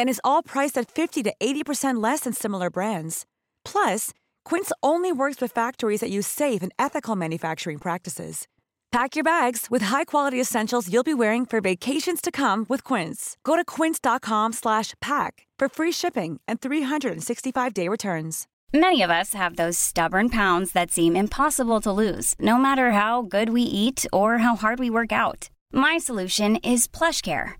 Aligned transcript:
And 0.00 0.08
is 0.08 0.20
all 0.24 0.42
priced 0.42 0.78
at 0.78 0.90
50 0.90 1.22
to 1.24 1.34
80% 1.42 2.02
less 2.02 2.20
than 2.20 2.32
similar 2.32 2.70
brands. 2.70 3.26
Plus, 3.66 4.14
Quince 4.46 4.72
only 4.82 5.12
works 5.12 5.42
with 5.42 5.52
factories 5.52 6.00
that 6.00 6.08
use 6.08 6.26
safe 6.26 6.62
and 6.62 6.72
ethical 6.78 7.16
manufacturing 7.16 7.76
practices. 7.76 8.48
Pack 8.92 9.14
your 9.14 9.22
bags 9.22 9.66
with 9.70 9.82
high-quality 9.82 10.40
essentials 10.40 10.90
you'll 10.90 11.02
be 11.02 11.12
wearing 11.12 11.44
for 11.44 11.60
vacations 11.60 12.22
to 12.22 12.30
come 12.30 12.64
with 12.66 12.82
Quince. 12.82 13.36
Go 13.44 13.56
to 13.56 13.64
quince.com/pack 13.64 15.32
for 15.60 15.68
free 15.68 15.92
shipping 15.92 16.40
and 16.48 16.60
365-day 16.62 17.88
returns. 17.88 18.46
Many 18.72 19.02
of 19.02 19.10
us 19.10 19.34
have 19.34 19.56
those 19.56 19.78
stubborn 19.78 20.30
pounds 20.30 20.72
that 20.72 20.90
seem 20.90 21.14
impossible 21.14 21.80
to 21.82 21.92
lose, 21.92 22.34
no 22.38 22.56
matter 22.56 22.92
how 22.92 23.20
good 23.20 23.50
we 23.50 23.62
eat 23.62 24.06
or 24.12 24.38
how 24.38 24.56
hard 24.56 24.78
we 24.78 24.88
work 24.88 25.12
out. 25.12 25.50
My 25.72 25.98
solution 25.98 26.56
is 26.64 26.88
PlushCare. 26.88 27.59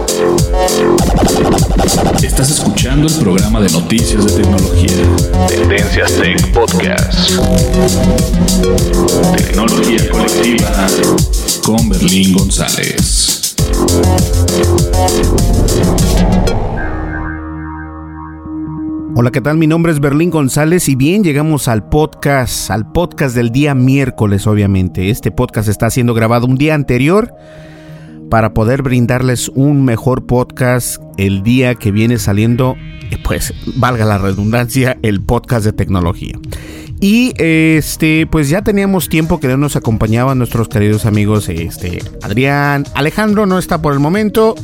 Estás 2.23 2.51
escuchando 2.51 3.07
el 3.07 3.13
programa 3.15 3.59
de 3.59 3.69
noticias 3.69 4.25
de 4.25 4.43
tecnología. 4.43 4.91
Tendencias 5.47 6.13
Tech 6.13 6.53
Podcast. 6.53 7.31
Tecnología 9.35 10.09
colectiva 10.11 10.87
con 11.63 11.89
Berlín 11.89 12.33
González. 12.33 13.55
Hola, 19.15 19.31
¿qué 19.31 19.41
tal? 19.41 19.57
Mi 19.57 19.67
nombre 19.67 19.91
es 19.91 19.99
Berlín 19.99 20.29
González 20.29 20.87
y 20.87 20.95
bien, 20.95 21.23
llegamos 21.23 21.67
al 21.67 21.89
podcast, 21.89 22.71
al 22.71 22.91
podcast 22.91 23.35
del 23.35 23.51
día 23.51 23.73
miércoles, 23.75 24.47
obviamente. 24.47 25.09
Este 25.09 25.31
podcast 25.31 25.67
está 25.67 25.89
siendo 25.89 26.13
grabado 26.13 26.45
un 26.45 26.57
día 26.57 26.75
anterior 26.75 27.35
para 28.31 28.53
poder 28.53 28.81
brindarles 28.81 29.49
un 29.49 29.83
mejor 29.83 30.25
podcast 30.25 31.01
el 31.17 31.43
día 31.43 31.75
que 31.75 31.91
viene 31.91 32.17
saliendo, 32.17 32.77
pues 33.25 33.53
valga 33.75 34.05
la 34.05 34.17
redundancia, 34.17 34.97
el 35.01 35.19
podcast 35.19 35.65
de 35.65 35.73
tecnología. 35.73 36.39
Y 37.01 37.33
este, 37.35 38.25
pues 38.31 38.47
ya 38.47 38.61
teníamos 38.61 39.09
tiempo 39.09 39.41
que 39.41 39.49
no 39.49 39.57
nos 39.57 39.75
acompañaban 39.75 40.37
nuestros 40.37 40.69
queridos 40.69 41.05
amigos, 41.05 41.49
este, 41.49 41.99
Adrián, 42.21 42.85
Alejandro 42.95 43.45
no 43.45 43.59
está 43.59 43.81
por 43.81 43.91
el 43.91 43.99
momento, 43.99 44.55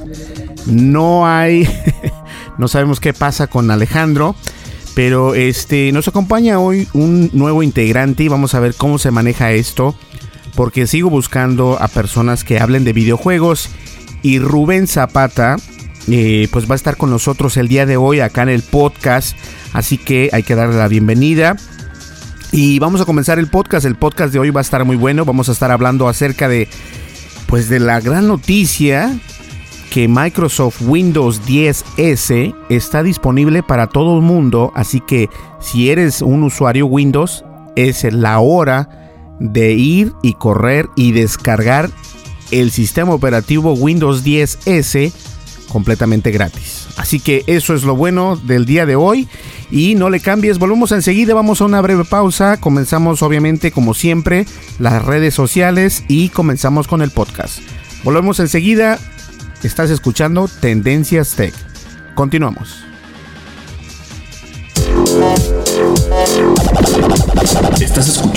no 0.65 1.27
hay, 1.27 1.67
no 2.57 2.69
sabemos 2.69 3.01
qué 3.01 3.11
pasa 3.11 3.47
con 3.47 3.69
Alejandro, 3.69 4.33
pero 4.95 5.35
este, 5.35 5.91
nos 5.91 6.07
acompaña 6.07 6.59
hoy 6.59 6.87
un 6.93 7.29
nuevo 7.33 7.63
integrante 7.63 8.23
y 8.23 8.27
vamos 8.29 8.55
a 8.55 8.61
ver 8.61 8.75
cómo 8.75 8.97
se 8.97 9.11
maneja 9.11 9.51
esto, 9.51 9.93
porque 10.57 10.87
sigo 10.87 11.11
buscando 11.11 11.77
a 11.79 11.87
personas 11.87 12.43
que 12.43 12.59
hablen 12.59 12.83
de 12.83 12.91
videojuegos 12.91 13.69
y 14.23 14.39
Rubén 14.39 14.87
Zapata, 14.87 15.57
eh, 16.07 16.47
pues 16.51 16.67
va 16.67 16.73
a 16.73 16.75
estar 16.75 16.97
con 16.97 17.11
nosotros 17.11 17.57
el 17.57 17.67
día 17.67 17.85
de 17.85 17.95
hoy 17.95 18.21
acá 18.21 18.41
en 18.41 18.49
el 18.49 18.63
podcast, 18.63 19.37
así 19.73 19.99
que 19.99 20.31
hay 20.33 20.41
que 20.41 20.55
darle 20.55 20.75
la 20.75 20.87
bienvenida. 20.87 21.57
Y 22.51 22.79
vamos 22.79 23.01
a 23.01 23.05
comenzar 23.05 23.37
el 23.37 23.51
podcast. 23.51 23.85
El 23.85 23.97
podcast 23.97 24.33
de 24.33 24.39
hoy 24.39 24.49
va 24.49 24.61
a 24.61 24.63
estar 24.63 24.83
muy 24.83 24.95
bueno. 24.95 25.25
Vamos 25.25 25.47
a 25.47 25.51
estar 25.51 25.69
hablando 25.69 26.07
acerca 26.07 26.47
de 26.47 26.67
pues 27.45 27.69
de 27.69 27.79
la 27.79 27.99
gran 27.99 28.27
noticia 28.27 29.15
que 29.91 30.07
Microsoft 30.07 30.81
Windows 30.81 31.39
10S 31.45 32.55
está 32.69 33.03
disponible 33.03 33.61
para 33.61 33.87
todo 33.87 34.15
el 34.15 34.23
mundo, 34.23 34.71
así 34.73 35.01
que 35.01 35.29
si 35.59 35.91
eres 35.91 36.23
un 36.23 36.41
usuario 36.41 36.87
Windows 36.87 37.45
es 37.75 38.11
la 38.11 38.39
hora 38.39 39.06
de 39.39 39.73
ir 39.73 40.13
y 40.23 40.33
correr 40.33 40.87
y 40.95 41.11
descargar 41.11 41.89
el 42.51 42.71
sistema 42.71 43.13
operativo 43.13 43.73
Windows 43.73 44.23
10S 44.23 45.11
completamente 45.67 46.31
gratis. 46.31 46.87
Así 46.97 47.19
que 47.19 47.43
eso 47.47 47.73
es 47.73 47.83
lo 47.83 47.95
bueno 47.95 48.35
del 48.37 48.65
día 48.65 48.85
de 48.85 48.95
hoy 48.95 49.27
y 49.69 49.95
no 49.95 50.09
le 50.09 50.19
cambies, 50.19 50.59
volvemos 50.59 50.91
enseguida, 50.91 51.33
vamos 51.33 51.61
a 51.61 51.65
una 51.65 51.81
breve 51.81 52.05
pausa, 52.05 52.57
comenzamos 52.57 53.21
obviamente 53.21 53.71
como 53.71 53.93
siempre 53.93 54.45
las 54.79 55.03
redes 55.03 55.33
sociales 55.33 56.03
y 56.07 56.29
comenzamos 56.29 56.87
con 56.87 57.01
el 57.01 57.11
podcast. 57.11 57.59
Volvemos 58.03 58.39
enseguida, 58.39 58.97
estás 59.61 59.89
escuchando 59.89 60.47
Tendencias 60.47 61.35
Tech. 61.35 61.53
Continuamos. 62.15 62.83
Estás 67.79 68.07
escuchando 68.07 68.36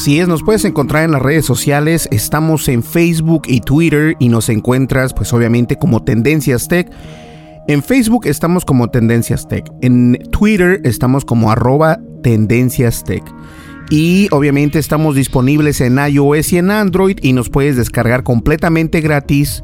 Así 0.00 0.18
es, 0.18 0.28
nos 0.28 0.42
puedes 0.42 0.64
encontrar 0.64 1.04
en 1.04 1.10
las 1.10 1.20
redes 1.20 1.44
sociales, 1.44 2.08
estamos 2.10 2.68
en 2.68 2.82
Facebook 2.82 3.42
y 3.46 3.60
Twitter 3.60 4.16
y 4.18 4.30
nos 4.30 4.48
encuentras 4.48 5.12
pues 5.12 5.30
obviamente 5.34 5.76
como 5.76 6.02
Tendencias 6.02 6.68
Tech. 6.68 6.90
En 7.68 7.82
Facebook 7.82 8.24
estamos 8.24 8.64
como 8.64 8.88
Tendencias 8.88 9.46
Tech, 9.46 9.70
en 9.82 10.18
Twitter 10.30 10.80
estamos 10.84 11.26
como 11.26 11.50
arroba 11.52 12.00
Tendencias 12.22 13.04
Tech. 13.04 13.22
Y 13.90 14.28
obviamente 14.30 14.78
estamos 14.78 15.16
disponibles 15.16 15.82
en 15.82 15.98
iOS 15.98 16.54
y 16.54 16.56
en 16.56 16.70
Android 16.70 17.18
y 17.20 17.34
nos 17.34 17.50
puedes 17.50 17.76
descargar 17.76 18.22
completamente 18.22 19.02
gratis 19.02 19.62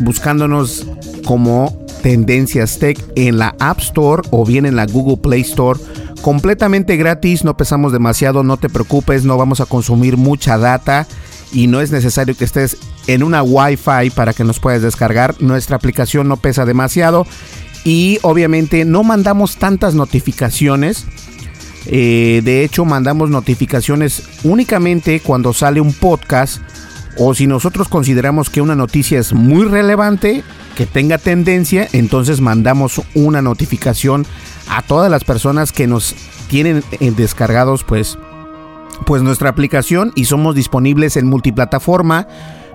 buscándonos 0.00 0.86
como 1.24 1.74
Tendencias 2.02 2.78
Tech 2.78 3.02
en 3.16 3.38
la 3.38 3.54
App 3.58 3.78
Store 3.78 4.22
o 4.32 4.44
bien 4.44 4.66
en 4.66 4.76
la 4.76 4.84
Google 4.84 5.16
Play 5.16 5.40
Store 5.40 5.80
completamente 6.24 6.96
gratis, 6.96 7.44
no 7.44 7.54
pesamos 7.54 7.92
demasiado, 7.92 8.42
no 8.42 8.56
te 8.56 8.70
preocupes, 8.70 9.26
no 9.26 9.36
vamos 9.36 9.60
a 9.60 9.66
consumir 9.66 10.16
mucha 10.16 10.56
data 10.56 11.06
y 11.52 11.66
no 11.66 11.82
es 11.82 11.90
necesario 11.90 12.34
que 12.34 12.46
estés 12.46 12.78
en 13.08 13.22
una 13.22 13.42
Wi-Fi 13.42 14.08
para 14.14 14.32
que 14.32 14.42
nos 14.42 14.58
puedas 14.58 14.80
descargar. 14.80 15.34
Nuestra 15.42 15.76
aplicación 15.76 16.26
no 16.26 16.38
pesa 16.38 16.64
demasiado 16.64 17.26
y 17.84 18.20
obviamente 18.22 18.86
no 18.86 19.02
mandamos 19.02 19.56
tantas 19.56 19.94
notificaciones 19.94 21.04
Eh, 21.86 22.40
de 22.42 22.64
hecho, 22.64 22.86
mandamos 22.86 23.28
notificaciones 23.28 24.22
únicamente 24.42 25.20
cuando 25.20 25.52
sale 25.52 25.82
un 25.82 25.92
podcast 25.92 26.62
o 27.18 27.34
si 27.34 27.46
nosotros 27.46 27.88
consideramos 27.88 28.50
que 28.50 28.60
una 28.60 28.74
noticia 28.74 29.18
es 29.18 29.32
muy 29.32 29.66
relevante, 29.66 30.42
que 30.76 30.86
tenga 30.86 31.18
tendencia, 31.18 31.88
entonces 31.92 32.40
mandamos 32.40 33.00
una 33.14 33.42
notificación 33.42 34.26
a 34.68 34.82
todas 34.82 35.10
las 35.10 35.24
personas 35.24 35.72
que 35.72 35.86
nos 35.86 36.14
tienen 36.48 36.82
eh, 37.00 37.12
descargados 37.16 37.84
pues 37.84 38.18
pues 39.06 39.22
nuestra 39.22 39.50
aplicación 39.50 40.12
y 40.14 40.26
somos 40.26 40.54
disponibles 40.54 41.16
en 41.16 41.26
multiplataforma, 41.26 42.28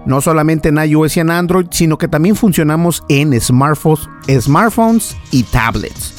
no 0.06 0.22
solamente 0.22 0.70
en 0.70 0.78
iOS 0.78 1.18
y 1.18 1.20
en 1.22 1.32
Android, 1.32 1.68
sino 1.72 1.98
que 1.98 2.08
también 2.08 2.36
funcionamos 2.36 3.04
en 3.10 3.40
smartphones, 3.40 4.10
smartphones 4.40 5.16
y 5.32 5.44
tablets 5.44 6.14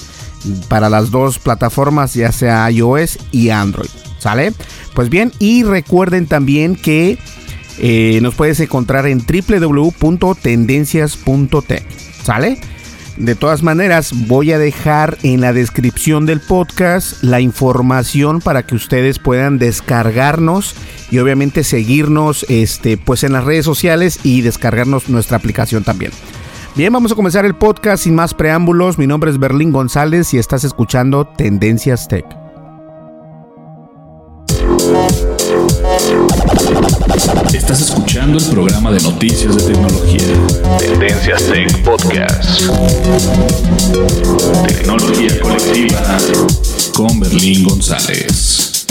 para 0.69 0.89
las 0.89 1.11
dos 1.11 1.39
plataformas, 1.39 2.15
ya 2.15 2.33
sea 2.33 2.71
iOS 2.71 3.19
y 3.31 3.51
Android. 3.51 3.91
¿Sale? 4.19 4.53
Pues 4.95 5.09
bien, 5.09 5.33
y 5.39 5.63
recuerden 5.63 6.27
también 6.27 6.77
que 6.77 7.19
eh, 7.81 8.19
nos 8.23 8.35
puedes 8.35 8.61
encontrar 8.61 9.07
en 9.07 9.21
www.tendencias.tech. 9.21 11.85
¿Sale? 12.23 12.59
De 13.17 13.35
todas 13.35 13.63
maneras, 13.63 14.13
voy 14.29 14.53
a 14.53 14.59
dejar 14.59 15.19
en 15.23 15.41
la 15.41 15.53
descripción 15.53 16.27
del 16.27 16.41
podcast 16.41 17.23
la 17.23 17.41
información 17.41 18.41
para 18.41 18.63
que 18.63 18.75
ustedes 18.75 19.19
puedan 19.19 19.59
descargarnos 19.59 20.75
y 21.11 21.19
obviamente 21.19 21.65
seguirnos 21.65 22.47
este, 22.49 22.97
pues 22.97 23.25
en 23.25 23.33
las 23.33 23.45
redes 23.45 23.67
sociales 23.67 24.21
y 24.23 24.41
descargarnos 24.41 25.09
nuestra 25.09 25.37
aplicación 25.37 25.85
también. 25.85 26.13
Bien, 26.77 26.93
vamos 26.93 27.13
a 27.13 27.15
comenzar 27.15 27.45
el 27.45 27.55
podcast 27.55 28.05
sin 28.05 28.15
más 28.15 28.33
preámbulos. 28.33 28.97
Mi 28.97 29.07
nombre 29.07 29.31
es 29.31 29.39
Berlín 29.39 29.73
González 29.73 30.33
y 30.33 30.39
estás 30.39 30.65
escuchando 30.65 31.27
Tendencias 31.27 32.09
Tech. 32.09 32.25
Estás 37.55 37.81
escuchando 37.81 38.39
el 38.39 38.45
programa 38.51 38.93
de 38.93 39.01
noticias 39.01 39.57
de 39.57 39.73
tecnología. 39.73 40.23
Tendencias 40.79 41.45
Tech 41.47 41.83
Podcast. 41.83 42.71
Tecnología 44.69 45.41
colectiva 45.41 46.19
con 46.95 47.19
Berlín 47.19 47.65
González. 47.65 48.87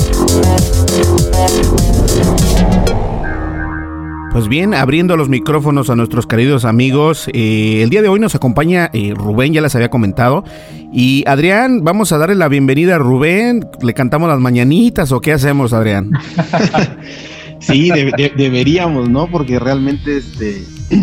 Pues 4.31 4.47
bien, 4.47 4.73
abriendo 4.73 5.15
los 5.17 5.29
micrófonos 5.29 5.89
a 5.89 5.95
nuestros 5.95 6.27
queridos 6.27 6.65
amigos, 6.65 7.29
eh, 7.33 7.81
el 7.81 7.89
día 7.89 8.01
de 8.01 8.09
hoy 8.09 8.19
nos 8.19 8.35
acompaña 8.35 8.89
eh, 8.93 9.13
Rubén, 9.15 9.53
ya 9.53 9.61
les 9.61 9.73
había 9.75 9.89
comentado, 9.89 10.43
y 10.91 11.23
Adrián, 11.27 11.83
vamos 11.83 12.11
a 12.11 12.17
darle 12.17 12.35
la 12.35 12.47
bienvenida 12.47 12.95
a 12.95 12.97
Rubén, 12.99 13.65
le 13.81 13.93
cantamos 13.93 14.29
las 14.29 14.39
mañanitas 14.39 15.11
o 15.11 15.21
qué 15.21 15.33
hacemos, 15.33 15.73
Adrián. 15.73 16.11
Sí, 17.59 17.91
deberíamos, 18.35 19.09
¿no? 19.09 19.29
Porque 19.29 19.59
realmente, 19.59 20.17
este, 20.17 20.63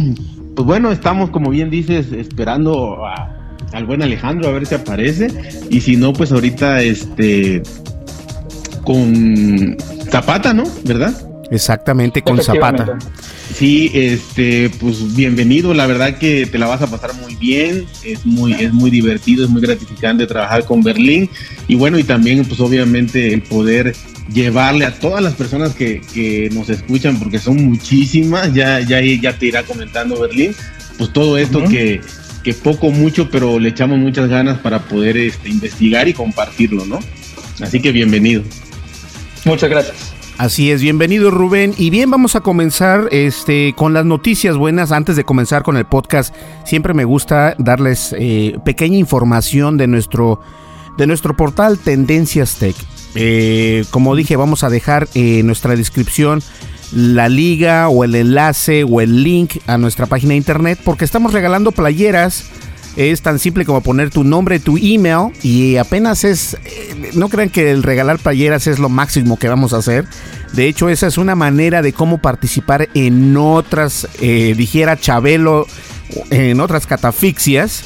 pues 0.55 0.67
bueno, 0.67 0.91
estamos, 0.91 1.31
como 1.31 1.51
bien 1.51 1.71
dices, 1.71 2.13
esperando 2.13 2.99
al 3.73 3.85
buen 3.85 4.03
Alejandro 4.03 4.49
a 4.49 4.53
ver 4.53 4.67
si 4.67 4.75
aparece. 4.75 5.29
Y 5.71 5.81
si 5.81 5.97
no, 5.97 6.13
pues 6.13 6.33
ahorita, 6.33 6.83
este, 6.83 7.63
con 8.85 9.77
Zapata, 10.11 10.55
¿no? 10.55 10.65
¿Verdad? 10.85 11.15
Exactamente, 11.51 12.23
con 12.23 12.43
Zapata. 12.43 12.99
Sí, 13.53 13.91
este, 13.95 14.71
pues 14.81 15.15
bienvenido. 15.15 15.73
La 15.75 15.87
verdad 15.87 16.19
que 16.19 16.47
te 16.47 16.59
la 16.59 16.67
vas 16.67 16.83
a 16.83 16.87
pasar 16.89 17.15
muy 17.15 17.37
bien. 17.37 17.87
Es 18.05 18.27
muy, 18.27 18.53
es 18.55 18.73
muy 18.73 18.91
divertido, 18.91 19.45
es 19.45 19.51
muy 19.51 19.63
gratificante 19.63 20.27
trabajar 20.27 20.65
con 20.65 20.83
Berlín. 20.83 21.31
Y 21.69 21.77
bueno, 21.77 21.99
y 21.99 22.05
también, 22.05 22.45
pues 22.45 22.61
obviamente, 22.61 23.33
el 23.33 23.43
poder 23.43 23.95
llevarle 24.33 24.85
a 24.85 24.99
todas 24.99 25.23
las 25.23 25.35
personas 25.35 25.75
que, 25.75 26.01
que 26.01 26.51
nos 26.53 26.69
escuchan, 26.69 27.19
porque 27.19 27.39
son 27.39 27.65
muchísimas, 27.65 28.53
ya, 28.55 28.81
ya, 28.81 29.01
ya 29.01 29.39
te 29.39 29.47
irá 29.47 29.63
comentando 29.63 30.21
Berlín, 30.21 30.55
pues 30.99 31.13
todo 31.13 31.39
esto 31.39 31.63
que, 31.65 32.01
que 32.43 32.55
poco, 32.55 32.91
mucho, 32.91 33.31
pero 33.31 33.59
le 33.59 33.69
echamos 33.69 33.99
muchas 33.99 34.29
ganas 34.29 34.59
para 34.59 34.81
poder 34.81 35.17
este, 35.17 35.49
investigar 35.49 36.09
y 36.09 36.13
compartirlo, 36.13 36.85
¿no? 36.87 36.99
Así 37.61 37.81
que 37.81 37.93
bienvenido. 37.93 38.43
Muchas 39.45 39.71
gracias. 39.71 40.13
Así 40.39 40.71
es, 40.71 40.83
bienvenido 40.83 41.31
Rubén. 41.31 41.73
Y 41.79 41.89
bien, 41.89 42.11
vamos 42.11 42.37
a 42.37 42.41
comenzar 42.41 43.09
este, 43.11 43.73
con 43.75 43.95
las 43.95 44.05
noticias 44.05 44.57
buenas. 44.57 44.93
Antes 44.93 45.17
de 45.17 45.25
comenzar 45.25 45.63
con 45.63 45.79
el 45.79 45.87
podcast, 45.87 46.35
siempre 46.67 46.93
me 46.93 47.05
gusta 47.05 47.55
darles 47.59 48.15
eh, 48.19 48.59
pequeña 48.65 48.99
información 48.99 49.79
de 49.79 49.87
nuestro, 49.87 50.41
de 50.99 51.07
nuestro 51.07 51.35
portal 51.35 51.79
Tendencias 51.79 52.57
Tech. 52.57 52.77
Eh, 53.17 53.85
como 53.91 54.15
dije, 54.15 54.37
vamos 54.37 54.63
a 54.63 54.69
dejar 54.69 55.09
en 55.15 55.47
nuestra 55.47 55.75
descripción 55.75 56.43
la 56.93 57.29
liga 57.29 57.89
o 57.89 58.05
el 58.05 58.15
enlace 58.15 58.85
o 58.85 59.01
el 59.01 59.25
link 59.25 59.57
a 59.67 59.79
nuestra 59.79 60.07
página 60.07 60.31
de 60.31 60.37
internet 60.37 60.79
porque 60.85 61.05
estamos 61.05 61.33
regalando 61.33 61.73
playeras. 61.73 62.45
Es 62.97 63.21
tan 63.21 63.39
simple 63.39 63.67
como 63.67 63.83
poner 63.83 64.09
tu 64.09 64.25
nombre, 64.25 64.59
tu 64.59 64.79
email 64.79 65.33
y 65.43 65.77
apenas 65.77 66.25
es, 66.25 66.55
eh, 66.65 67.11
no 67.15 67.29
crean 67.29 67.51
que 67.51 67.71
el 67.71 67.83
regalar 67.83 68.19
playeras 68.19 68.67
es 68.67 68.79
lo 68.79 68.89
máximo 68.89 69.39
que 69.39 69.49
vamos 69.49 69.75
a 69.75 69.79
hacer. 69.79 70.07
De 70.55 70.67
hecho, 70.67 70.89
esa 70.89 71.07
es 71.07 71.19
una 71.19 71.35
manera 71.35 71.83
de 71.83 71.93
cómo 71.93 72.19
participar 72.19 72.89
en 72.95 73.37
otras, 73.37 74.09
eh, 74.21 74.55
dijera 74.57 74.99
Chabelo, 74.99 75.67
en 76.31 76.61
otras 76.61 76.87
catafixias 76.87 77.85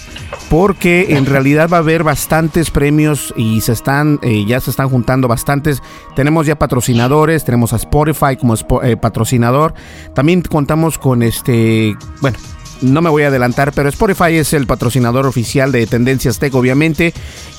porque 0.49 1.17
en 1.17 1.27
realidad 1.27 1.69
va 1.73 1.79
a 1.79 1.81
haber 1.81 2.03
bastantes 2.03 2.71
premios 2.71 3.33
y 3.37 3.61
se 3.61 3.73
están 3.73 4.19
eh, 4.23 4.45
ya 4.47 4.61
se 4.61 4.71
están 4.71 4.89
juntando 4.89 5.29
bastantes. 5.29 5.83
Tenemos 6.17 6.47
ya 6.47 6.59
patrocinadores, 6.59 7.45
tenemos 7.45 7.73
a 7.73 7.77
Spotify 7.77 8.37
como 8.39 8.55
eh, 8.83 8.97
patrocinador. 8.97 9.75
También 10.15 10.43
contamos 10.43 10.99
con 10.99 11.23
este, 11.23 11.97
bueno, 12.21 12.39
no 12.81 13.01
me 13.03 13.11
voy 13.11 13.23
a 13.23 13.29
adelantar, 13.29 13.73
pero 13.73 13.89
Spotify 13.89 14.37
es 14.37 14.53
el 14.53 14.67
patrocinador 14.67 15.27
oficial 15.27 15.71
de 15.73 15.87
Tendencias 15.87 16.39
Tech, 16.39 16.55
obviamente. 16.55 17.15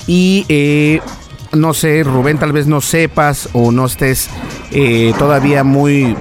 Y 0.06 0.44
eh, 0.48 1.00
no 1.52 1.74
sé, 1.74 2.02
Rubén, 2.02 2.38
tal 2.38 2.52
vez 2.52 2.66
no 2.66 2.80
sepas 2.80 3.48
o 3.52 3.72
no 3.72 3.86
estés 3.86 4.28
todavía 5.18 5.64
muy, 5.64 6.16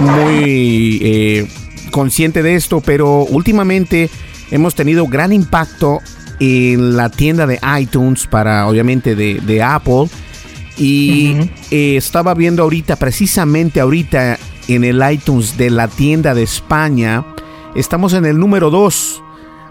muy 0.00 1.48
consciente 1.90 2.42
de 2.42 2.56
esto, 2.56 2.80
pero 2.80 3.22
últimamente 3.22 4.10
hemos 4.50 4.74
tenido 4.74 5.06
gran 5.06 5.32
impacto 5.32 6.00
en 6.40 6.96
la 6.96 7.10
tienda 7.10 7.46
de 7.46 7.60
iTunes 7.78 8.26
para 8.26 8.66
obviamente 8.66 9.14
de, 9.14 9.62
Apple. 9.62 10.08
Y 10.76 11.36
eh, 11.70 11.96
estaba 11.96 12.34
viendo 12.34 12.62
ahorita, 12.62 12.96
precisamente 12.96 13.80
ahorita 13.80 14.38
en 14.68 14.84
el 14.84 15.02
iTunes 15.12 15.58
de 15.58 15.68
la 15.68 15.88
tienda 15.88 16.34
de 16.34 16.42
España, 16.42 17.24
estamos 17.74 18.14
en 18.14 18.24
el 18.24 18.38
número 18.38 18.70
2. 18.70 19.22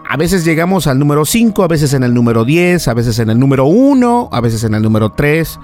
A 0.08 0.18
veces 0.18 0.46
llegamos 0.46 0.88
al 0.88 1.00
número 1.00 1.26
5, 1.26 1.64
a 1.64 1.68
veces 1.68 1.94
en 1.94 2.04
el 2.04 2.14
número 2.14 2.46
10, 2.46 2.88
a 2.88 2.94
veces 2.94 3.20
en 3.20 3.30
el 3.30 3.40
número 3.40 3.66
1, 3.66 4.30
a 4.32 4.42
veces 4.42 4.64
en 4.64 4.74
el 4.76 4.82
número 4.82 5.12
3. 5.12 5.60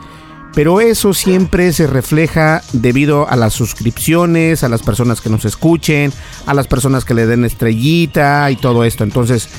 Pero 0.56 0.80
eso 0.80 1.14
siempre 1.14 1.74
se 1.74 1.86
refleja 1.86 2.64
debido 2.72 3.30
a 3.30 3.36
las 3.36 3.54
suscripciones, 3.54 4.64
a 4.64 4.70
las 4.70 4.82
personas 4.82 5.20
que 5.20 5.30
nos 5.30 5.44
escuchen, 5.44 6.14
a 6.46 6.54
las 6.54 6.68
personas 6.68 7.04
que 7.04 7.14
le 7.14 7.28
den 7.28 7.44
estrellita 7.44 8.50
y 8.50 8.56
todo 8.56 8.86
esto. 8.86 9.04
Entonces, 9.04 9.50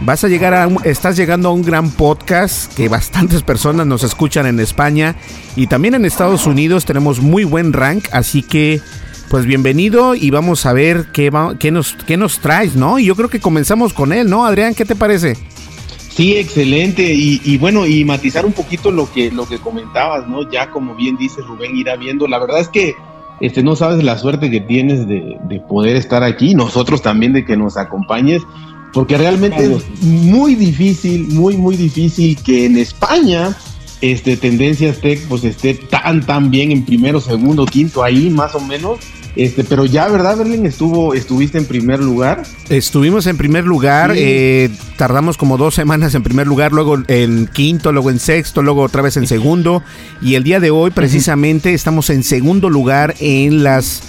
vas 0.00 0.24
a 0.24 0.28
llegar 0.28 0.54
a 0.54 0.68
estás 0.82 1.16
llegando 1.16 1.50
a 1.50 1.52
un 1.52 1.62
gran 1.62 1.92
podcast 1.92 2.74
que 2.74 2.88
bastantes 2.88 3.44
personas 3.44 3.86
nos 3.86 4.02
escuchan 4.02 4.44
en 4.46 4.58
España 4.58 5.14
y 5.54 5.68
también 5.68 5.94
en 5.94 6.04
Estados 6.04 6.46
Unidos 6.46 6.84
tenemos 6.84 7.20
muy 7.20 7.44
buen 7.44 7.72
rank, 7.72 8.06
así 8.10 8.42
que 8.42 8.80
pues 9.28 9.46
bienvenido 9.46 10.16
y 10.16 10.30
vamos 10.30 10.66
a 10.66 10.72
ver 10.72 11.06
qué, 11.12 11.30
qué, 11.60 11.70
nos, 11.70 11.96
qué 12.06 12.16
nos 12.16 12.40
traes, 12.40 12.74
¿no? 12.74 12.98
Y 12.98 13.04
yo 13.04 13.14
creo 13.14 13.28
que 13.30 13.38
comenzamos 13.38 13.92
con 13.92 14.12
él, 14.12 14.28
¿no? 14.28 14.44
Adrián, 14.44 14.74
¿qué 14.74 14.84
te 14.84 14.96
parece? 14.96 15.36
Sí, 16.10 16.36
excelente. 16.36 17.12
Y, 17.14 17.56
bueno, 17.58 17.86
y 17.86 18.04
matizar 18.04 18.44
un 18.44 18.52
poquito 18.52 18.90
lo 18.90 19.10
que, 19.10 19.30
lo 19.30 19.46
que 19.46 19.58
comentabas, 19.58 20.28
¿no? 20.28 20.50
Ya 20.50 20.70
como 20.70 20.94
bien 20.94 21.16
dice 21.16 21.40
Rubén, 21.40 21.76
irá 21.76 21.96
viendo. 21.96 22.26
La 22.26 22.38
verdad 22.38 22.60
es 22.60 22.68
que 22.68 22.94
este, 23.40 23.62
no 23.62 23.74
sabes 23.74 24.04
la 24.04 24.18
suerte 24.18 24.50
que 24.50 24.60
tienes 24.60 25.08
de, 25.08 25.38
poder 25.68 25.96
estar 25.96 26.22
aquí, 26.22 26.54
nosotros 26.54 27.00
también 27.00 27.32
de 27.32 27.44
que 27.44 27.56
nos 27.56 27.76
acompañes, 27.76 28.42
porque 28.92 29.16
realmente 29.16 29.64
es 29.64 30.02
muy 30.02 30.56
difícil, 30.56 31.28
muy, 31.28 31.56
muy 31.56 31.76
difícil 31.76 32.36
que 32.42 32.66
en 32.66 32.76
España 32.76 33.56
este, 34.00 34.36
Tendencias 34.36 34.98
Tech 34.98 35.26
pues 35.28 35.44
esté 35.44 35.74
tan, 35.74 36.26
tan 36.26 36.50
bien 36.50 36.70
en 36.70 36.84
primero, 36.84 37.20
segundo, 37.20 37.64
quinto, 37.66 38.02
ahí 38.02 38.28
más 38.28 38.54
o 38.54 38.60
menos. 38.60 38.98
Este, 39.36 39.62
pero 39.64 39.84
ya, 39.84 40.08
¿verdad, 40.08 40.36
Berlín? 40.36 40.66
Estuvo, 40.66 41.14
estuviste 41.14 41.58
en 41.58 41.64
primer 41.64 42.00
lugar. 42.00 42.42
Estuvimos 42.68 43.26
en 43.26 43.36
primer 43.36 43.64
lugar, 43.64 44.12
eh, 44.16 44.70
tardamos 44.96 45.36
como 45.36 45.56
dos 45.56 45.74
semanas 45.74 46.14
en 46.14 46.22
primer 46.22 46.46
lugar, 46.46 46.72
luego 46.72 46.98
en 47.06 47.46
quinto, 47.46 47.92
luego 47.92 48.10
en 48.10 48.18
sexto, 48.18 48.62
luego 48.62 48.82
otra 48.82 49.02
vez 49.02 49.16
en 49.16 49.26
segundo. 49.26 49.82
Y 50.20 50.34
el 50.34 50.42
día 50.42 50.58
de 50.58 50.70
hoy, 50.70 50.90
precisamente, 50.90 51.74
estamos 51.74 52.10
en 52.10 52.24
segundo 52.24 52.68
lugar 52.70 53.14
en 53.20 53.62
las. 53.62 54.02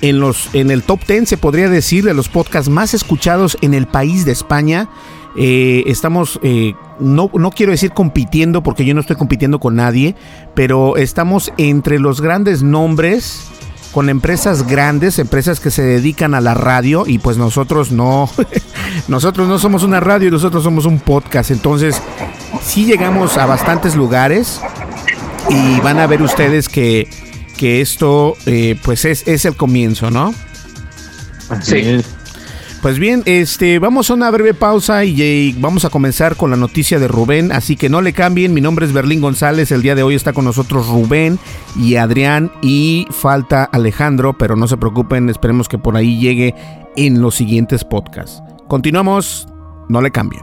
En, 0.00 0.20
los, 0.20 0.50
en 0.52 0.70
el 0.70 0.84
top 0.84 1.00
ten 1.04 1.26
se 1.26 1.36
podría 1.36 1.68
decir 1.68 2.04
de 2.04 2.14
los 2.14 2.28
podcasts 2.28 2.68
más 2.68 2.94
escuchados 2.94 3.58
en 3.62 3.74
el 3.74 3.88
país 3.88 4.24
de 4.24 4.30
España. 4.30 4.88
eh, 5.36 5.82
estamos, 5.86 6.38
eh, 6.42 6.74
no, 7.00 7.30
no 7.34 7.50
quiero 7.50 7.72
decir 7.72 7.90
compitiendo 7.90 8.62
porque 8.62 8.84
yo 8.84 8.94
no 8.94 9.00
estoy 9.00 9.16
compitiendo 9.16 9.58
con 9.58 9.74
nadie, 9.74 10.14
pero 10.54 10.96
estamos 10.96 11.52
entre 11.56 11.98
los 11.98 12.20
grandes 12.20 12.62
nombres 12.62 13.48
con 13.98 14.10
empresas 14.10 14.64
grandes, 14.64 15.18
empresas 15.18 15.58
que 15.58 15.72
se 15.72 15.82
dedican 15.82 16.32
a 16.36 16.40
la 16.40 16.54
radio 16.54 17.02
y 17.04 17.18
pues 17.18 17.36
nosotros 17.36 17.90
no, 17.90 18.30
nosotros 19.08 19.48
no 19.48 19.58
somos 19.58 19.82
una 19.82 19.98
radio, 19.98 20.30
nosotros 20.30 20.62
somos 20.62 20.86
un 20.86 21.00
podcast, 21.00 21.50
entonces 21.50 22.00
sí 22.62 22.84
llegamos 22.84 23.36
a 23.38 23.46
bastantes 23.46 23.96
lugares 23.96 24.60
y 25.50 25.80
van 25.80 25.98
a 25.98 26.06
ver 26.06 26.22
ustedes 26.22 26.68
que, 26.68 27.08
que 27.56 27.80
esto 27.80 28.36
eh, 28.46 28.78
pues 28.84 29.04
es, 29.04 29.26
es 29.26 29.44
el 29.44 29.56
comienzo, 29.56 30.12
¿no? 30.12 30.32
Sí. 31.60 32.00
Pues 32.82 32.98
bien, 33.00 33.22
este, 33.26 33.80
vamos 33.80 34.08
a 34.08 34.14
una 34.14 34.30
breve 34.30 34.54
pausa 34.54 35.04
y, 35.04 35.20
y, 35.20 35.52
vamos 35.58 35.84
a 35.84 35.90
comenzar 35.90 36.36
con 36.36 36.50
la 36.50 36.56
noticia 36.56 37.00
de 37.00 37.08
Rubén, 37.08 37.50
así 37.50 37.76
que 37.76 37.88
no 37.88 38.00
le 38.00 38.12
cambien, 38.12 38.54
mi 38.54 38.60
nombre 38.60 38.86
es 38.86 38.92
Berlín 38.92 39.20
González, 39.20 39.72
el 39.72 39.82
día 39.82 39.96
de 39.96 40.04
hoy 40.04 40.14
está 40.14 40.32
con 40.32 40.44
nosotros 40.44 40.86
Rubén 40.88 41.40
y 41.76 41.96
Adrián 41.96 42.52
y 42.62 43.06
falta 43.10 43.64
Alejandro, 43.64 44.38
pero 44.38 44.54
no 44.54 44.68
se 44.68 44.76
preocupen, 44.76 45.28
esperemos 45.28 45.68
que 45.68 45.78
por 45.78 45.96
ahí 45.96 46.20
llegue 46.20 46.54
en 46.96 47.20
los 47.20 47.34
siguientes 47.34 47.84
podcasts. 47.84 48.42
Continuamos, 48.68 49.48
no 49.88 50.00
le 50.00 50.12
cambien. 50.12 50.42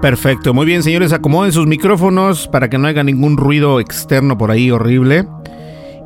Perfecto, 0.00 0.54
muy 0.54 0.64
bien 0.64 0.84
señores, 0.84 1.12
acomoden 1.12 1.52
sus 1.52 1.66
micrófonos 1.66 2.46
para 2.46 2.70
que 2.70 2.78
no 2.78 2.86
haya 2.86 3.02
ningún 3.02 3.36
ruido 3.36 3.80
externo 3.80 4.38
por 4.38 4.52
ahí 4.52 4.70
horrible. 4.70 5.26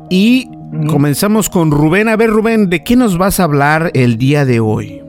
Y 0.09 0.49
comenzamos 0.89 1.49
con 1.49 1.69
Rubén. 1.69 2.09
A 2.09 2.15
ver 2.15 2.31
Rubén, 2.31 2.69
¿de 2.69 2.83
qué 2.83 2.95
nos 2.95 3.19
vas 3.19 3.39
a 3.39 3.43
hablar 3.43 3.91
el 3.93 4.17
día 4.17 4.45
de 4.45 4.59
hoy? 4.59 4.99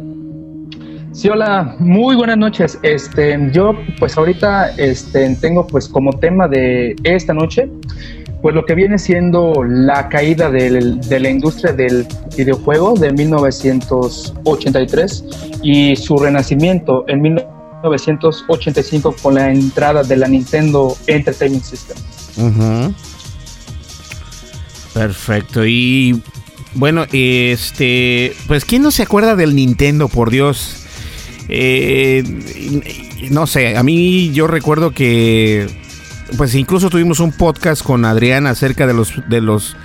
Sí, 1.12 1.30
hola, 1.30 1.76
muy 1.78 2.14
buenas 2.14 2.36
noches. 2.36 2.78
Este, 2.82 3.38
yo 3.52 3.72
pues 3.98 4.18
ahorita 4.18 4.72
este, 4.76 5.34
tengo 5.36 5.66
pues 5.66 5.88
como 5.88 6.12
tema 6.12 6.46
de 6.46 6.94
esta 7.04 7.32
noche 7.32 7.70
pues 8.44 8.54
lo 8.54 8.64
que 8.66 8.74
viene 8.74 8.98
siendo 8.98 9.64
la 9.66 10.10
caída 10.10 10.50
del, 10.50 11.00
de 11.00 11.18
la 11.18 11.30
industria 11.30 11.72
del 11.72 12.06
videojuego 12.36 12.92
de 12.92 13.10
1983 13.10 15.24
y 15.62 15.96
su 15.96 16.18
renacimiento 16.18 17.06
en 17.08 17.22
1985 17.84 19.16
con 19.22 19.34
la 19.34 19.52
entrada 19.52 20.02
de 20.02 20.16
la 20.16 20.28
Nintendo 20.28 20.96
Entertainment 21.06 21.64
System. 21.64 21.96
Uh 22.36 22.50
-huh. 22.50 22.94
Perfecto. 24.92 25.66
Y 25.66 26.22
bueno, 26.74 27.04
este, 27.12 28.34
pues 28.46 28.64
quién 28.64 28.82
no 28.82 28.90
se 28.90 29.02
acuerda 29.02 29.36
del 29.36 29.54
Nintendo, 29.54 30.08
por 30.08 30.30
Dios. 30.30 30.76
Eh, 31.48 32.22
no 33.30 33.46
sé, 33.46 33.76
a 33.76 33.82
mí 33.82 34.32
yo 34.32 34.46
recuerdo 34.46 34.92
que 34.92 35.66
pues 36.38 36.54
incluso 36.54 36.88
tuvimos 36.90 37.20
un 37.20 37.32
podcast 37.32 37.82
con 37.82 38.04
Adrián 38.04 38.46
acerca 38.46 38.86
de 38.86 38.94
los 38.94 39.12
de 39.28 39.40
los 39.40 39.76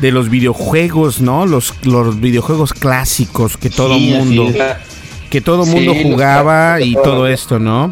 de 0.00 0.10
los 0.10 0.30
videojuegos, 0.30 1.20
¿no? 1.20 1.46
Los, 1.46 1.74
los 1.84 2.20
videojuegos 2.20 2.72
clásicos 2.72 3.56
que 3.56 3.70
todo 3.70 3.94
sí, 3.96 4.10
mundo 4.10 4.52
que 5.32 5.40
todo 5.40 5.64
mundo 5.64 5.94
sí, 5.94 6.02
jugaba 6.02 6.82
y 6.82 6.92
todo 6.92 7.26
esto, 7.26 7.58
¿no? 7.58 7.90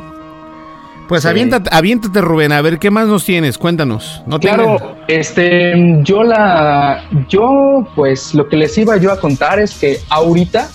Pues 1.08 1.22
sí. 1.22 1.28
aviéntate, 1.28 1.70
aviéntate, 1.72 2.20
Rubén, 2.20 2.52
a 2.52 2.60
ver 2.60 2.78
qué 2.78 2.90
más 2.90 3.08
nos 3.08 3.24
tienes, 3.24 3.56
cuéntanos. 3.56 4.20
No 4.26 4.38
claro, 4.38 4.98
este, 5.08 5.72
yo 6.02 6.22
la, 6.22 7.02
yo, 7.30 7.88
pues 7.96 8.34
lo 8.34 8.46
que 8.46 8.58
les 8.58 8.76
iba 8.76 8.98
yo 8.98 9.10
a 9.10 9.18
contar 9.18 9.58
es 9.58 9.72
que 9.72 10.00
ahorita, 10.10 10.68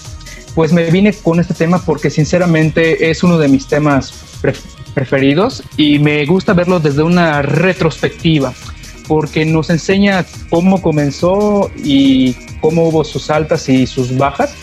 pues 0.55 0.73
me 0.73 0.89
vine 0.89 1.13
con 1.13 1.39
este 1.39 1.53
tema 1.53 1.77
porque 1.85 2.09
sinceramente 2.09 3.11
es 3.11 3.21
uno 3.21 3.37
de 3.37 3.47
mis 3.47 3.67
temas 3.67 4.39
pre 4.41 4.53
preferidos 4.95 5.61
y 5.77 5.99
me 5.99 6.25
gusta 6.25 6.53
verlo 6.53 6.79
desde 6.79 7.03
una 7.03 7.43
retrospectiva 7.43 8.53
porque 9.09 9.45
nos 9.45 9.69
enseña 9.69 10.25
cómo 10.49 10.81
comenzó 10.81 11.69
y 11.75 12.33
cómo 12.61 12.87
hubo 12.87 13.03
sus 13.03 13.29
altas 13.29 13.67
y 13.67 13.85
sus 13.85 14.17
bajas 14.17 14.55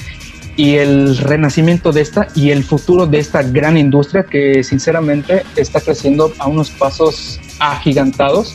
y 0.56 0.76
el 0.76 1.16
renacimiento 1.16 1.92
de 1.92 2.02
esta 2.02 2.28
y 2.34 2.50
el 2.50 2.62
futuro 2.62 3.06
de 3.06 3.18
esta 3.18 3.42
gran 3.42 3.78
industria 3.78 4.24
que 4.24 4.62
sinceramente 4.62 5.42
está 5.56 5.80
creciendo 5.80 6.32
a 6.38 6.48
unos 6.48 6.70
pasos 6.70 7.40
agigantados 7.58 8.54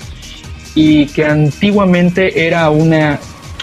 y 0.76 1.08
que 1.08 1.26
antiguamente 1.26 2.46
era 2.46 2.70
una, 2.70 3.20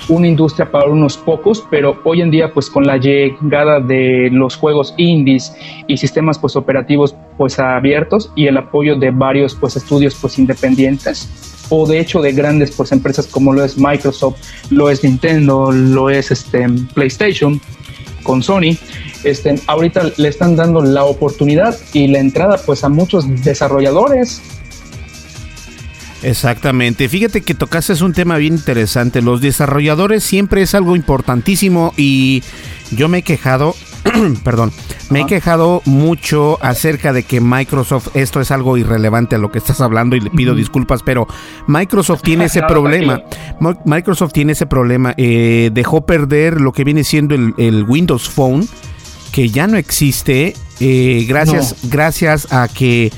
una 0.08 0.26
industria 0.26 0.70
para 0.70 0.86
unos 0.86 1.16
pocos, 1.16 1.64
pero 1.70 2.00
hoy 2.04 2.22
en 2.22 2.30
día 2.30 2.52
pues 2.52 2.68
con 2.68 2.84
la 2.84 2.96
llegada 2.96 3.78
de 3.78 4.30
los 4.32 4.56
juegos 4.56 4.94
indies 4.96 5.54
y 5.86 5.96
sistemas 5.96 6.38
pues 6.38 6.56
operativos 6.56 7.14
pues 7.38 7.58
abiertos 7.60 8.32
y 8.34 8.48
el 8.48 8.56
apoyo 8.56 8.96
de 8.96 9.12
varios 9.12 9.54
pues 9.54 9.76
estudios 9.76 10.16
pues 10.20 10.38
independientes 10.38 11.28
o 11.68 11.86
de 11.86 12.00
hecho 12.00 12.20
de 12.20 12.32
grandes 12.32 12.72
pues 12.72 12.92
empresas 12.92 13.26
como 13.26 13.52
lo 13.52 13.64
es 13.64 13.78
Microsoft, 13.78 14.36
lo 14.70 14.90
es 14.90 15.04
Nintendo, 15.04 15.70
lo 15.70 16.10
es 16.10 16.30
este 16.30 16.66
PlayStation, 16.94 17.60
con 18.24 18.42
Sony, 18.42 18.76
este, 19.22 19.54
ahorita 19.68 20.10
le 20.16 20.28
están 20.28 20.56
dando 20.56 20.82
la 20.82 21.04
oportunidad 21.04 21.78
y 21.92 22.08
la 22.08 22.18
entrada 22.18 22.56
pues 22.56 22.82
a 22.82 22.88
muchos 22.88 23.44
desarrolladores. 23.44 24.42
Exactamente, 26.22 27.08
fíjate 27.08 27.42
que 27.42 27.54
tocaste 27.54 28.02
un 28.02 28.14
tema 28.14 28.38
bien 28.38 28.54
interesante, 28.54 29.22
los 29.22 29.40
desarrolladores 29.40 30.24
siempre 30.24 30.62
es 30.62 30.74
algo 30.74 30.96
importantísimo 30.96 31.92
y 31.96 32.42
yo 32.90 33.08
me 33.08 33.18
he 33.18 33.22
quejado, 33.22 33.76
perdón, 34.44 34.72
me 35.10 35.22
he 35.22 35.26
quejado 35.26 35.82
mucho 35.84 36.58
acerca 36.62 37.12
de 37.12 37.22
que 37.22 37.40
Microsoft, 37.40 38.08
esto 38.14 38.40
es 38.40 38.50
algo 38.50 38.76
irrelevante 38.76 39.36
a 39.36 39.38
lo 39.38 39.50
que 39.50 39.58
estás 39.58 39.80
hablando 39.80 40.16
y 40.16 40.20
le 40.20 40.30
pido 40.30 40.52
uh 40.52 40.54
-huh. 40.54 40.58
disculpas, 40.58 41.02
pero 41.02 41.26
Microsoft 41.66 42.22
tiene 42.24 42.46
ese 42.46 42.62
problema. 42.62 43.22
Microsoft 43.84 44.32
tiene 44.32 44.52
ese 44.52 44.66
problema. 44.66 45.14
Eh, 45.16 45.70
dejó 45.72 46.04
perder 46.06 46.60
lo 46.60 46.72
que 46.72 46.84
viene 46.84 47.04
siendo 47.04 47.34
el, 47.34 47.54
el 47.58 47.84
Windows 47.84 48.28
Phone, 48.28 48.68
que 49.32 49.48
ya 49.48 49.66
no 49.66 49.76
existe, 49.76 50.54
eh, 50.80 51.24
gracias, 51.28 51.76
no. 51.82 51.90
gracias 51.90 52.52
a 52.52 52.68
que 52.68 53.12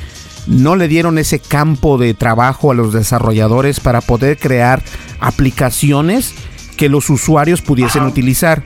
no 0.47 0.76
le 0.76 0.88
dieron 0.88 1.19
ese 1.19 1.40
campo 1.40 1.99
de 1.99 2.14
trabajo 2.14 2.71
a 2.71 2.75
los 2.75 2.93
desarrolladores 2.93 3.81
para 3.81 4.00
poder 4.00 4.38
crear 4.38 4.83
aplicaciones 5.21 6.35
que 6.76 6.88
los 6.88 7.11
usuarios 7.11 7.62
pudiesen 7.62 8.02
Ajá. 8.02 8.11
utilizar. 8.11 8.62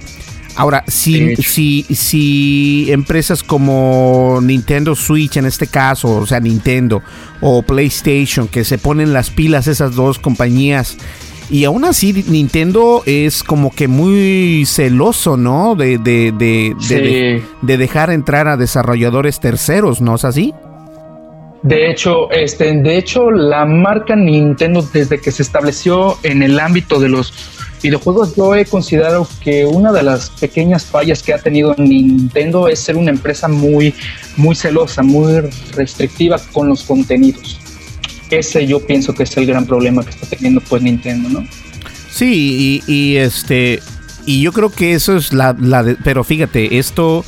Ahora, 0.61 0.85
si, 0.89 1.37
si, 1.37 1.85
si 1.85 2.93
empresas 2.93 3.43
como 3.43 4.41
Nintendo 4.43 4.95
Switch 4.95 5.39
en 5.39 5.47
este 5.47 5.67
caso, 5.67 6.19
o 6.19 6.27
sea, 6.27 6.39
Nintendo 6.39 7.03
o 7.41 7.63
PlayStation, 7.63 8.47
que 8.47 8.65
se 8.65 8.77
ponen 8.77 9.15
las 9.15 9.31
pilas 9.31 9.69
esas 9.69 9.95
dos 9.95 10.19
compañías, 10.19 10.99
y 11.49 11.65
aún 11.65 11.87
así 11.87 12.27
Nintendo 12.29 13.03
es 13.07 13.43
como 13.43 13.75
que 13.75 13.89
muy 13.89 14.67
celoso, 14.67 15.39
¿no? 15.39 15.77
De, 15.77 15.97
de, 15.97 16.31
de, 16.37 16.77
sí. 16.79 16.95
de, 16.95 17.43
de 17.63 17.77
dejar 17.79 18.11
entrar 18.11 18.47
a 18.47 18.59
desarrolladores 18.59 19.41
terceros, 19.41 20.03
¿no 20.03 20.17
es 20.17 20.27
así? 20.27 20.53
De 21.63 21.91
hecho, 21.91 22.31
este, 22.31 22.71
de 22.75 22.99
hecho, 22.99 23.31
la 23.31 23.65
marca 23.65 24.15
Nintendo, 24.15 24.87
desde 24.93 25.23
que 25.23 25.31
se 25.31 25.43
estableció 25.43 26.19
en 26.23 26.43
el 26.43 26.61
ámbito 26.61 27.01
de 27.01 27.09
los 27.09 27.33
videojuegos, 27.83 28.35
yo 28.37 28.55
he 28.55 28.65
considerado 28.65 29.27
que 29.43 29.65
una 29.65 29.93
de 29.93 30.03
las 30.03 30.31
pequeñas 30.31 30.85
fallas 30.85 31.23
que 31.23 31.33
ha 31.35 31.39
tenido 31.39 31.75
Nintendo 31.77 32.69
es 32.69 32.81
ser 32.81 32.97
una 32.97 33.11
empresa 33.11 33.49
muy, 33.49 33.95
muy 34.37 34.55
celosa, 34.55 35.03
muy 35.03 35.41
restrictiva 35.75 36.39
con 36.53 36.69
los 36.69 36.83
contenidos. 36.83 37.59
Ese 38.31 38.67
yo 38.67 38.85
pienso 38.87 39.15
que 39.15 39.25
es 39.25 39.37
el 39.37 39.47
gran 39.47 39.67
problema 39.67 40.05
que 40.05 40.11
está 40.11 40.27
teniendo 40.27 40.61
pues 40.61 40.83
Nintendo, 40.83 41.29
¿no? 41.29 41.47
Sí, 42.11 42.83
y, 42.87 43.17
este, 43.17 43.81
y 44.27 44.43
yo 44.43 44.53
creo 44.53 44.71
que 44.71 44.95
eso 44.95 45.17
es 45.17 45.33
la, 45.33 45.57
la 45.59 45.83
de, 45.83 45.97
pero 45.97 46.23
fíjate, 46.23 46.79
esto, 46.79 47.25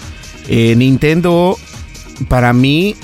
eh, 0.49 0.75
Nintendo, 0.76 1.56
para 2.28 2.52
mí, 2.52 2.94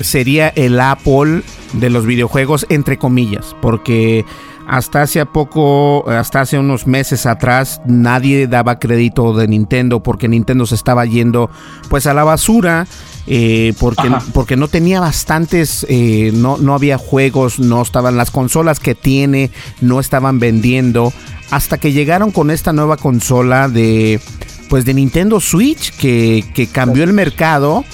sería 0.00 0.48
el 0.48 0.80
Apple 0.80 1.42
de 1.74 1.90
los 1.90 2.06
videojuegos, 2.06 2.66
entre 2.68 2.98
comillas, 2.98 3.56
porque 3.60 4.24
hasta 4.66 5.02
hace 5.02 5.24
poco, 5.26 6.08
hasta 6.08 6.40
hace 6.40 6.58
unos 6.58 6.86
meses 6.86 7.26
atrás, 7.26 7.80
nadie 7.86 8.46
daba 8.46 8.78
crédito 8.78 9.34
de 9.34 9.48
Nintendo 9.48 10.02
porque 10.02 10.28
Nintendo 10.28 10.66
se 10.66 10.74
estaba 10.74 11.04
yendo 11.04 11.50
pues 11.88 12.06
a 12.06 12.14
la 12.14 12.24
basura. 12.24 12.86
Eh, 13.28 13.72
porque, 13.78 14.10
porque 14.34 14.56
no 14.56 14.66
tenía 14.66 14.98
bastantes, 14.98 15.86
eh, 15.88 16.32
no, 16.34 16.56
no 16.56 16.74
había 16.74 16.98
juegos, 16.98 17.60
no 17.60 17.80
estaban 17.80 18.16
las 18.16 18.32
consolas 18.32 18.80
que 18.80 18.96
tiene, 18.96 19.52
no 19.80 20.00
estaban 20.00 20.40
vendiendo, 20.40 21.12
hasta 21.52 21.78
que 21.78 21.92
llegaron 21.92 22.32
con 22.32 22.50
esta 22.50 22.72
nueva 22.72 22.96
consola 22.96 23.68
de, 23.68 24.20
pues 24.68 24.84
de 24.84 24.94
Nintendo 24.94 25.38
Switch, 25.38 25.92
que, 25.96 26.44
que 26.52 26.66
cambió 26.66 27.04
el 27.04 27.12
mercado 27.12 27.84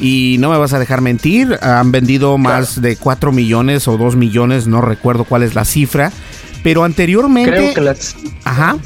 y 0.00 0.36
no 0.38 0.50
me 0.50 0.58
vas 0.58 0.72
a 0.72 0.78
dejar 0.78 1.00
mentir, 1.00 1.58
han 1.60 1.92
vendido 1.92 2.38
más 2.38 2.80
de 2.80 2.96
4 2.96 3.32
millones 3.32 3.88
o 3.88 3.96
2 3.96 4.16
millones, 4.16 4.66
no 4.66 4.80
recuerdo 4.80 5.24
cuál 5.24 5.42
es 5.42 5.54
la 5.54 5.64
cifra. 5.64 6.12
Pero 6.62 6.84
anteriormente. 6.84 7.50
Creo 7.50 7.74
que 7.74 7.80
las. 7.80 8.16
Ajá. 8.44 8.76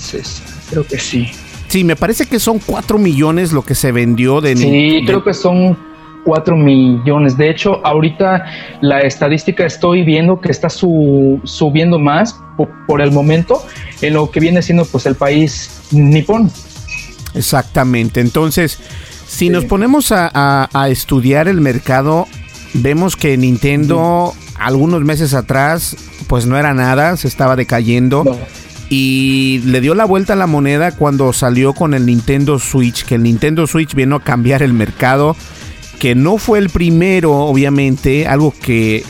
Creo 0.70 0.86
que 0.86 0.98
sí. 0.98 1.30
Sí, 1.68 1.84
me 1.84 1.96
parece 1.96 2.26
que 2.26 2.38
son 2.38 2.58
4 2.58 2.98
millones 2.98 3.52
lo 3.52 3.62
que 3.62 3.74
se 3.74 3.92
vendió 3.92 4.40
de. 4.40 4.56
Sí, 4.56 5.02
creo 5.06 5.24
que 5.24 5.32
son 5.32 5.78
4 6.24 6.56
millones. 6.56 7.36
De 7.36 7.50
hecho, 7.50 7.84
ahorita 7.84 8.44
la 8.80 9.00
estadística 9.00 9.64
estoy 9.64 10.04
viendo 10.04 10.40
que 10.40 10.50
está 10.50 10.68
subiendo 10.68 11.98
más 11.98 12.38
por, 12.86 13.00
el 13.00 13.10
momento 13.10 13.64
en 14.00 14.14
lo 14.14 14.30
que 14.30 14.40
viene 14.40 14.62
siendo 14.62 14.84
pues 14.84 15.06
el 15.06 15.14
país 15.14 15.80
nipón. 15.90 16.50
Exactamente. 17.34 18.20
Entonces, 18.20 18.78
si 19.32 19.48
nos 19.48 19.64
ponemos 19.64 20.12
a, 20.12 20.68
estudiar 20.90 21.48
el 21.48 21.62
mercado, 21.62 22.28
vemos 22.74 23.16
que 23.16 23.38
Nintendo 23.38 24.34
algunos 24.58 25.04
meses 25.04 25.32
atrás, 25.32 25.96
pues 26.26 26.44
no 26.44 26.58
era 26.58 26.74
nada, 26.74 27.16
se 27.16 27.28
estaba 27.28 27.56
decayendo. 27.56 28.38
Y 28.90 29.62
le 29.64 29.80
dio 29.80 29.94
la 29.94 30.04
vuelta 30.04 30.34
a 30.34 30.36
la 30.36 30.46
moneda 30.46 30.92
cuando 30.92 31.32
salió 31.32 31.72
con 31.72 31.94
el 31.94 32.04
Nintendo 32.04 32.58
Switch, 32.58 33.06
que 33.06 33.14
el 33.14 33.22
Nintendo 33.22 33.66
Switch 33.66 33.94
vino 33.94 34.16
a 34.16 34.22
cambiar 34.22 34.62
el 34.62 34.74
mercado, 34.74 35.34
que 35.98 36.14
no 36.14 36.36
fue 36.36 36.58
el 36.58 36.68
primero, 36.68 37.32
obviamente, 37.32 38.26
algo 38.28 38.52
que 38.62 39.02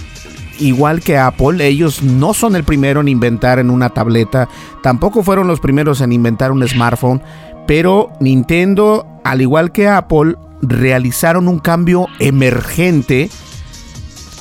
igual 0.61 1.01
que 1.01 1.19
Apple, 1.19 1.67
ellos 1.67 2.01
no 2.05 2.33
son 2.33 2.55
el 2.55 2.63
primero 2.63 3.01
en 3.01 3.09
inventar 3.09 3.59
en 3.59 3.71
una 3.71 3.91
tableta, 3.91 4.49
tampoco 4.85 5.25
fueron 5.25 5.49
los 5.49 5.59
primeros 5.59 6.01
en 6.01 6.13
inventar 6.13 6.53
un 6.53 6.67
smartphone, 6.69 7.21
pero 7.67 8.13
Nintendo, 8.21 9.07
al 9.25 9.41
igual 9.41 9.73
que 9.73 9.89
Apple, 9.89 10.37
realizaron 10.63 11.49
un 11.49 11.59
cambio 11.59 12.07
emergente 12.19 13.31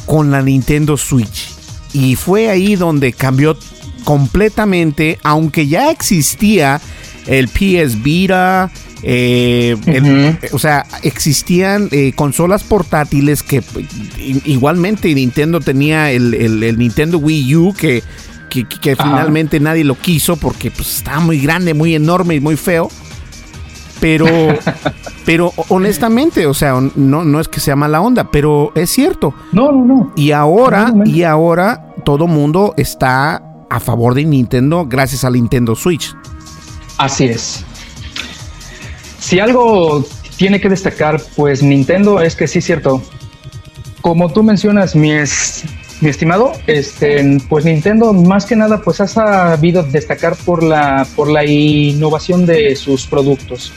con 0.05 0.31
la 0.31 0.41
Nintendo 0.41 0.97
Switch. 0.97 1.49
Y 1.93 2.15
fue 2.15 2.49
ahí 2.49 2.75
donde 2.75 3.13
cambió 3.13 3.57
completamente, 4.03 5.19
aunque 5.23 5.67
ya 5.67 5.91
existía 5.91 6.81
el 7.27 7.47
PS 7.47 8.01
Vita, 8.01 8.71
eh, 9.03 9.75
o 10.51 10.59
sea, 10.59 10.85
existían 11.01 11.89
eh, 11.91 12.13
consolas 12.15 12.63
portátiles 12.63 13.41
que 13.41 13.63
igualmente 14.45 15.13
Nintendo 15.13 15.59
tenía 15.59 16.11
el, 16.11 16.77
Nintendo 16.77 17.17
Wii 17.17 17.55
U 17.55 17.73
que, 17.73 18.03
que, 18.49 18.95
finalmente 18.95 19.59
nadie 19.59 19.83
lo 19.83 19.95
quiso 19.95 20.35
porque 20.35 20.69
pues, 20.71 20.97
estaba 20.97 21.19
muy 21.19 21.39
grande, 21.39 21.73
muy 21.73 21.95
enorme 21.95 22.35
y 22.35 22.39
muy 22.39 22.57
feo. 22.57 22.89
Pero, 24.01 24.25
pero 25.25 25.53
honestamente, 25.69 26.45
o 26.45 26.53
sea, 26.53 26.77
no, 26.95 27.23
no 27.23 27.39
es 27.39 27.47
que 27.47 27.61
sea 27.61 27.77
mala 27.77 28.01
onda, 28.01 28.29
pero 28.29 28.73
es 28.75 28.89
cierto. 28.89 29.33
No, 29.53 29.71
no, 29.71 29.85
no. 29.85 30.11
Y 30.17 30.31
ahora, 30.31 30.93
y 31.05 31.23
ahora 31.23 31.93
todo 32.03 32.27
mundo 32.27 32.73
está 32.75 33.41
a 33.69 33.79
favor 33.79 34.13
de 34.13 34.25
Nintendo 34.25 34.85
gracias 34.85 35.23
a 35.23 35.29
Nintendo 35.29 35.75
Switch. 35.75 36.13
Así 36.97 37.25
es. 37.25 37.63
Si 39.19 39.39
algo 39.39 40.03
tiene 40.35 40.59
que 40.59 40.67
destacar, 40.67 41.21
pues 41.35 41.63
Nintendo 41.63 42.19
es 42.19 42.35
que 42.35 42.47
sí 42.47 42.59
es 42.59 42.65
cierto. 42.65 43.01
Como 44.01 44.33
tú 44.33 44.41
mencionas, 44.41 44.95
mi, 44.95 45.11
es, 45.11 45.63
mi 46.01 46.09
estimado, 46.09 46.51
este, 46.67 47.37
pues 47.47 47.63
Nintendo 47.63 48.11
más 48.11 48.45
que 48.45 48.55
nada 48.55 48.81
pues 48.81 48.99
ha 48.99 49.07
sabido 49.07 49.83
destacar 49.83 50.35
por 50.45 50.63
la, 50.63 51.05
por 51.15 51.29
la 51.29 51.45
innovación 51.45 52.45
de 52.45 52.75
sus 52.75 53.05
productos. 53.05 53.71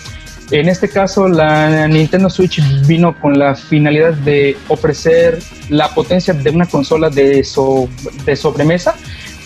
En 0.50 0.68
este 0.68 0.88
caso, 0.88 1.26
la 1.28 1.88
Nintendo 1.88 2.28
Switch 2.28 2.62
vino 2.86 3.18
con 3.20 3.38
la 3.38 3.54
finalidad 3.54 4.12
de 4.12 4.56
ofrecer 4.68 5.38
la 5.68 5.88
potencia 5.88 6.34
de 6.34 6.50
una 6.50 6.66
consola 6.66 7.08
de, 7.08 7.46
de 8.26 8.36
sobremesa, 8.36 8.94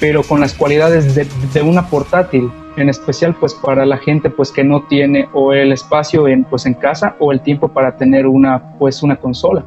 pero 0.00 0.22
con 0.22 0.40
las 0.40 0.54
cualidades 0.54 1.14
de, 1.14 1.62
una 1.62 1.88
portátil, 1.88 2.50
en 2.76 2.88
especial 2.88 3.34
pues 3.38 3.54
para 3.54 3.86
la 3.86 3.98
gente 3.98 4.30
pues 4.30 4.50
que 4.52 4.64
no 4.64 4.84
tiene 4.88 5.28
o 5.32 5.52
el 5.52 5.72
espacio 5.72 6.28
en 6.28 6.44
pues 6.44 6.66
en 6.66 6.74
casa 6.74 7.16
o 7.18 7.32
el 7.32 7.40
tiempo 7.40 7.68
para 7.68 7.96
tener 7.96 8.26
una 8.26 8.76
pues 8.78 9.02
una 9.02 9.16
consola. 9.16 9.64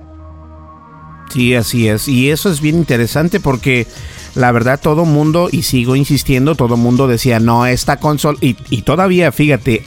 Sí, 1.32 1.56
así 1.56 1.88
es. 1.88 2.08
Y 2.08 2.30
eso 2.30 2.50
es 2.50 2.60
bien 2.60 2.76
interesante 2.76 3.40
porque 3.40 3.88
la 4.36 4.52
verdad 4.52 4.80
todo 4.82 5.06
mundo, 5.06 5.50
y 5.52 5.64
sigo 5.64 5.96
insistiendo, 5.96 6.56
todo 6.56 6.78
mundo 6.78 7.08
decía, 7.08 7.40
no, 7.40 7.66
esta 7.66 7.98
consola, 7.98 8.38
y, 8.42 8.56
y 8.70 8.82
todavía, 8.82 9.32
fíjate, 9.32 9.86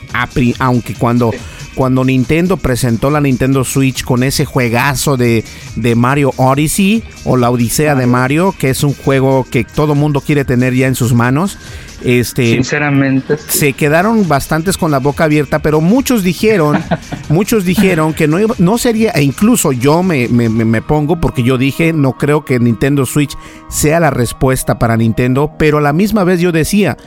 aunque 0.59 0.95
cuando, 0.95 1.33
cuando 1.75 2.05
Nintendo 2.05 2.57
presentó 2.57 3.11
la 3.11 3.21
Nintendo 3.21 3.65
Switch 3.65 4.05
con 4.05 4.23
ese 4.23 4.45
juegazo 4.45 5.17
de, 5.17 5.45
de 5.77 5.95
Mario 5.95 6.33
Odyssey 6.37 7.03
o 7.25 7.37
la 7.37 7.51
Odisea 7.51 7.95
de 7.95 8.07
Mario, 8.07 8.55
que 8.59 8.71
es 8.71 8.83
un 8.85 8.95
juego 8.95 9.47
que 9.51 9.65
todo 9.65 9.95
mundo 9.95 10.21
quiere 10.21 10.45
tener 10.45 10.75
ya 10.75 10.87
en 10.87 10.95
sus 10.95 11.13
manos, 11.13 11.59
este, 12.05 12.53
Sinceramente. 12.53 13.39
Se 13.39 13.73
quedaron 13.73 14.29
bastantes 14.29 14.77
con 14.77 14.91
la 14.91 14.99
boca 14.99 15.25
abierta, 15.25 15.61
pero 15.61 15.81
muchos 15.81 16.23
dijeron, 16.23 16.83
muchos 17.31 17.65
dijeron 17.65 18.13
que 18.13 18.29
no, 18.29 18.37
no 18.59 18.79
sería, 18.79 19.11
e 19.13 19.23
incluso 19.23 19.73
yo 19.73 20.03
me, 20.03 20.29
me, 20.29 20.83
pongo 20.83 21.19
porque 21.19 21.43
yo 21.43 21.57
dije, 21.57 21.95
no 21.95 22.13
creo 22.13 22.45
que 22.45 22.61
Nintendo 22.61 23.07
Switch 23.07 23.37
sea 23.71 24.01
la 24.01 24.11
respuesta 24.11 24.79
para 24.79 24.99
Nintendo, 24.99 25.53
pero 25.59 25.79
a 25.79 25.81
la 25.81 25.95
misma 25.95 26.25
vez 26.25 26.41
yo 26.41 26.53
decía, 26.53 26.99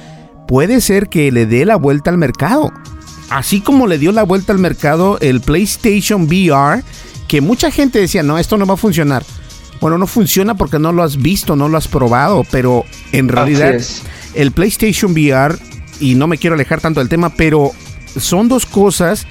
puede 0.48 0.82
ser 0.82 1.10
que 1.10 1.32
le 1.32 1.46
dé 1.46 1.66
la 1.66 1.76
vuelta 1.76 2.10
al 2.10 2.18
mercado. 2.18 2.72
Así 3.30 3.62
como 3.62 3.88
le 3.88 3.98
dio 3.98 4.12
la 4.12 4.24
vuelta 4.24 4.54
al 4.54 4.60
mercado 4.60 5.18
el 5.20 5.42
PlayStation 5.42 6.24
VR, 6.24 6.84
que 7.28 7.42
mucha 7.42 7.72
gente 7.72 8.00
decía, 8.00 8.24
no, 8.24 8.38
esto 8.38 8.58
no 8.58 8.66
va 8.66 8.76
a 8.76 8.78
funcionar. 8.78 9.24
Bueno, 9.82 9.98
no 9.98 10.08
funciona 10.08 10.56
porque 10.56 10.80
no 10.80 10.92
lo 10.92 11.04
has 11.04 11.18
visto, 11.18 11.56
no 11.56 11.70
lo 11.70 11.78
has 11.78 11.88
probado, 11.88 12.44
pero 12.52 12.86
en 13.12 13.28
realidad 13.28 13.76
el 14.34 14.52
PlayStation 14.52 15.12
VR, 15.12 15.58
y 16.00 16.16
no 16.16 16.28
me 16.28 16.38
quiero 16.38 16.56
alejar 16.56 16.82
tanto 16.82 17.00
del 17.00 17.10
tema, 17.10 17.30
pero 17.36 17.72
son 18.18 18.48
dos 18.48 18.66
cosas 18.66 19.28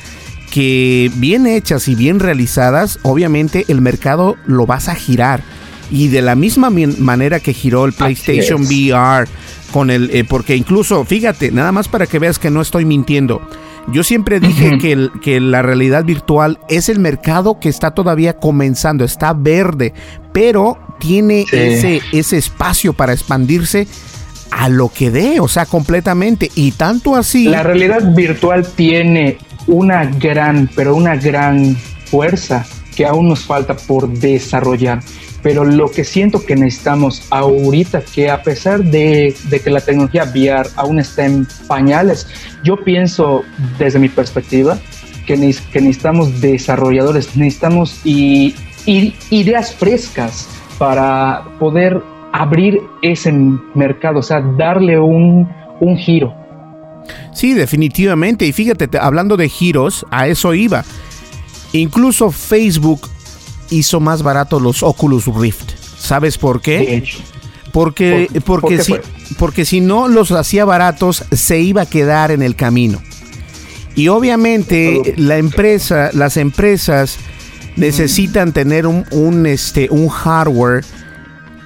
que 0.51 1.11
bien 1.17 1.47
hechas 1.47 1.89
y 1.89 1.95
bien 1.95 2.21
realizadas, 2.21 2.99
obviamente 3.03 3.65
el 3.69 3.81
mercado 3.81 4.37
lo 4.47 4.67
vas 4.67 4.89
a 4.89 4.95
girar. 4.95 5.43
Y 5.91 6.09
de 6.09 6.21
la 6.23 6.35
misma 6.35 6.71
manera 6.71 7.41
que 7.41 7.53
giró 7.53 7.85
el 7.85 7.93
PlayStation 7.93 8.63
VR 8.63 9.29
con 9.73 9.91
el... 9.91 10.11
Eh, 10.13 10.25
porque 10.25 10.57
incluso, 10.57 11.05
fíjate, 11.05 11.53
nada 11.53 11.71
más 11.73 11.89
para 11.89 12.07
que 12.07 12.19
veas 12.19 12.39
que 12.39 12.51
no 12.51 12.61
estoy 12.61 12.85
mintiendo. 12.85 13.41
Yo 13.92 14.03
siempre 14.03 14.40
dije 14.40 14.79
que, 14.79 15.09
que, 15.22 15.40
la 15.40 15.62
realidad 15.62 16.05
virtual 16.05 16.59
es 16.68 16.88
el 16.88 16.99
mercado 16.99 17.61
que 17.61 17.68
está 17.68 17.92
todavía 17.92 18.35
comenzando, 18.35 19.05
está 19.05 19.33
verde, 19.33 19.94
pero 20.33 20.79
tiene 20.99 21.46
ese, 21.53 22.01
ese 22.12 22.37
espacio 22.37 22.92
para 22.92 23.12
expandirse 23.12 23.87
a 24.51 24.68
lo 24.68 24.88
que 24.88 25.11
dé, 25.11 25.40
o 25.40 25.49
sea, 25.49 25.66
completamente. 25.66 26.51
Y 26.55 26.72
tanto 26.72 27.14
así. 27.14 27.44
La 27.44 27.62
realidad 27.62 28.14
virtual 28.14 28.66
tiene 28.66 29.38
una 29.66 30.05
gran, 30.05 30.68
pero 30.75 30.94
una 30.94 31.16
gran 31.16 31.77
fuerza 32.07 32.66
que 32.96 33.05
aún 33.05 33.29
nos 33.29 33.44
falta 33.44 33.77
por 33.77 34.09
desarrollar. 34.09 35.01
Pero 35.47 35.65
lo 35.65 35.89
que 35.89 36.03
siento 36.03 36.45
que 36.45 36.57
necesitamos 36.57 37.23
ahorita, 37.31 38.03
que 38.03 38.29
a 38.29 38.43
pesar 38.43 38.83
de, 38.83 39.33
que 39.63 39.71
la 39.71 39.81
tecnología 39.81 40.25
VR 40.25 40.69
aún 40.75 40.99
está 40.99 41.25
en 41.25 41.47
pañales, 41.69 42.27
yo 42.65 42.83
pienso 42.83 43.45
desde 43.79 44.01
mi 44.01 44.09
perspectiva 44.09 44.77
que, 45.25 45.37
necesitamos 45.37 46.41
desarrolladores, 46.41 47.37
necesitamos 47.37 48.01
ideas 48.05 49.73
frescas 49.73 50.49
para 50.79 51.45
poder 51.61 52.03
abrir 52.33 52.81
ese 53.03 53.31
mercado, 53.31 54.19
o 54.19 54.23
sea, 54.23 54.41
darle 54.41 54.99
un, 54.99 55.49
giro. 55.97 56.35
Sí, 57.33 57.55
definitivamente. 57.55 58.47
Y 58.47 58.53
fíjate, 58.53 58.99
hablando 58.99 59.37
de 59.37 59.49
giros, 59.49 60.05
a 60.11 60.27
eso 60.27 60.55
iba. 60.55 60.85
Incluso 61.73 62.33
Facebook 62.33 63.09
hizo 63.70 64.00
más 64.00 64.22
barato 64.22 64.61
los 64.61 64.83
Oculus 64.83 65.26
Rift. 65.26 65.72
¿Sabes 65.98 66.38
por 66.38 66.61
qué? 66.61 67.05
Porque, 67.72 68.29
porque, 68.44 68.83
si, 68.83 68.94
porque 69.38 69.64
si 69.64 69.81
no 69.81 70.09
los 70.09 70.31
hacía 70.33 70.64
baratos, 70.64 71.24
se 71.33 71.61
iba 71.61 71.83
a 71.83 71.87
quedar 71.87 72.31
en 72.31 72.42
el 72.42 72.57
camino. 72.57 73.02
Y 73.94 74.09
obviamente 74.09 75.14
la 75.16 75.38
empresa, 75.38 76.11
las 76.12 76.37
empresas 76.37 77.18
necesitan 77.76 78.52
tener 78.52 78.87
un, 78.87 79.05
un, 79.11 79.46
este, 79.46 79.88
un 79.90 80.09
hardware 80.09 80.85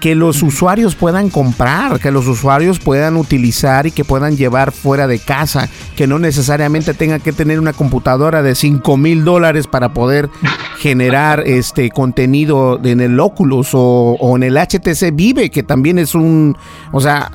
que 0.01 0.15
los 0.15 0.43
usuarios 0.43 0.95
puedan 0.95 1.31
comprar, 1.31 2.01
que 2.01 2.11
los 2.11 2.27
usuarios 2.27 2.79
puedan 2.79 3.17
utilizar 3.17 3.87
y 3.87 3.91
que 3.91 4.05
puedan 4.05 4.37
llevar 4.37 4.73
fuera 4.73 5.07
de 5.07 5.19
casa, 5.19 5.69
que 5.97 6.07
no 6.07 6.19
necesariamente 6.19 6.95
tenga 6.95 7.19
que 7.19 7.33
tener 7.33 7.61
una 7.61 7.73
computadora 7.73 8.43
de 8.43 8.55
5 8.55 8.97
mil 8.97 9.25
dólares 9.25 9.67
para 9.67 9.93
poder 9.93 10.31
generar 10.79 11.41
este 11.47 11.91
contenido 11.91 12.81
en 12.83 13.01
el 13.01 13.21
Oculus 13.21 13.75
o, 13.75 14.17
o 14.19 14.37
en 14.37 14.43
el 14.43 14.57
HTC 14.57 15.15
Vive, 15.15 15.51
que 15.51 15.63
también 15.63 15.99
es 15.99 16.15
un, 16.15 16.57
o 16.93 17.01
sea, 17.01 17.31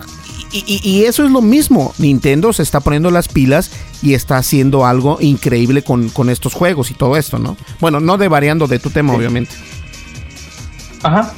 y, 0.51 1.03
eso 1.03 1.25
es 1.25 1.31
lo 1.31 1.41
mismo. 1.41 1.93
Nintendo 1.97 2.53
se 2.53 2.63
está 2.63 2.79
poniendo 2.79 3.11
las 3.11 3.27
pilas 3.27 3.71
y 4.01 4.13
está 4.13 4.37
haciendo 4.37 4.85
algo 4.85 5.17
increíble 5.19 5.83
con, 5.83 6.29
estos 6.29 6.53
juegos 6.53 6.91
y 6.91 6.93
todo 6.93 7.17
esto, 7.17 7.39
¿no? 7.39 7.57
Bueno, 7.79 7.99
no 7.99 8.17
de 8.17 8.27
variando 8.27 8.67
de 8.67 8.79
tu 8.79 8.89
tema, 8.89 9.13
obviamente. 9.13 9.53
Ajá. 11.03 11.33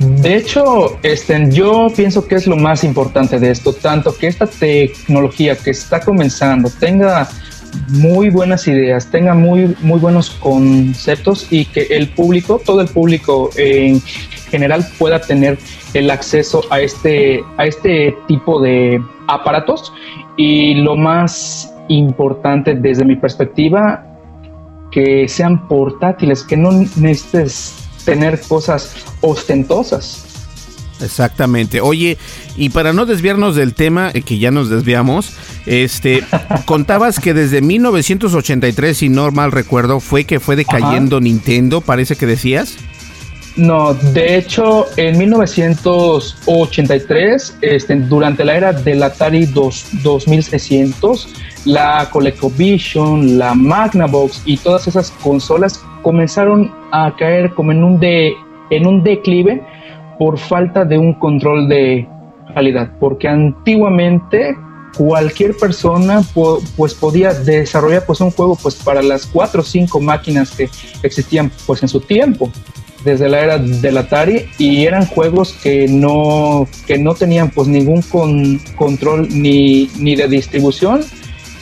De 0.00 0.34
hecho, 0.34 0.98
este, 1.02 1.50
yo 1.50 1.88
pienso 1.94 2.26
que 2.26 2.34
es 2.34 2.46
lo 2.46 2.56
más 2.56 2.84
importante 2.84 3.38
de 3.38 3.50
esto, 3.50 3.74
tanto 3.74 4.16
que 4.16 4.28
esta 4.28 4.46
tecnología 4.46 5.54
que 5.56 5.70
está 5.70 6.00
comenzando 6.00 6.70
tenga 6.70 7.28
muy 7.88 8.30
buenas 8.30 8.66
ideas, 8.66 9.10
tenga 9.10 9.34
muy, 9.34 9.76
muy 9.82 10.00
buenos 10.00 10.30
conceptos 10.30 11.46
y 11.50 11.66
que 11.66 11.82
el 11.90 12.08
público, 12.08 12.62
todo 12.64 12.80
el 12.80 12.88
público 12.88 13.50
en 13.56 14.00
general 14.50 14.86
pueda 14.98 15.20
tener 15.20 15.58
el 15.92 16.10
acceso 16.10 16.62
a 16.70 16.80
este, 16.80 17.42
a 17.58 17.66
este 17.66 18.16
tipo 18.26 18.58
de 18.62 19.02
aparatos. 19.28 19.92
Y 20.38 20.76
lo 20.76 20.96
más 20.96 21.74
importante 21.88 22.74
desde 22.74 23.04
mi 23.04 23.16
perspectiva, 23.16 24.02
que 24.90 25.28
sean 25.28 25.68
portátiles, 25.68 26.42
que 26.42 26.56
no 26.56 26.72
necesites 26.72 27.79
tener 28.10 28.40
cosas 28.40 28.92
ostentosas. 29.20 30.24
Exactamente. 31.00 31.80
Oye, 31.80 32.18
y 32.56 32.70
para 32.70 32.92
no 32.92 33.06
desviarnos 33.06 33.54
del 33.54 33.74
tema, 33.74 34.10
eh, 34.12 34.22
que 34.22 34.40
ya 34.40 34.50
nos 34.50 34.68
desviamos, 34.68 35.30
este, 35.64 36.24
contabas 36.66 37.20
que 37.20 37.34
desde 37.34 37.62
1983, 37.62 38.98
si 38.98 39.08
no 39.08 39.30
mal 39.30 39.52
recuerdo, 39.52 40.00
fue 40.00 40.24
que 40.24 40.40
fue 40.40 40.56
decayendo 40.56 41.20
Nintendo, 41.20 41.82
parece 41.82 42.16
que 42.16 42.26
decías. 42.26 42.78
No, 43.54 43.94
de 43.94 44.36
hecho, 44.36 44.86
en 44.96 45.16
1983, 45.18 47.58
este, 47.62 47.94
durante 47.94 48.44
la 48.44 48.56
era 48.56 48.72
del 48.72 49.04
Atari 49.04 49.46
2600, 49.46 51.28
la 51.64 52.08
ColecoVision, 52.10 53.38
la 53.38 53.54
Magnavox 53.54 54.42
y 54.44 54.56
todas 54.56 54.88
esas 54.88 55.10
consolas 55.10 55.80
comenzaron 56.02 56.72
a 56.92 57.14
caer 57.16 57.54
como 57.54 57.72
en 57.72 57.84
un, 57.84 58.00
de, 58.00 58.34
en 58.70 58.86
un 58.86 59.02
declive 59.02 59.62
por 60.18 60.38
falta 60.38 60.84
de 60.84 60.98
un 60.98 61.14
control 61.14 61.68
de 61.68 62.06
calidad, 62.54 62.90
porque 62.98 63.28
antiguamente 63.28 64.56
cualquier 64.96 65.56
persona 65.56 66.22
pues 66.76 66.94
podía 66.94 67.32
desarrollar 67.32 68.04
pues 68.06 68.20
un 68.20 68.32
juego 68.32 68.56
pues 68.60 68.74
para 68.74 69.02
las 69.02 69.24
cuatro 69.24 69.60
o 69.60 69.64
cinco 69.64 70.00
máquinas 70.00 70.50
que 70.50 70.68
existían 71.02 71.50
pues 71.64 71.82
en 71.82 71.88
su 71.88 72.00
tiempo 72.00 72.50
desde 73.04 73.28
la 73.28 73.40
era 73.40 73.58
del 73.58 73.96
Atari 73.96 74.46
y 74.58 74.84
eran 74.84 75.06
juegos 75.06 75.52
que 75.62 75.88
no, 75.88 76.66
que 76.86 76.98
no 76.98 77.14
tenían 77.14 77.50
pues 77.50 77.68
ningún 77.68 78.02
control 78.76 79.28
ni, 79.30 79.90
ni 79.98 80.16
de 80.16 80.28
distribución 80.28 81.00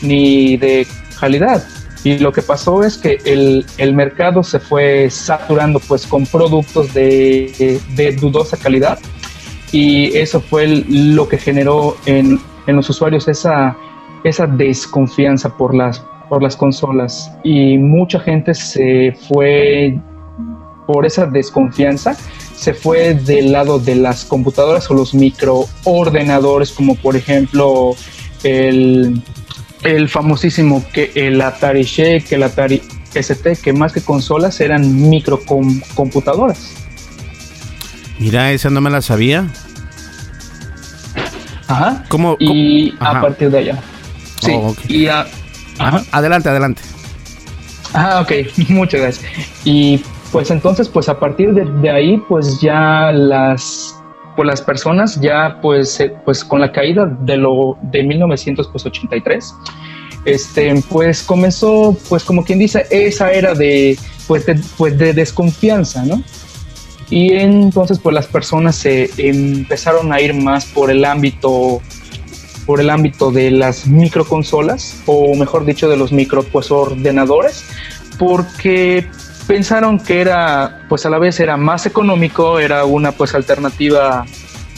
ni 0.03 0.57
de 0.57 0.87
calidad. 1.19 1.65
Y 2.05 2.19
lo 2.19 2.33
que 2.33 2.43
pasó 2.43 2.85
es 2.85 2.97
que 2.97 3.19
el, 3.25 3.67
el 3.77 3.95
mercado 3.95 4.43
se 4.43 4.61
fue 4.61 5.11
saturando 5.11 5.81
pues 5.81 6.07
con 6.07 6.27
productos 6.27 6.95
de, 6.95 7.81
de, 7.95 8.13
dudosa 8.13 8.57
calidad. 8.57 8.99
Y 9.73 10.17
eso 10.17 10.41
fue 10.41 10.85
lo 10.89 11.29
que 11.29 11.39
generó 11.39 11.97
en, 12.07 12.41
en, 12.67 12.77
los 12.77 12.89
usuarios 12.89 13.29
esa, 13.29 13.77
esa 14.25 14.47
desconfianza 14.47 15.57
por 15.57 15.75
las, 15.75 16.03
por 16.29 16.43
las 16.43 16.57
consolas. 16.57 17.31
Y 17.43 17.77
mucha 17.79 18.21
gente 18.21 18.55
se 18.55 19.17
fue 19.29 19.99
por 20.87 21.05
esa 21.05 21.27
desconfianza, 21.27 22.17
se 22.55 22.73
fue 22.73 23.13
del 23.13 23.53
lado 23.53 23.79
de 23.79 23.97
las 23.97 24.25
computadoras 24.25 24.91
o 24.91 24.95
los 24.95 25.13
microordenadores, 25.13 26.73
como 26.73 26.95
por 26.95 27.15
ejemplo 27.15 27.95
el, 28.43 29.21
el 29.83 30.09
famosísimo 30.09 30.85
que 30.93 31.13
el 31.15 31.41
Atari 31.41 31.85
que 31.85 32.35
el 32.35 32.43
Atari 32.43 32.83
ST, 33.15 33.57
que 33.57 33.73
más 33.73 33.93
que 33.93 34.01
consolas 34.01 34.61
eran 34.61 35.09
microcomputadoras. 35.09 36.73
Mira, 38.19 38.53
esa 38.53 38.71
no 38.71 38.81
me 38.81 38.91
la 38.91 39.01
sabía. 39.01 39.47
Ajá. 41.69 42.05
¿Cómo, 42.09 42.37
y 42.41 42.95
a 42.99 43.21
partir 43.21 43.51
de 43.51 43.59
allá. 43.59 43.83
Sí. 44.41 44.53
Oh, 44.55 44.75
y 44.89 45.09
Adelante, 46.11 46.49
adelante. 46.49 46.83
Ah, 47.95 48.21
ok, 48.23 48.33
muchas 48.69 49.01
gracias. 49.01 49.33
Y 49.65 50.03
pues 50.33 50.51
entonces, 50.51 50.89
pues 50.89 51.09
a 51.09 51.19
partir 51.19 51.53
de, 51.53 51.91
ahí, 51.91 52.19
pues 52.29 52.61
ya 52.61 53.13
las 53.13 53.98
pues 54.39 54.47
las 54.47 54.63
personas 54.63 55.21
ya 55.21 55.59
pues 55.61 55.99
pues 56.25 56.45
con 56.45 56.61
la 56.61 56.71
caída 56.71 57.07
de 57.07 57.37
lo 57.37 57.77
de 57.83 58.05
1983 58.05 59.53
este 60.27 60.81
pues 60.89 61.25
comenzó 61.25 61.97
pues 62.09 62.23
como 62.23 62.45
quien 62.45 62.61
dice 62.61 62.87
esa 62.89 63.33
era 63.33 63.55
de 63.55 63.99
pues 64.29 64.47
pues 64.77 64.97
de 64.97 65.13
desconfianza 65.13 66.05
no 66.05 66.23
y 67.11 67.33
entonces 67.33 67.99
pues 67.99 68.15
las 68.15 68.29
personas 68.29 68.77
se 68.77 69.11
empezaron 69.17 70.13
a 70.13 70.21
ir 70.21 70.35
más 70.35 70.67
por 70.67 70.93
el 70.93 71.05
ámbito 71.05 71.83
por 72.65 72.81
el 72.81 72.91
ámbito 72.91 73.33
de 73.33 73.51
las 73.51 73.89
microconsolas 73.89 75.03
o 75.07 75.35
mejor 75.35 75.65
dicho 75.65 75.89
de 75.89 75.97
los 75.97 76.13
micro 76.13 76.45
pues 76.45 76.69
porque 78.21 79.05
pensaron 79.49 79.99
que 79.99 80.21
era, 80.21 80.85
pues 80.91 81.07
a 81.07 81.11
la 81.11 81.19
vez 81.19 81.41
era 81.41 81.57
más 81.57 81.87
económico, 81.87 82.61
era 82.61 82.85
una 82.85 83.13
pues 83.13 83.35
alternativa 83.35 84.27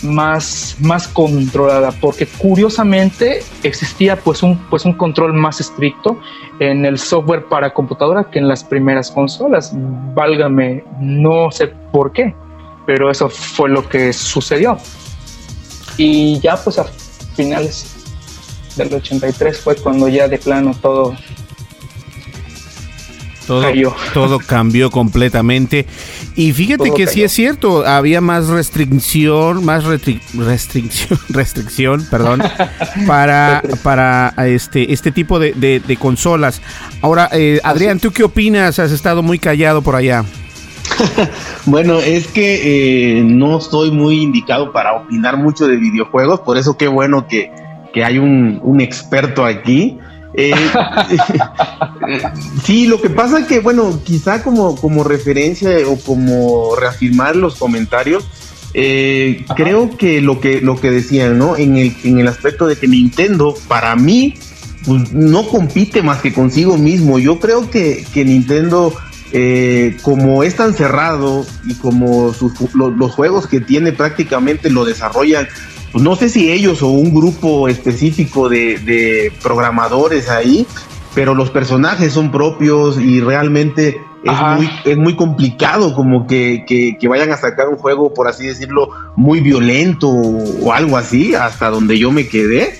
más, 0.02 0.76
más 0.80 1.08
controlada, 1.08 1.90
porque 2.00 2.26
curiosamente 2.26 3.42
existía 3.64 4.16
pues 4.16 4.44
un, 4.44 4.56
pues 4.70 4.84
un 4.84 4.94
control 4.94 5.34
más 5.34 5.60
estricto 5.60 6.20
en 6.60 6.86
el 6.86 6.98
software 6.98 7.46
para 7.46 7.74
computadora 7.74 8.30
que 8.30 8.38
en 8.38 8.46
las 8.46 8.62
primeras 8.62 9.10
consolas. 9.10 9.72
Válgame, 10.14 10.84
no 11.00 11.50
sé 11.50 11.66
por 11.90 12.12
qué, 12.12 12.32
pero 12.86 13.10
eso 13.10 13.28
fue 13.28 13.68
lo 13.68 13.88
que 13.88 14.12
sucedió. 14.12 14.78
Y 15.96 16.38
ya 16.38 16.56
pues 16.56 16.78
a 16.78 16.84
finales 17.34 17.96
del 18.76 18.94
83 18.94 19.60
fue 19.60 19.74
cuando 19.74 20.06
ya 20.08 20.28
de 20.28 20.38
plano 20.38 20.74
todo 20.80 21.14
todo, 24.12 24.38
cambió 24.46 24.90
completamente. 24.90 25.86
Y 26.36 26.52
fíjate 26.52 26.92
que 26.92 27.06
sí 27.06 27.22
es 27.22 27.32
cierto, 27.32 27.86
había 27.86 28.20
más 28.20 28.48
restricción, 28.48 29.64
más 29.64 29.84
restricción, 29.84 31.18
restricción, 31.28 32.06
perdón, 32.10 32.42
para, 33.06 33.62
para 33.82 34.32
este, 34.46 34.92
este 34.92 35.10
tipo 35.10 35.38
de, 35.38 35.96
consolas. 35.98 36.62
Ahora, 37.02 37.28
eh, 37.32 37.60
Adrián, 37.64 37.98
¿tú 37.98 38.12
qué 38.12 38.22
opinas? 38.22 38.78
Has 38.78 38.92
estado 38.92 39.22
muy 39.22 39.38
callado 39.38 39.82
por 39.82 39.96
allá. 39.96 40.24
bueno, 41.66 41.98
es 41.98 42.26
que 42.26 43.18
eh, 43.18 43.22
no 43.22 43.58
estoy 43.58 43.90
muy 43.90 44.22
indicado 44.22 44.72
para 44.72 44.94
opinar 44.94 45.36
mucho 45.36 45.66
de 45.66 45.76
videojuegos, 45.76 46.40
por 46.40 46.56
eso 46.56 46.76
qué 46.76 46.88
bueno 46.88 47.26
que, 47.26 47.50
hay 48.02 48.18
un, 48.18 48.60
un 48.62 48.80
experto 48.80 49.44
aquí. 49.44 49.98
Eh, 50.34 50.52
sí, 52.64 52.86
lo 52.86 53.00
que 53.00 53.10
pasa 53.10 53.40
es 53.40 53.46
que, 53.46 53.60
bueno, 53.60 54.00
quizá 54.04 54.42
como, 54.42 54.76
como 54.76 55.04
referencia 55.04 55.70
o 55.86 55.98
como 55.98 56.76
reafirmar 56.76 57.36
los 57.36 57.56
comentarios, 57.56 58.24
eh, 58.72 59.44
creo 59.56 59.96
que 59.96 60.20
lo 60.20 60.40
que 60.40 60.60
lo 60.60 60.80
que 60.80 60.90
decían, 60.90 61.38
¿no? 61.38 61.56
En 61.56 61.76
el, 61.76 61.96
en 62.04 62.20
el 62.20 62.28
aspecto 62.28 62.66
de 62.66 62.76
que 62.76 62.86
Nintendo, 62.86 63.54
para 63.66 63.96
mí, 63.96 64.34
pues, 64.84 65.12
no 65.12 65.48
compite 65.48 66.02
más 66.02 66.20
que 66.20 66.32
consigo 66.32 66.78
mismo. 66.78 67.18
Yo 67.18 67.40
creo 67.40 67.70
que, 67.70 68.06
Nintendo, 68.14 68.94
eh, 69.32 69.96
como 70.02 70.42
es 70.42 70.56
tan 70.56 70.74
cerrado 70.74 71.46
y 71.66 71.74
como 71.74 72.34
los 72.74 73.12
juegos 73.12 73.46
que 73.46 73.60
tiene 73.60 73.92
prácticamente 73.92 74.70
lo 74.70 74.84
desarrollan 74.84 75.48
pues 75.92 76.04
no 76.04 76.14
sé 76.16 76.28
si 76.28 76.50
ellos 76.50 76.82
o 76.82 76.88
un 76.88 77.12
grupo 77.12 77.68
específico 77.68 78.48
de, 78.48 79.32
programadores 79.42 80.28
ahí, 80.28 80.66
pero 81.14 81.34
los 81.34 81.50
personajes 81.50 82.12
son 82.12 82.30
propios 82.30 82.98
y 83.00 83.20
realmente 83.20 84.00
es 84.22 84.40
muy, 84.56 84.70
es 84.84 84.96
muy, 84.96 85.16
complicado 85.16 85.94
como 85.94 86.26
que, 86.26 86.96
vayan 87.08 87.32
a 87.32 87.36
sacar 87.36 87.68
un 87.68 87.76
juego, 87.76 88.14
por 88.14 88.28
así 88.28 88.46
decirlo, 88.46 88.90
muy 89.16 89.40
violento 89.40 90.08
o, 90.08 90.72
algo 90.72 90.96
así, 90.96 91.34
hasta 91.34 91.70
donde 91.70 91.98
yo 91.98 92.12
me 92.12 92.28
quedé. 92.28 92.78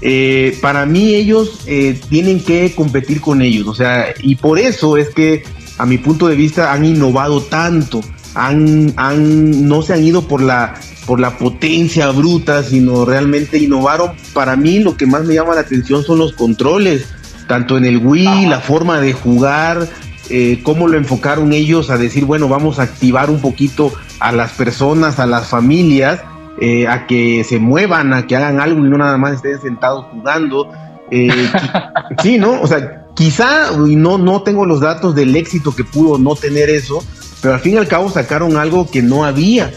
Eh, 0.00 0.58
para 0.60 0.84
mí 0.84 1.14
ellos 1.14 1.62
eh, 1.66 1.98
tienen 2.10 2.44
que 2.44 2.74
competir 2.74 3.20
con 3.20 3.40
ellos, 3.40 3.66
o 3.66 3.74
sea, 3.74 4.12
y 4.20 4.36
por 4.36 4.58
eso 4.58 4.96
es 4.98 5.08
que 5.14 5.44
a 5.78 5.86
mi 5.86 5.98
punto 5.98 6.28
de 6.28 6.36
vista 6.36 6.72
han 6.72 6.84
innovado 6.84 7.40
tanto, 7.40 8.00
han, 8.34 8.92
han, 8.96 9.66
no 9.66 9.82
se 9.82 9.94
han 9.94 10.04
ido 10.04 10.28
por 10.28 10.42
la 10.42 10.74
por 11.06 11.20
la 11.20 11.36
potencia 11.38 12.10
bruta, 12.10 12.62
sino 12.62 13.04
realmente 13.04 13.58
innovaron. 13.58 14.12
Para 14.32 14.56
mí 14.56 14.78
lo 14.78 14.96
que 14.96 15.06
más 15.06 15.24
me 15.24 15.34
llama 15.34 15.54
la 15.54 15.62
atención 15.62 16.02
son 16.02 16.18
los 16.18 16.32
controles, 16.32 17.08
tanto 17.46 17.76
en 17.76 17.84
el 17.84 17.98
Wii, 17.98 18.46
la 18.46 18.60
forma 18.60 19.00
de 19.00 19.12
jugar, 19.12 19.88
eh, 20.30 20.60
cómo 20.62 20.88
lo 20.88 20.96
enfocaron 20.96 21.52
ellos 21.52 21.90
a 21.90 21.98
decir, 21.98 22.24
bueno, 22.24 22.48
vamos 22.48 22.78
a 22.78 22.84
activar 22.84 23.30
un 23.30 23.40
poquito 23.40 23.92
a 24.20 24.32
las 24.32 24.52
personas, 24.52 25.18
a 25.18 25.26
las 25.26 25.48
familias, 25.48 26.20
eh, 26.60 26.88
a 26.88 27.06
que 27.06 27.44
se 27.44 27.58
muevan, 27.58 28.14
a 28.14 28.26
que 28.26 28.36
hagan 28.36 28.60
algo 28.60 28.84
y 28.84 28.88
no 28.88 28.96
nada 28.96 29.18
más 29.18 29.34
estén 29.34 29.60
sentados 29.60 30.06
jugando. 30.12 30.70
Eh, 31.10 31.50
sí, 32.22 32.38
¿no? 32.38 32.60
O 32.62 32.66
sea, 32.66 33.06
quizá, 33.14 33.72
no, 33.76 34.16
no 34.16 34.42
tengo 34.42 34.64
los 34.64 34.80
datos 34.80 35.14
del 35.14 35.36
éxito 35.36 35.74
que 35.74 35.84
pudo 35.84 36.16
no 36.16 36.34
tener 36.36 36.70
eso, 36.70 37.04
pero 37.42 37.54
al 37.54 37.60
fin 37.60 37.74
y 37.74 37.76
al 37.76 37.88
cabo 37.88 38.08
sacaron 38.08 38.56
algo 38.56 38.90
que 38.90 39.02
no 39.02 39.24
había. 39.24 39.72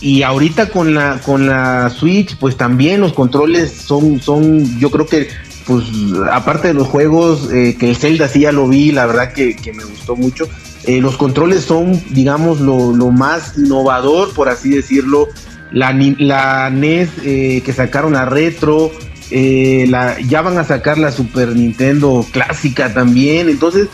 Y 0.00 0.22
ahorita 0.22 0.68
con 0.68 0.94
la, 0.94 1.20
con 1.24 1.46
la 1.46 1.88
Switch, 1.90 2.36
pues 2.36 2.56
también 2.56 3.00
los 3.00 3.12
controles 3.14 3.72
son, 3.72 4.20
son, 4.20 4.78
yo 4.78 4.90
creo 4.90 5.06
que, 5.06 5.28
pues 5.66 5.84
aparte 6.30 6.68
de 6.68 6.74
los 6.74 6.86
juegos, 6.86 7.50
eh, 7.52 7.76
que 7.78 7.88
el 7.90 7.96
Zelda 7.96 8.28
sí 8.28 8.40
ya 8.40 8.52
lo 8.52 8.68
vi, 8.68 8.92
la 8.92 9.06
verdad 9.06 9.32
que, 9.32 9.56
me 9.74 9.84
gustó 9.84 10.14
mucho. 10.14 10.48
Eh, 10.84 11.00
los 11.00 11.16
controles 11.16 11.64
son, 11.64 12.00
digamos, 12.10 12.60
lo, 12.60 12.92
lo, 12.92 13.10
más 13.10 13.56
innovador, 13.56 14.34
por 14.34 14.48
así 14.48 14.70
decirlo. 14.70 15.28
La, 15.72 15.92
la 15.92 16.70
NES 16.70 17.10
eh, 17.24 17.62
que 17.64 17.72
sacaron 17.72 18.12
la 18.12 18.24
retro, 18.24 18.92
la, 19.30 20.20
ya 20.20 20.42
van 20.42 20.58
a 20.58 20.64
sacar 20.64 20.98
la 20.98 21.10
Super 21.10 21.48
Nintendo 21.56 22.24
clásica 22.30 22.92
también. 22.92 23.48
Entonces, 23.48 23.88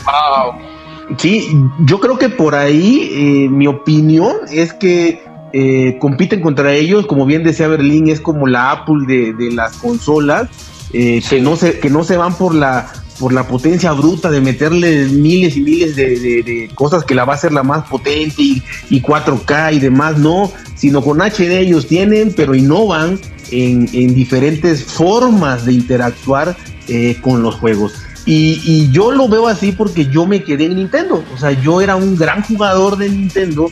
sí, 1.16 1.48
yo 1.86 2.00
creo 2.00 2.18
que 2.18 2.28
por 2.28 2.54
ahí 2.54 3.48
mi 3.50 3.66
opinión 3.66 4.36
es 4.50 4.74
que 4.74 5.31
eh, 5.52 5.98
compiten 5.98 6.40
contra 6.40 6.72
ellos, 6.72 7.06
como 7.06 7.26
bien 7.26 7.44
decía 7.44 7.68
Berlín, 7.68 8.08
es 8.08 8.20
como 8.20 8.46
la 8.46 8.70
Apple 8.70 9.04
de, 9.06 9.50
las 9.52 9.76
consolas, 9.76 10.48
eh, 10.92 11.22
que, 11.28 11.40
no 11.40 11.56
se, 11.56 11.78
que 11.78 11.90
no 11.90 12.04
se 12.04 12.16
van 12.16 12.34
por 12.34 12.54
la, 12.54 12.90
por 13.18 13.32
la 13.32 13.46
potencia 13.46 13.92
bruta 13.92 14.30
de 14.30 14.40
meterle 14.40 15.06
miles 15.06 15.56
y 15.56 15.60
miles 15.60 15.94
de, 15.94 16.70
cosas 16.74 17.04
que 17.04 17.14
la 17.14 17.24
va 17.24 17.34
a 17.34 17.36
hacer 17.36 17.52
la 17.52 17.62
más 17.62 17.86
potente 17.86 18.42
y, 18.42 19.02
4K 19.02 19.74
y 19.74 19.78
demás, 19.78 20.18
no, 20.18 20.50
sino 20.74 21.02
con 21.02 21.20
HD 21.20 21.58
ellos 21.58 21.86
tienen, 21.86 22.32
pero 22.34 22.54
innovan 22.54 23.20
en, 23.50 23.86
diferentes 24.14 24.82
formas 24.84 25.66
de 25.66 25.74
interactuar 25.74 26.56
eh, 26.88 27.18
con 27.20 27.42
los 27.42 27.56
juegos. 27.56 27.92
Y, 28.24 28.60
y, 28.64 28.90
yo 28.90 29.12
lo 29.12 29.28
veo 29.28 29.48
así 29.48 29.72
porque 29.72 30.06
yo 30.06 30.26
me 30.26 30.44
quedé 30.44 30.66
en 30.66 30.76
Nintendo. 30.76 31.24
O 31.34 31.38
sea, 31.38 31.50
yo 31.52 31.80
era 31.80 31.96
un 31.96 32.16
gran 32.16 32.42
jugador 32.42 32.96
de 32.96 33.10
Nintendo 33.10 33.68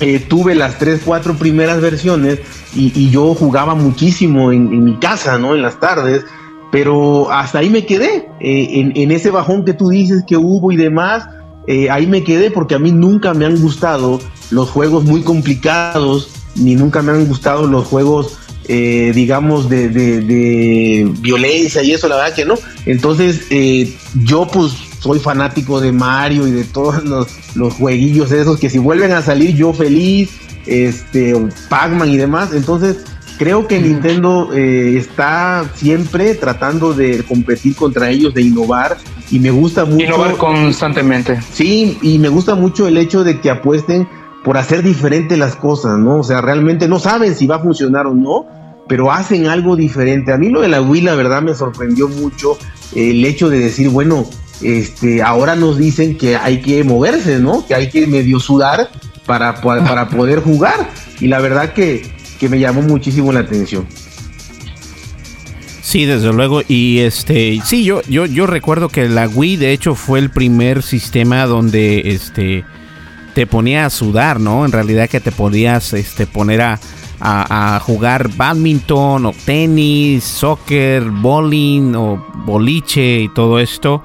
eh, 0.00 0.20
tuve 0.20 0.54
las 0.54 0.78
tres, 0.78 1.00
cuatro 1.04 1.34
primeras 1.36 1.80
versiones 1.80 2.38
y, 2.74 3.10
yo 3.10 3.34
jugaba 3.34 3.74
muchísimo 3.74 4.52
en, 4.52 4.84
mi 4.84 4.96
casa, 4.98 5.38
¿no? 5.38 5.56
En 5.56 5.62
las 5.62 5.80
tardes, 5.80 6.24
pero 6.70 7.32
hasta 7.32 7.58
ahí 7.58 7.68
me 7.70 7.84
quedé, 7.84 8.28
eh, 8.38 8.92
en, 8.94 9.10
ese 9.10 9.30
bajón 9.30 9.64
que 9.64 9.72
tú 9.72 9.88
dices 9.88 10.22
que 10.26 10.36
hubo 10.36 10.70
y 10.70 10.76
demás, 10.76 11.26
eh, 11.66 11.90
ahí 11.90 12.06
me 12.06 12.22
quedé 12.22 12.52
porque 12.52 12.76
a 12.76 12.78
mí 12.78 12.92
nunca 12.92 13.34
me 13.34 13.44
han 13.44 13.60
gustado 13.60 14.20
los 14.50 14.70
juegos 14.70 15.02
muy 15.02 15.22
complicados, 15.22 16.30
ni 16.54 16.76
nunca 16.76 17.02
me 17.02 17.10
han 17.10 17.26
gustado 17.26 17.66
los 17.66 17.86
juegos, 17.86 18.38
digamos, 18.68 19.68
de, 19.68 19.88
de, 19.88 21.10
violencia 21.20 21.82
y 21.82 21.92
eso, 21.92 22.06
la 22.06 22.16
verdad 22.16 22.34
que 22.34 22.44
no. 22.44 22.54
Entonces, 22.86 23.46
yo 24.14 24.46
pues 24.46 24.87
soy 24.98 25.18
fanático 25.18 25.80
de 25.80 25.92
Mario 25.92 26.46
y 26.46 26.52
de 26.52 26.64
todos 26.64 27.04
los, 27.06 27.28
los 27.56 27.74
jueguillos 27.74 28.32
esos 28.32 28.58
que 28.58 28.70
si 28.70 28.78
vuelven 28.78 29.12
a 29.12 29.22
salir 29.22 29.54
yo 29.54 29.72
feliz, 29.72 30.30
este, 30.66 31.34
Pac-Man 31.68 32.08
y 32.10 32.16
demás. 32.16 32.52
Entonces, 32.52 33.04
creo 33.38 33.66
que 33.66 33.80
Nintendo 33.80 34.50
eh, 34.52 34.96
está 34.98 35.64
siempre 35.74 36.34
tratando 36.34 36.92
de 36.92 37.22
competir 37.24 37.74
contra 37.74 38.10
ellos, 38.10 38.34
de 38.34 38.42
innovar 38.42 38.98
y 39.30 39.38
me 39.38 39.50
gusta 39.50 39.84
mucho. 39.84 40.04
Innovar 40.04 40.36
constantemente. 40.36 41.40
Sí, 41.52 41.98
y 42.02 42.18
me 42.18 42.28
gusta 42.28 42.54
mucho 42.54 42.86
el 42.86 42.96
hecho 42.98 43.24
de 43.24 43.40
que 43.40 43.50
apuesten 43.50 44.08
por 44.44 44.56
hacer 44.56 44.82
diferente 44.82 45.36
las 45.36 45.56
cosas, 45.56 45.98
¿no? 45.98 46.20
O 46.20 46.24
sea, 46.24 46.40
realmente 46.40 46.88
no 46.88 46.98
saben 46.98 47.34
si 47.34 47.46
va 47.46 47.56
a 47.56 47.60
funcionar 47.60 48.06
o 48.06 48.14
no, 48.14 48.46
pero 48.88 49.12
hacen 49.12 49.46
algo 49.46 49.76
diferente. 49.76 50.32
A 50.32 50.38
mí 50.38 50.48
lo 50.48 50.60
de 50.60 50.68
la 50.68 50.80
Wii, 50.80 51.02
la 51.02 51.14
verdad, 51.14 51.42
me 51.42 51.54
sorprendió 51.54 52.08
mucho 52.08 52.56
el 52.94 53.24
hecho 53.24 53.50
de 53.50 53.58
decir, 53.58 53.90
bueno, 53.90 54.24
este, 54.62 55.22
ahora 55.22 55.56
nos 55.56 55.78
dicen 55.78 56.16
que 56.16 56.36
hay 56.36 56.60
que 56.60 56.82
moverse, 56.84 57.38
¿no? 57.38 57.66
Que 57.66 57.74
hay 57.74 57.88
que 57.88 58.06
medio 58.06 58.40
sudar 58.40 58.90
para, 59.26 59.60
para 59.60 60.08
poder 60.08 60.40
jugar. 60.40 60.90
Y 61.20 61.28
la 61.28 61.40
verdad 61.40 61.72
que, 61.72 62.10
que 62.38 62.48
me 62.48 62.58
llamó 62.58 62.82
muchísimo 62.82 63.32
la 63.32 63.40
atención. 63.40 63.86
Sí, 65.88 66.04
desde 66.04 66.32
luego. 66.32 66.60
Y 66.68 66.98
este, 66.98 67.60
sí, 67.64 67.82
yo, 67.82 68.02
yo, 68.08 68.26
yo 68.26 68.46
recuerdo 68.46 68.90
que 68.90 69.08
la 69.08 69.26
Wii, 69.26 69.56
de 69.56 69.72
hecho, 69.72 69.94
fue 69.94 70.18
el 70.18 70.30
primer 70.30 70.82
sistema 70.82 71.46
donde 71.46 72.02
este 72.04 72.64
te 73.34 73.46
ponía 73.46 73.86
a 73.86 73.90
sudar, 73.90 74.40
¿no? 74.40 74.64
En 74.64 74.72
realidad 74.72 75.08
que 75.08 75.20
te 75.20 75.32
podías 75.32 75.92
este, 75.92 76.26
poner 76.26 76.60
a, 76.60 76.80
a, 77.20 77.76
a, 77.76 77.80
jugar 77.80 78.28
badminton 78.36 79.26
o 79.26 79.32
tenis, 79.46 80.24
soccer, 80.24 81.04
bowling 81.04 81.94
o 81.94 82.26
boliche 82.44 83.20
y 83.20 83.28
todo 83.32 83.58
esto. 83.58 84.02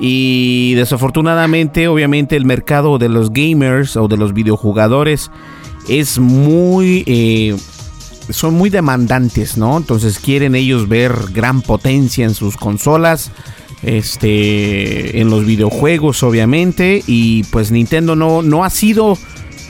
Y 0.00 0.74
desafortunadamente, 0.74 1.86
obviamente, 1.86 2.36
el 2.36 2.46
mercado 2.46 2.98
de 2.98 3.10
los 3.10 3.32
gamers 3.32 3.96
o 3.96 4.08
de 4.08 4.16
los 4.16 4.32
videojugadores 4.32 5.30
es 5.88 6.18
muy... 6.18 7.04
Eh, 7.06 7.56
son 8.30 8.54
muy 8.54 8.70
demandantes, 8.70 9.56
¿no? 9.56 9.76
Entonces 9.76 10.20
quieren 10.20 10.54
ellos 10.54 10.88
ver 10.88 11.12
gran 11.32 11.62
potencia 11.62 12.24
en 12.24 12.34
sus 12.34 12.56
consolas, 12.56 13.32
este, 13.82 15.20
en 15.20 15.30
los 15.30 15.44
videojuegos, 15.44 16.22
obviamente, 16.22 17.02
y 17.08 17.42
pues 17.44 17.72
Nintendo 17.72 18.14
no, 18.14 18.42
no 18.42 18.62
ha 18.64 18.70
sido 18.70 19.18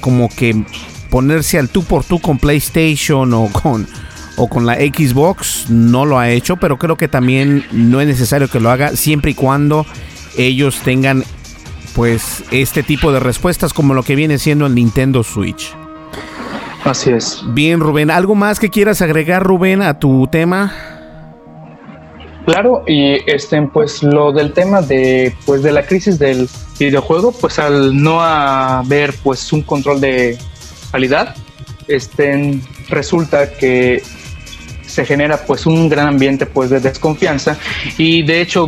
como 0.00 0.28
que 0.28 0.62
ponerse 1.10 1.58
al 1.58 1.70
tú 1.70 1.84
por 1.84 2.04
tú 2.04 2.18
con 2.20 2.38
PlayStation 2.38 3.32
o 3.32 3.48
con 3.48 3.86
o 4.36 4.48
con 4.48 4.64
la 4.64 4.76
Xbox, 4.76 5.66
no 5.68 6.06
lo 6.06 6.18
ha 6.18 6.30
hecho, 6.30 6.56
pero 6.56 6.78
creo 6.78 6.96
que 6.96 7.08
también 7.08 7.64
no 7.72 8.00
es 8.00 8.06
necesario 8.06 8.48
que 8.48 8.58
lo 8.58 8.70
haga 8.70 8.96
siempre 8.96 9.32
y 9.32 9.34
cuando 9.34 9.84
ellos 10.36 10.80
tengan 10.84 11.24
pues 11.94 12.44
este 12.50 12.82
tipo 12.82 13.12
de 13.12 13.20
respuestas 13.20 13.72
como 13.72 13.94
lo 13.94 14.02
que 14.02 14.14
viene 14.14 14.38
siendo 14.38 14.66
el 14.66 14.74
Nintendo 14.74 15.22
Switch. 15.22 15.74
Así 16.84 17.10
es. 17.10 17.42
Bien, 17.48 17.80
Rubén, 17.80 18.10
¿algo 18.10 18.34
más 18.34 18.58
que 18.58 18.70
quieras 18.70 19.02
agregar, 19.02 19.42
Rubén, 19.42 19.82
a 19.82 19.98
tu 19.98 20.26
tema? 20.28 20.72
Claro, 22.46 22.84
y 22.86 23.18
este, 23.30 23.60
pues 23.62 24.02
lo 24.02 24.32
del 24.32 24.52
tema 24.52 24.80
de, 24.80 25.34
pues 25.44 25.62
de 25.62 25.72
la 25.72 25.86
crisis 25.86 26.18
del 26.18 26.48
videojuego, 26.78 27.32
pues 27.32 27.58
al 27.58 28.02
no 28.02 28.22
haber, 28.22 29.12
pues 29.22 29.52
un 29.52 29.62
control 29.62 30.00
de 30.00 30.38
calidad, 30.90 31.36
este, 31.86 32.58
resulta 32.88 33.52
que 33.52 34.02
se 34.86 35.04
genera, 35.04 35.44
pues 35.46 35.66
un 35.66 35.88
gran 35.88 36.08
ambiente, 36.08 36.46
pues 36.46 36.70
de 36.70 36.80
desconfianza 36.80 37.58
y 37.98 38.22
de 38.22 38.40
hecho 38.40 38.66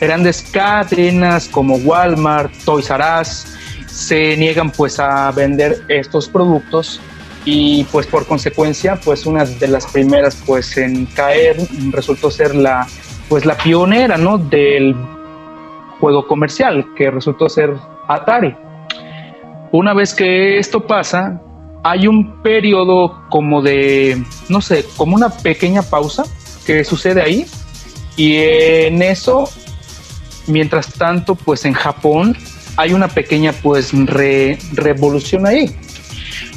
grandes 0.00 0.42
cadenas 0.42 1.48
como 1.48 1.76
Walmart, 1.76 2.52
Toys 2.64 2.90
R 2.90 3.02
Us 3.20 3.46
se 3.86 4.36
niegan 4.36 4.70
pues 4.70 4.98
a 4.98 5.30
vender 5.30 5.84
estos 5.88 6.28
productos 6.28 7.00
y 7.44 7.84
pues 7.84 8.06
por 8.06 8.26
consecuencia 8.26 8.96
pues 8.96 9.26
una 9.26 9.44
de 9.44 9.68
las 9.68 9.86
primeras 9.86 10.36
pues 10.46 10.76
en 10.76 11.06
caer 11.06 11.56
resultó 11.90 12.30
ser 12.30 12.54
la 12.54 12.86
pues 13.28 13.44
la 13.44 13.56
pionera 13.56 14.16
no 14.16 14.38
del 14.38 14.96
juego 16.00 16.26
comercial 16.26 16.86
que 16.96 17.10
resultó 17.10 17.48
ser 17.48 17.74
Atari. 18.08 18.54
Una 19.72 19.94
vez 19.94 20.14
que 20.14 20.58
esto 20.58 20.86
pasa 20.86 21.40
hay 21.84 22.06
un 22.06 22.42
periodo 22.42 23.22
como 23.28 23.62
de 23.62 24.22
no 24.48 24.60
sé 24.60 24.84
como 24.96 25.14
una 25.14 25.30
pequeña 25.30 25.82
pausa 25.82 26.24
que 26.66 26.82
sucede 26.82 27.20
ahí 27.20 27.46
y 28.16 28.36
en 28.36 29.02
eso 29.02 29.48
Mientras 30.46 30.92
tanto, 30.92 31.34
pues 31.34 31.64
en 31.64 31.72
Japón 31.72 32.36
hay 32.76 32.92
una 32.92 33.08
pequeña 33.08 33.52
pues 33.52 33.92
revolución 34.72 35.46
ahí. 35.46 35.74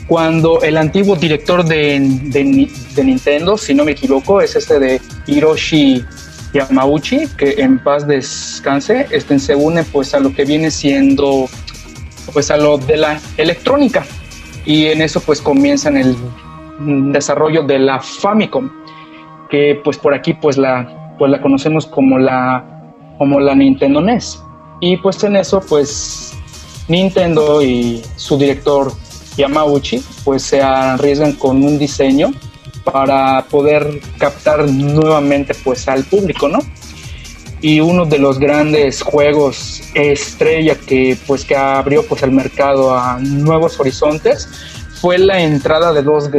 Cuando 0.08 0.62
el 0.62 0.78
antiguo 0.78 1.16
director 1.16 1.66
de, 1.66 2.00
Nintendo, 2.00 3.58
si 3.58 3.74
no 3.74 3.84
me 3.84 3.92
equivoco, 3.92 4.42
es 4.42 4.56
este 4.56 4.80
de 4.80 5.02
Hiroshi 5.28 6.04
Yamauchi, 6.54 7.28
que 7.38 7.56
en 7.58 7.80
paz 7.84 8.08
descanse, 8.08 9.08
este, 9.12 9.38
se 9.38 9.54
une 9.54 9.84
pues 9.84 10.14
a 10.14 10.20
lo 10.20 10.34
que 10.34 10.46
viene 10.46 10.72
siendo 10.72 11.50
pues 12.34 12.52
a 12.52 12.58
lo 12.58 12.78
de 12.78 12.98
la 12.98 13.20
electrónica 13.38 14.06
y 14.66 14.88
en 14.88 15.02
eso 15.02 15.22
pues 15.22 15.42
comienzan 15.42 15.98
el 15.98 16.16
desarrollo 17.14 17.64
de 17.64 17.80
la 17.80 18.00
Famicom 18.00 18.70
que 19.50 19.80
pues 19.84 19.98
por 19.98 20.14
aquí 20.14 20.34
pues 20.34 20.58
la 20.58 21.16
pues 21.18 21.32
la 21.32 21.42
conocemos 21.42 21.86
como 21.88 22.20
la 22.20 22.77
como 23.18 23.40
la 23.40 23.56
Nintendo 23.56 24.02
NES. 24.02 24.42
Y 24.80 24.98
pues 24.98 25.24
en 25.24 25.36
eso, 25.36 25.62
pues 25.68 26.34
Nintendo 26.88 27.62
y 27.62 28.04
su 28.16 28.38
director 28.38 28.92
Yamauchi, 29.38 30.04
pues 30.24 30.44
se 30.44 30.62
arriesgan 30.62 31.34
con 31.34 31.64
un 31.64 31.78
diseño 31.78 32.32
para 32.84 33.46
poder 33.50 34.00
captar 34.18 34.68
nuevamente 34.70 35.54
pues 35.64 35.88
al 35.88 36.04
público, 36.06 36.48
¿no? 36.48 36.60
Y 37.60 37.80
uno 37.80 38.06
de 38.06 38.20
los 38.20 38.40
grandes 38.40 39.02
juegos 39.02 39.82
estrella 39.96 40.76
que 40.76 41.18
pues 41.26 41.44
que 41.44 41.56
abrió 41.56 42.06
pues 42.06 42.22
el 42.24 42.32
mercado 42.32 42.96
a 42.96 43.18
nuevos 43.20 43.80
horizontes 43.80 44.48
fue 45.02 45.18
la 45.18 45.42
entrada 45.42 45.94
de 45.94 46.02
dos 46.02 46.30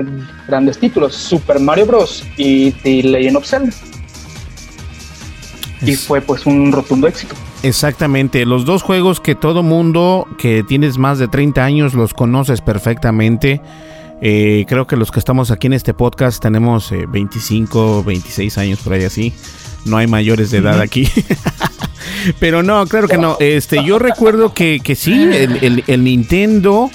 grandes 0.46 0.78
títulos, 0.78 1.14
Super 1.14 1.60
Mario 1.60 1.86
Bros. 1.86 2.24
y 2.36 2.72
The 2.72 3.02
Legend 3.02 3.36
of 3.36 3.46
Zelda. 3.46 3.72
Y 5.82 5.94
fue 5.94 6.20
pues 6.20 6.46
un 6.46 6.72
rotundo 6.72 7.06
éxito. 7.06 7.34
Exactamente, 7.62 8.44
los 8.46 8.64
dos 8.64 8.82
juegos 8.82 9.20
que 9.20 9.34
todo 9.34 9.62
mundo 9.62 10.26
que 10.38 10.62
tienes 10.62 10.98
más 10.98 11.18
de 11.18 11.28
30 11.28 11.64
años 11.64 11.94
los 11.94 12.14
conoces 12.14 12.60
perfectamente. 12.60 13.60
Eh, 14.20 14.64
creo 14.68 14.86
que 14.86 14.96
los 14.96 15.10
que 15.10 15.20
estamos 15.20 15.50
aquí 15.50 15.68
en 15.68 15.74
este 15.74 15.94
podcast 15.94 16.42
tenemos 16.42 16.92
25, 17.08 18.00
eh, 18.00 18.02
26 18.06 18.58
años 18.58 18.80
por 18.80 18.92
ahí 18.92 19.04
así. 19.04 19.32
No 19.84 19.96
hay 19.96 20.06
mayores 20.06 20.50
de 20.50 20.58
edad 20.58 20.80
aquí. 20.80 21.08
Pero 22.40 22.62
no, 22.62 22.84
claro 22.86 23.06
que 23.06 23.18
no. 23.18 23.36
Este, 23.40 23.84
yo 23.84 23.98
recuerdo 23.98 24.52
que, 24.52 24.80
que 24.82 24.96
sí, 24.96 25.12
el, 25.12 25.84
el 25.86 26.04
Nintendo 26.04 26.90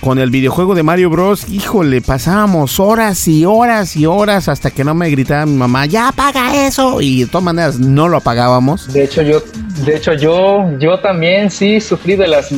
con 0.00 0.18
el 0.18 0.30
videojuego 0.30 0.74
de 0.74 0.82
Mario 0.82 1.10
Bros. 1.10 1.48
Híjole, 1.48 2.00
pasábamos 2.00 2.80
horas 2.80 3.28
y 3.28 3.44
horas 3.44 3.96
y 3.96 4.06
horas 4.06 4.48
hasta 4.48 4.70
que 4.70 4.84
no 4.84 4.94
me 4.94 5.10
gritaba 5.10 5.46
mi 5.46 5.56
mamá, 5.56 5.86
ya 5.86 6.08
apaga 6.08 6.66
eso. 6.66 7.00
Y 7.00 7.22
de 7.22 7.26
todas 7.26 7.44
maneras 7.44 7.78
no 7.78 8.08
lo 8.08 8.16
apagábamos. 8.16 8.92
De 8.92 9.04
hecho, 9.04 9.22
yo, 9.22 9.42
de 9.84 9.96
hecho, 9.96 10.14
yo, 10.14 10.78
yo 10.78 10.98
también 11.00 11.50
sí 11.50 11.80
sufrí 11.80 12.16
de 12.16 12.28
las 12.28 12.48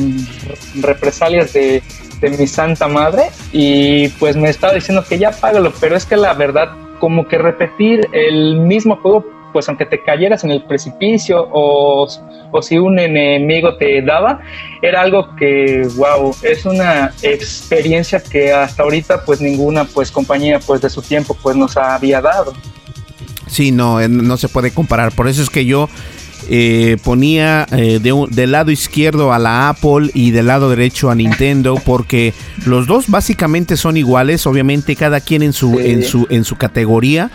represalias 0.81 1.53
de, 1.53 1.83
de 2.21 2.29
mi 2.29 2.47
santa 2.47 2.87
madre. 2.87 3.23
Y 3.51 4.07
pues 4.19 4.35
me 4.35 4.49
estaba 4.49 4.73
diciendo 4.73 5.03
que 5.07 5.19
ya 5.19 5.29
apágalo. 5.29 5.73
Pero 5.79 5.95
es 5.95 6.05
que 6.05 6.15
la 6.15 6.33
verdad, 6.33 6.69
como 6.99 7.27
que 7.27 7.37
repetir 7.37 8.07
el 8.13 8.59
mismo 8.61 8.95
juego 8.97 9.25
pues 9.53 9.69
aunque 9.69 9.85
te 9.85 10.03
cayeras 10.03 10.43
en 10.43 10.51
el 10.51 10.63
precipicio 10.63 11.47
o, 11.51 12.07
o, 12.51 12.61
si 12.61 12.77
un 12.77 12.99
enemigo 12.99 13.77
te 13.77 14.01
daba, 14.01 14.41
era 14.81 15.01
algo 15.01 15.33
que, 15.35 15.87
wow, 15.95 16.35
es 16.41 16.65
una 16.65 17.13
experiencia 17.21 18.21
que 18.21 18.51
hasta 18.51 18.83
ahorita 18.83 19.23
pues 19.23 19.39
ninguna 19.39 19.85
pues 19.85 20.11
compañía 20.11 20.59
pues 20.59 20.81
de 20.81 20.89
su 20.89 21.01
tiempo 21.01 21.37
pues 21.41 21.55
nos 21.55 21.77
había 21.77 22.19
dado. 22.19 22.53
Sí, 23.47 23.71
no, 23.71 24.01
eh, 24.01 24.09
no 24.09 24.35
se 24.37 24.49
puede 24.49 24.71
comparar. 24.71 25.13
Por 25.13 25.27
eso 25.27 25.43
es 25.43 25.49
que 25.49 25.63
yo 25.65 25.87
eh, 26.49 26.97
ponía 27.03 27.65
eh, 27.71 27.99
de 28.01 28.27
del 28.29 28.51
lado 28.51 28.69
izquierdo 28.69 29.31
a 29.31 29.39
la 29.39 29.69
Apple 29.69 30.09
y 30.13 30.31
del 30.31 30.47
lado 30.47 30.69
derecho 30.69 31.09
a 31.09 31.15
Nintendo 31.15 31.75
porque 31.85 32.33
los 32.65 32.85
dos 32.85 33.07
básicamente 33.07 33.77
son 33.77 33.95
iguales, 33.95 34.45
obviamente 34.45 34.95
cada 34.97 35.21
quien 35.21 35.41
en 35.41 35.53
su 35.53 35.79
en 35.79 36.03
su 36.03 36.27
en 36.29 36.43
su 36.43 36.57
categoría, 36.57 37.31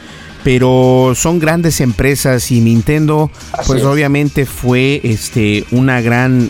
pero 0.49 1.13
son 1.15 1.41
grandes 1.41 1.79
empresas 1.83 2.51
y 2.51 2.63
Nintendo 2.63 3.31
pues 3.67 3.85
obviamente 3.85 4.47
fue 4.47 4.99
este 5.05 5.67
una 5.73 6.01
gran 6.01 6.49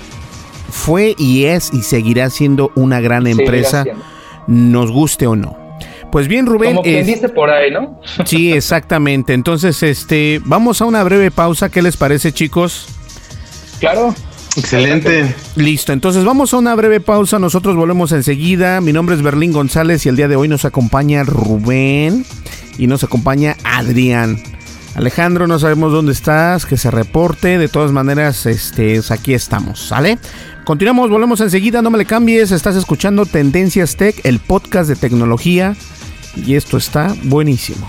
fue 0.71 1.17
y 1.19 1.47
es 1.47 1.71
y 1.73 1.83
seguirá 1.83 2.31
siendo 2.31 2.71
una 2.77 3.01
gran 3.01 3.27
empresa 3.27 3.85
nos 4.47 4.93
guste 4.93 5.27
o 5.27 5.35
no. 5.35 5.59
Pues 6.13 6.29
bien, 6.29 6.47
Rubén. 6.47 6.77
Como 6.77 6.89
dice 6.89 7.29
por 7.29 7.51
ahí, 7.51 7.73
¿no? 7.73 8.01
sí, 8.25 8.53
exactamente. 8.55 9.35
Entonces, 9.35 9.83
este, 9.83 10.41
vamos 10.45 10.81
a 10.81 10.85
una 10.85 11.03
breve 11.03 11.33
pausa. 11.33 11.69
¿Qué 11.69 11.83
les 11.83 11.97
parece, 11.97 12.33
chicos? 12.33 12.87
Claro. 13.81 14.15
Excelente. 14.57 15.35
Listo, 15.57 15.93
entonces 15.93 16.25
vamos 16.25 16.55
a 16.55 16.59
una 16.59 16.75
breve 16.77 17.01
pausa. 17.01 17.39
Nosotros 17.39 17.77
volvemos 17.77 18.13
enseguida. 18.13 18.81
Mi 18.81 18.93
nombre 18.93 19.17
es 19.17 19.23
Berlín 19.23 19.53
González 19.53 20.07
y 20.07 20.09
el 20.09 20.17
día 20.17 20.29
de 20.29 20.37
hoy 20.37 20.49
nos 20.49 20.65
acompaña 20.65 21.25
Rubén 21.25 22.25
y 22.79 22.87
nos 22.87 23.05
acompaña 23.05 23.57
Adrián. 23.65 24.41
Alejandro, 24.95 25.47
no 25.47 25.59
sabemos 25.59 25.93
dónde 25.93 26.13
estás, 26.13 26.67
que 26.67 26.77
se 26.77 26.91
reporte. 26.91 27.59
De 27.59 27.69
todas 27.69 27.93
maneras, 27.93 28.47
este, 28.47 29.01
aquí 29.11 29.35
estamos, 29.35 29.81
¿sale? 29.81 30.19
Continuamos, 30.65 31.11
volvemos 31.11 31.41
enseguida, 31.41 31.83
no 31.83 31.91
me 31.91 31.99
le 31.99 32.05
cambies. 32.05 32.51
Estás 32.51 32.77
escuchando 32.77 33.27
Tendencias 33.27 33.97
Tech, 33.97 34.21
el 34.25 34.41
podcast 34.41 34.89
de 34.89 34.97
tecnología. 34.97 35.77
Y 36.37 36.55
esto 36.55 36.77
está 36.77 37.15
buenísimo. 37.25 37.89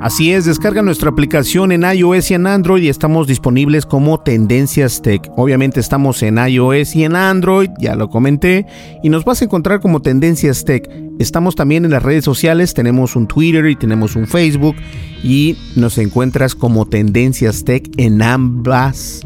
Así 0.00 0.30
es, 0.32 0.44
descarga 0.44 0.82
nuestra 0.82 1.08
aplicación 1.08 1.72
en 1.72 1.82
iOS 1.82 2.30
y 2.30 2.34
en 2.34 2.46
Android 2.46 2.82
y 2.82 2.88
estamos 2.90 3.26
disponibles 3.26 3.86
como 3.86 4.20
Tendencias 4.20 5.00
Tech. 5.00 5.30
Obviamente 5.36 5.80
estamos 5.80 6.22
en 6.22 6.36
iOS 6.36 6.94
y 6.96 7.04
en 7.04 7.16
Android, 7.16 7.70
ya 7.78 7.96
lo 7.96 8.10
comenté, 8.10 8.66
y 9.02 9.08
nos 9.08 9.24
vas 9.24 9.40
a 9.40 9.46
encontrar 9.46 9.80
como 9.80 10.02
Tendencias 10.02 10.64
Tech. 10.64 10.88
Estamos 11.18 11.56
también 11.56 11.86
en 11.86 11.92
las 11.92 12.02
redes 12.02 12.24
sociales, 12.24 12.74
tenemos 12.74 13.16
un 13.16 13.26
Twitter 13.26 13.66
y 13.66 13.74
tenemos 13.74 14.16
un 14.16 14.26
Facebook 14.26 14.76
y 15.22 15.56
nos 15.76 15.96
encuentras 15.96 16.54
como 16.54 16.86
Tendencias 16.86 17.64
Tech 17.64 17.88
en 17.96 18.20
ambas 18.20 19.22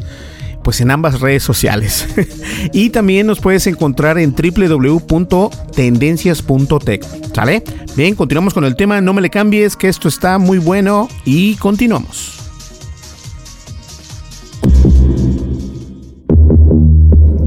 pues 0.63 0.81
en 0.81 0.91
ambas 0.91 1.19
redes 1.19 1.43
sociales. 1.43 2.07
y 2.73 2.89
también 2.89 3.27
nos 3.27 3.39
puedes 3.39 3.67
encontrar 3.67 4.17
en 4.17 4.35
www.tendencias.tech. 4.35 7.05
¿Sale? 7.33 7.63
Bien, 7.95 8.15
continuamos 8.15 8.53
con 8.53 8.65
el 8.65 8.75
tema. 8.75 9.01
No 9.01 9.13
me 9.13 9.21
le 9.21 9.29
cambies, 9.29 9.75
que 9.75 9.87
esto 9.87 10.07
está 10.07 10.37
muy 10.37 10.57
bueno 10.57 11.09
y 11.25 11.55
continuamos. 11.55 12.37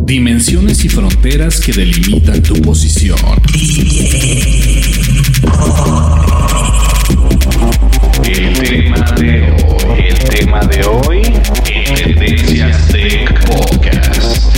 Dimensiones 0.07 0.85
y 0.85 0.89
fronteras 0.89 1.61
que 1.61 1.73
delimitan 1.73 2.43
tu 2.43 2.55
posición. 2.61 3.19
El 8.23 8.59
tema 8.59 9.13
de 9.13 9.64
el 9.93 10.19
tema 10.19 10.61
de 10.61 10.85
hoy, 10.85 11.23
Tendencias 11.95 12.89
Tech 12.89 13.47
Podcast. 13.47 14.57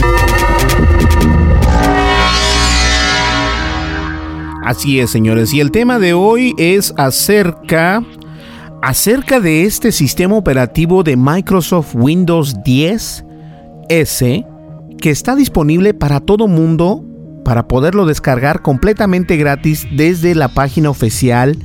Así 4.64 5.00
es, 5.00 5.10
señores, 5.10 5.52
y 5.52 5.60
el 5.60 5.70
tema 5.70 5.98
de 5.98 6.12
hoy 6.12 6.54
es 6.58 6.94
acerca 6.96 8.02
acerca 8.82 9.40
de 9.40 9.64
este 9.64 9.90
sistema 9.90 10.36
operativo 10.36 11.02
de 11.02 11.16
Microsoft 11.16 11.94
Windows 11.94 12.62
10 12.64 13.24
S 13.88 14.46
que 15.00 15.10
está 15.10 15.34
disponible 15.34 15.94
para 15.94 16.20
todo 16.20 16.46
mundo 16.46 17.04
para 17.44 17.68
poderlo 17.68 18.06
descargar 18.06 18.62
completamente 18.62 19.36
gratis 19.36 19.86
desde 19.92 20.34
la 20.34 20.48
página 20.48 20.90
oficial 20.90 21.56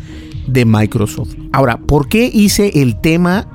de 0.51 0.65
Microsoft. 0.65 1.35
Ahora, 1.51 1.77
¿por 1.77 2.09
qué 2.09 2.29
hice 2.31 2.81
el 2.81 2.99
tema 2.99 3.47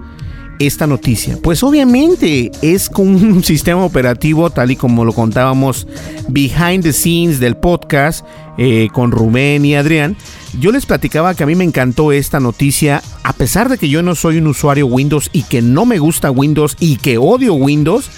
esta 0.59 0.87
noticia? 0.87 1.39
Pues 1.43 1.63
obviamente 1.63 2.51
es 2.63 2.89
con 2.89 3.09
un 3.09 3.45
sistema 3.45 3.85
operativo 3.85 4.51
tal 4.51 4.71
y 4.71 4.77
como 4.77 5.05
lo 5.05 5.13
contábamos 5.13 5.87
behind 6.29 6.83
the 6.83 6.93
scenes 6.93 7.41
del 7.41 7.57
podcast 7.57 8.25
eh, 8.59 8.89
con 8.93 9.11
Rubén 9.11 9.65
y 9.65 9.75
Adrián. 9.75 10.17
Yo 10.59 10.73
les 10.73 10.87
platicaba 10.87 11.35
que 11.35 11.43
a 11.43 11.47
mí 11.47 11.55
me 11.55 11.65
encantó 11.65 12.13
esta 12.13 12.41
noticia, 12.41 13.03
a 13.23 13.35
pesar 13.35 13.69
de 13.69 13.77
que 13.77 13.91
yo 13.91 14.03
no 14.03 14.15
soy 14.15 14.39
un 14.39 14.47
usuario 14.47 14.87
Windows 14.87 15.29
y 15.33 15.43
que 15.43 15.61
no 15.61 15.85
me 15.85 15.99
gusta 15.99 16.31
Windows 16.31 16.77
y 16.81 16.97
que 16.97 17.19
odio 17.19 17.55
Windows. 17.55 18.09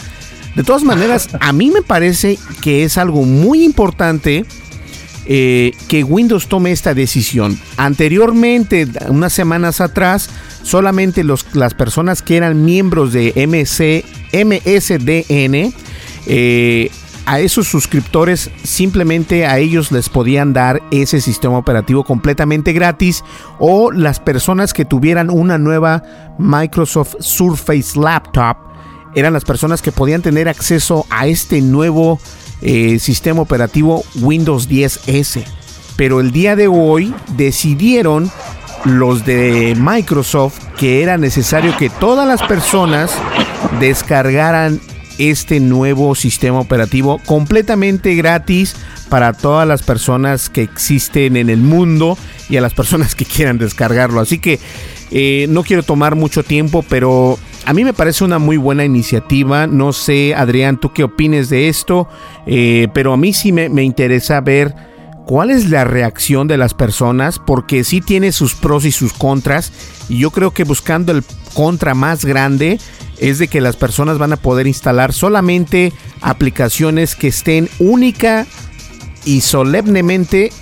De 0.54 0.62
todas 0.62 0.84
maneras, 0.84 1.28
a 1.40 1.52
mí 1.52 1.70
me 1.70 1.82
parece 1.82 2.38
que 2.62 2.84
es 2.84 2.98
algo 2.98 3.22
muy 3.24 3.64
importante 3.64 4.46
eh, 5.30 5.72
que 5.88 6.04
Windows 6.04 6.48
tome 6.48 6.72
esta 6.72 6.94
decisión. 6.94 7.58
Anteriormente, 7.76 8.88
unas 9.08 9.34
semanas 9.34 9.82
atrás, 9.82 10.30
solamente 10.62 11.22
las 11.22 11.74
personas 11.74 12.22
que 12.22 12.38
eran 12.38 12.64
miembros 12.64 13.12
de 13.12 13.34
MSDN, 14.32 15.74
eh, 16.26 16.90
a 17.26 17.40
esos 17.40 17.68
suscriptores 17.68 18.50
simplemente 18.64 19.44
a 19.44 19.58
ellos 19.58 19.92
les 19.92 20.08
podían 20.08 20.54
dar 20.54 20.82
ese 20.90 21.20
sistema 21.20 21.58
operativo 21.58 22.02
completamente 22.02 22.72
gratis 22.72 23.22
o 23.58 23.92
las 23.92 24.18
personas 24.18 24.72
que 24.72 24.86
tuvieran 24.86 25.28
una 25.28 25.58
nueva 25.58 26.02
Microsoft 26.38 27.16
Surface 27.20 27.98
Laptop 28.00 28.56
eran 29.14 29.34
las 29.34 29.44
personas 29.44 29.82
que 29.82 29.92
podían 29.92 30.22
tener 30.22 30.48
acceso 30.48 31.04
a 31.10 31.26
este 31.26 31.60
nuevo 31.60 32.18
eh, 32.62 32.98
sistema 32.98 33.42
operativo 33.42 34.04
Windows 34.16 34.68
10S. 34.68 35.44
Pero 35.96 36.20
el 36.20 36.30
día 36.32 36.56
de 36.56 36.68
hoy 36.68 37.14
decidieron 37.36 38.30
los 38.84 39.24
de 39.24 39.76
Microsoft 39.78 40.58
que 40.76 41.02
era 41.02 41.18
necesario 41.18 41.76
que 41.76 41.90
todas 41.90 42.26
las 42.26 42.42
personas 42.42 43.10
descargaran 43.80 44.80
este 45.18 45.58
nuevo 45.58 46.14
sistema 46.14 46.60
operativo 46.60 47.20
completamente 47.26 48.14
gratis 48.14 48.76
para 49.08 49.32
todas 49.32 49.66
las 49.66 49.82
personas 49.82 50.48
que 50.48 50.62
existen 50.62 51.36
en 51.36 51.50
el 51.50 51.58
mundo 51.58 52.16
y 52.48 52.56
a 52.56 52.60
las 52.60 52.72
personas 52.72 53.14
que 53.14 53.24
quieran 53.24 53.58
descargarlo. 53.58 54.20
Así 54.20 54.38
que 54.38 54.60
eh, 55.10 55.46
no 55.48 55.64
quiero 55.64 55.82
tomar 55.82 56.14
mucho 56.14 56.44
tiempo, 56.44 56.84
pero 56.88 57.38
a 57.68 57.74
mí 57.74 57.84
me 57.84 57.92
parece 57.92 58.24
una 58.24 58.38
muy 58.38 58.56
buena 58.56 58.86
iniciativa. 58.86 59.66
No 59.66 59.92
sé, 59.92 60.34
Adrián, 60.34 60.80
tú 60.80 60.94
qué 60.94 61.04
opines 61.04 61.50
de 61.50 61.68
esto, 61.68 62.08
eh, 62.46 62.88
pero 62.94 63.12
a 63.12 63.18
mí 63.18 63.34
sí 63.34 63.52
me, 63.52 63.68
me 63.68 63.82
interesa 63.82 64.40
ver 64.40 64.74
cuál 65.26 65.50
es 65.50 65.68
la 65.68 65.84
reacción 65.84 66.48
de 66.48 66.56
las 66.56 66.72
personas, 66.72 67.38
porque 67.38 67.84
sí 67.84 68.00
tiene 68.00 68.32
sus 68.32 68.54
pros 68.54 68.86
y 68.86 68.90
sus 68.90 69.12
contras, 69.12 69.70
y 70.08 70.16
yo 70.16 70.30
creo 70.30 70.52
que 70.52 70.64
buscando 70.64 71.12
el 71.12 71.22
contra 71.52 71.94
más 71.94 72.24
grande 72.24 72.80
es 73.18 73.38
de 73.38 73.48
que 73.48 73.60
las 73.60 73.76
personas 73.76 74.16
van 74.16 74.32
a 74.32 74.38
poder 74.38 74.66
instalar 74.66 75.12
solamente 75.12 75.92
aplicaciones 76.22 77.16
que 77.16 77.28
estén 77.28 77.68
única 77.78 78.46
y 79.26 79.42
solemnemente 79.42 80.52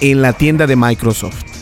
en 0.00 0.22
la 0.22 0.32
tienda 0.32 0.66
de 0.66 0.76
Microsoft. 0.76 1.55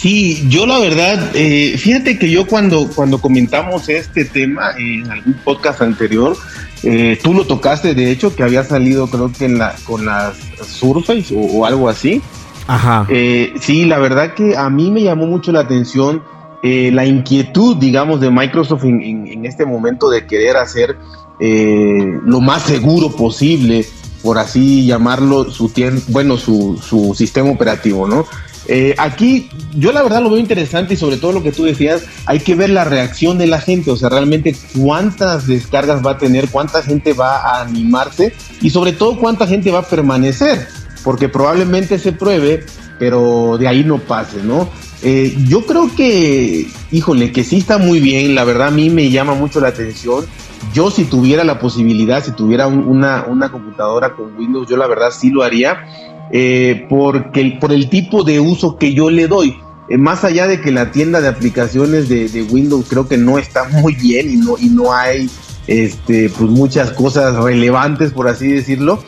Sí, 0.00 0.44
yo 0.50 0.66
la 0.66 0.78
verdad, 0.78 1.30
eh, 1.32 1.74
fíjate 1.78 2.18
que 2.18 2.30
yo 2.30 2.46
cuando, 2.46 2.86
cuando 2.94 3.18
comentamos 3.18 3.88
este 3.88 4.26
tema 4.26 4.72
en 4.78 5.10
algún 5.10 5.32
podcast 5.42 5.80
anterior, 5.80 6.36
eh, 6.82 7.18
tú 7.22 7.32
lo 7.32 7.46
tocaste, 7.46 7.94
de 7.94 8.10
hecho, 8.10 8.36
que 8.36 8.42
había 8.42 8.62
salido 8.62 9.06
creo 9.06 9.32
que 9.32 9.46
en 9.46 9.56
la, 9.56 9.74
con 9.84 10.04
las 10.04 10.36
Surface 10.60 11.34
o, 11.34 11.64
algo 11.64 11.88
así. 11.88 12.20
Ajá. 12.66 13.06
Eh, 13.08 13.54
sí, 13.58 13.86
la 13.86 13.98
verdad 13.98 14.34
que 14.34 14.54
a 14.54 14.68
mí 14.68 14.90
me 14.90 15.02
llamó 15.02 15.26
mucho 15.26 15.50
la 15.50 15.60
atención 15.60 16.22
la 16.62 17.06
inquietud, 17.06 17.76
digamos, 17.76 18.20
de 18.20 18.28
Microsoft 18.28 18.82
en, 18.82 19.46
este 19.46 19.64
momento 19.64 20.10
de 20.10 20.26
querer 20.26 20.56
hacer 20.56 20.96
lo 21.38 22.40
más 22.40 22.64
seguro 22.64 23.12
posible, 23.12 23.86
por 24.20 24.36
así 24.36 24.84
llamarlo, 24.84 25.48
su 25.48 25.70
bueno, 26.08 26.36
su, 26.36 26.76
su 26.82 27.14
sistema 27.14 27.50
operativo, 27.50 28.08
¿no? 28.08 28.26
Eh, 28.68 28.94
aquí 28.98 29.48
yo 29.76 29.92
la 29.92 30.02
verdad 30.02 30.22
lo 30.22 30.30
veo 30.30 30.38
interesante 30.38 30.94
y 30.94 30.96
sobre 30.96 31.18
todo 31.18 31.32
lo 31.32 31.42
que 31.42 31.52
tú 31.52 31.64
decías, 31.64 32.04
hay 32.26 32.40
que 32.40 32.54
ver 32.54 32.70
la 32.70 32.84
reacción 32.84 33.38
de 33.38 33.46
la 33.46 33.60
gente, 33.60 33.90
o 33.90 33.96
sea, 33.96 34.08
realmente 34.08 34.56
cuántas 34.76 35.46
descargas 35.46 36.04
va 36.04 36.12
a 36.12 36.18
tener, 36.18 36.48
cuánta 36.48 36.82
gente 36.82 37.12
va 37.12 37.36
a 37.36 37.62
animarse 37.62 38.34
y 38.60 38.70
sobre 38.70 38.92
todo 38.92 39.18
cuánta 39.18 39.46
gente 39.46 39.70
va 39.70 39.80
a 39.80 39.82
permanecer, 39.82 40.66
porque 41.04 41.28
probablemente 41.28 41.98
se 41.98 42.12
pruebe, 42.12 42.64
pero 42.98 43.56
de 43.58 43.68
ahí 43.68 43.84
no 43.84 43.98
pase, 43.98 44.42
¿no? 44.42 44.68
Eh, 45.02 45.36
yo 45.46 45.66
creo 45.66 45.94
que, 45.94 46.66
híjole, 46.90 47.30
que 47.30 47.44
sí 47.44 47.58
está 47.58 47.78
muy 47.78 48.00
bien, 48.00 48.34
la 48.34 48.44
verdad 48.44 48.68
a 48.68 48.72
mí 48.72 48.90
me 48.90 49.10
llama 49.10 49.34
mucho 49.34 49.60
la 49.60 49.68
atención. 49.68 50.24
Yo 50.72 50.90
si 50.90 51.04
tuviera 51.04 51.44
la 51.44 51.60
posibilidad, 51.60 52.24
si 52.24 52.32
tuviera 52.32 52.66
una, 52.66 53.26
una 53.28 53.52
computadora 53.52 54.14
con 54.14 54.34
Windows, 54.36 54.68
yo 54.68 54.76
la 54.76 54.86
verdad 54.86 55.10
sí 55.16 55.30
lo 55.30 55.42
haría 55.42 55.86
eh, 56.32 56.86
porque, 56.88 57.58
por 57.60 57.72
el 57.72 57.88
tipo 57.88 58.24
de 58.24 58.40
uso 58.40 58.76
que 58.78 58.94
yo 58.94 59.10
le 59.10 59.28
doy. 59.28 59.56
Eh, 59.88 59.98
más 59.98 60.24
allá 60.24 60.46
de 60.46 60.60
que 60.60 60.72
la 60.72 60.90
tienda 60.90 61.20
de 61.20 61.28
aplicaciones 61.28 62.08
de, 62.08 62.46
Windows 62.50 62.86
creo 62.88 63.06
que 63.08 63.16
no 63.16 63.38
está 63.38 63.68
muy 63.68 63.94
bien 63.94 64.30
y 64.32 64.36
no, 64.36 64.56
y 64.58 64.68
no 64.68 64.92
hay 64.92 65.30
este, 65.66 66.28
pues 66.30 66.50
muchas 66.50 66.90
cosas 66.90 67.36
relevantes, 67.36 68.12
por 68.12 68.28
así 68.28 68.48
decirlo. 68.48 69.02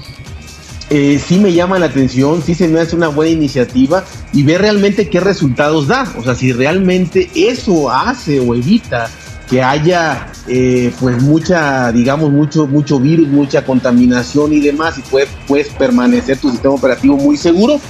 Eh, 0.90 1.20
sí 1.22 1.38
me 1.38 1.52
llama 1.52 1.78
la 1.78 1.86
atención, 1.86 2.42
sí 2.42 2.54
se 2.54 2.66
me 2.66 2.80
hace 2.80 2.96
una 2.96 3.08
buena 3.08 3.32
iniciativa 3.32 4.04
y 4.32 4.42
ver 4.42 4.62
realmente 4.62 5.10
qué 5.10 5.20
resultados 5.20 5.86
da. 5.86 6.10
O 6.16 6.22
sea, 6.22 6.34
si 6.34 6.52
realmente 6.52 7.28
eso 7.34 7.90
hace 7.90 8.40
o 8.40 8.54
evita 8.54 9.10
que 9.48 9.62
haya 9.62 10.28
eh, 10.46 10.92
pues 11.00 11.22
mucha, 11.22 11.90
digamos, 11.92 12.30
mucho, 12.30 12.66
mucho 12.66 13.00
virus, 13.00 13.28
mucha 13.28 13.64
contaminación 13.64 14.52
y 14.52 14.60
demás, 14.60 14.98
y 14.98 15.02
puedes, 15.02 15.28
puedes 15.46 15.68
permanecer 15.70 16.38
tu 16.38 16.50
sistema 16.50 16.74
operativo 16.74 17.16
muy 17.16 17.36
seguro, 17.36 17.80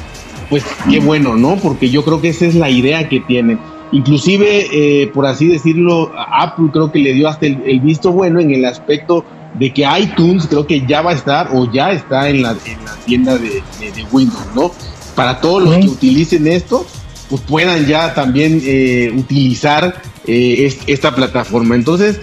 pues 0.49 0.65
qué 0.89 1.01
bueno, 1.01 1.37
¿no? 1.37 1.57
Porque 1.57 1.91
yo 1.91 2.05
creo 2.05 2.21
que 2.21 2.29
esa 2.29 2.47
es 2.47 2.55
la 2.55 2.71
idea 2.71 3.09
que 3.09 3.21
tienen. 3.21 3.59
Inclusive, 3.91 4.67
eh, 4.73 5.07
por 5.09 5.27
así 5.27 5.49
decirlo, 5.49 6.13
Apple 6.17 6.67
creo 6.73 6.93
que 6.93 6.99
le 6.99 7.13
dio 7.15 7.29
hasta 7.29 7.47
el, 7.47 7.81
visto 7.81 8.13
bueno 8.13 8.39
en 8.39 8.53
el 8.53 8.65
aspecto 8.65 9.25
de 9.59 9.73
que 9.73 9.87
iTunes 9.99 10.47
creo 10.47 10.67
que 10.67 10.87
ya 10.87 11.01
va 11.01 11.13
a 11.13 11.15
estar 11.15 11.51
o 11.53 11.71
ya 11.73 11.93
está 11.93 12.29
en 12.29 12.43
la, 12.43 12.51
en 12.51 12.85
la 12.85 12.95
tienda 13.07 13.39
de, 13.39 13.63
Windows, 14.13 14.47
¿no? 14.55 14.73
Para 15.15 15.41
todos 15.41 15.63
los 15.63 15.77
que 15.77 15.89
utilicen 15.89 16.47
esto, 16.47 16.87
pues 17.29 17.43
puedan 17.43 17.87
ya 17.87 18.15
también 18.15 18.61
eh, 18.65 19.13
utilizar 19.15 20.01
eh, 20.27 20.75
esta 20.87 21.15
plataforma. 21.15 21.75
Entonces, 21.75 22.21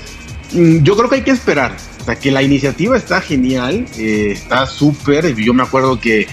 mm, 0.54 0.84
yo 0.84 0.96
creo 0.96 1.10
que 1.10 1.16
hay 1.18 1.24
que 1.24 1.32
esperar. 1.32 1.76
O 2.02 2.06
sea, 2.06 2.16
que 2.16 2.32
la 2.32 2.44
iniciativa 2.44 2.98
está 2.98 3.22
genial, 3.22 3.86
eh, 3.98 4.32
está 4.32 4.66
súper. 4.66 5.36
Yo 5.36 5.54
me 5.54 5.64
acuerdo 5.64 6.00
que, 6.00 6.28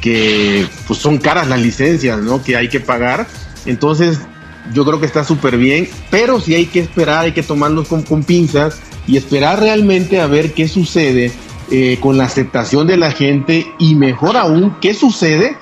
que 0.00 0.66
pues 0.86 0.98
son 0.98 1.18
caras 1.18 1.48
las 1.48 1.60
licencias, 1.60 2.20
¿no? 2.20 2.42
Que 2.42 2.56
hay 2.56 2.68
que 2.68 2.80
pagar. 2.80 3.26
Entonces, 3.64 4.20
yo 4.72 4.84
creo 4.84 5.00
que 5.00 5.06
está 5.06 5.24
súper 5.24 5.56
bien, 5.56 5.88
pero 6.10 6.40
sí 6.40 6.54
hay 6.54 6.66
que 6.66 6.80
esperar, 6.80 7.24
hay 7.24 7.32
que 7.32 7.42
tomarlos 7.42 7.88
con, 7.88 8.02
con 8.02 8.24
pinzas 8.24 8.80
y 9.06 9.16
esperar 9.16 9.60
realmente 9.60 10.20
a 10.20 10.26
ver 10.26 10.52
qué 10.54 10.66
sucede 10.68 11.32
con 12.00 12.16
la 12.16 12.24
aceptación 12.24 12.86
de 12.86 12.96
la 12.96 13.10
gente 13.10 13.66
y 13.80 13.96
mejor 13.96 14.36
aún, 14.36 14.76
qué 14.80 14.94
sucede 14.94 15.56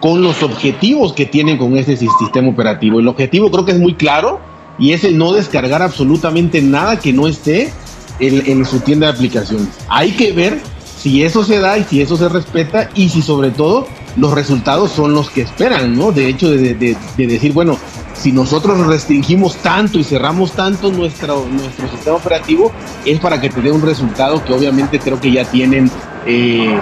con 0.00 0.22
los 0.22 0.42
objetivos 0.42 1.12
que 1.12 1.26
tienen 1.26 1.58
con 1.58 1.76
ese 1.76 1.96
sistema 1.96 2.48
operativo. 2.48 3.00
El 3.00 3.08
objetivo 3.08 3.50
creo 3.50 3.64
que 3.64 3.72
es 3.72 3.78
muy 3.78 3.94
claro 3.94 4.40
y 4.78 4.92
es 4.92 5.04
el 5.04 5.18
no 5.18 5.32
descargar 5.32 5.82
absolutamente 5.82 6.62
nada 6.62 6.98
que 6.98 7.12
no 7.12 7.26
esté 7.26 7.72
en, 8.18 8.64
su 8.64 8.80
tienda 8.80 9.08
de 9.08 9.12
aplicaciones. 9.12 9.68
Hay 9.88 10.12
que 10.12 10.32
ver 10.32 10.60
si 10.96 11.22
eso 11.22 11.44
se 11.44 11.58
da 11.58 11.78
y 11.78 11.84
si 11.84 12.00
eso 12.00 12.16
se 12.16 12.28
respeta 12.28 12.90
y 12.94 13.08
si 13.08 13.22
sobre 13.22 13.50
todo 13.50 13.86
los 14.16 14.32
resultados 14.32 14.90
son 14.90 15.14
los 15.14 15.30
que 15.30 15.42
esperan, 15.42 15.96
¿no? 15.96 16.12
De 16.12 16.28
hecho, 16.28 16.50
de, 16.50 16.74
decir, 17.16 17.52
bueno, 17.52 17.78
si 18.14 18.32
nosotros 18.32 18.86
restringimos 18.86 19.56
tanto 19.56 19.98
y 19.98 20.04
cerramos 20.04 20.52
tanto 20.52 20.90
nuestro, 20.90 21.46
nuestro 21.50 21.88
sistema 21.90 22.16
operativo, 22.16 22.72
es 23.04 23.20
para 23.20 23.40
que 23.40 23.48
te 23.48 23.60
dé 23.60 23.70
un 23.70 23.82
resultado 23.82 24.44
que 24.44 24.52
obviamente 24.52 24.98
creo 24.98 25.20
que 25.20 25.32
ya 25.32 25.44
tienen 25.44 25.90
eh, 26.26 26.76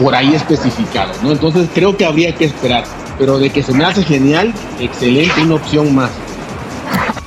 por 0.00 0.14
ahí 0.14 0.34
especificado, 0.34 1.12
¿no? 1.22 1.30
Entonces 1.30 1.68
creo 1.74 1.96
que 1.96 2.06
habría 2.06 2.34
que 2.34 2.46
esperar, 2.46 2.84
pero 3.18 3.38
de 3.38 3.50
que 3.50 3.62
se 3.62 3.72
me 3.72 3.84
hace 3.84 4.02
genial, 4.02 4.52
excelente, 4.80 5.42
una 5.42 5.56
opción 5.56 5.94
más. 5.94 6.10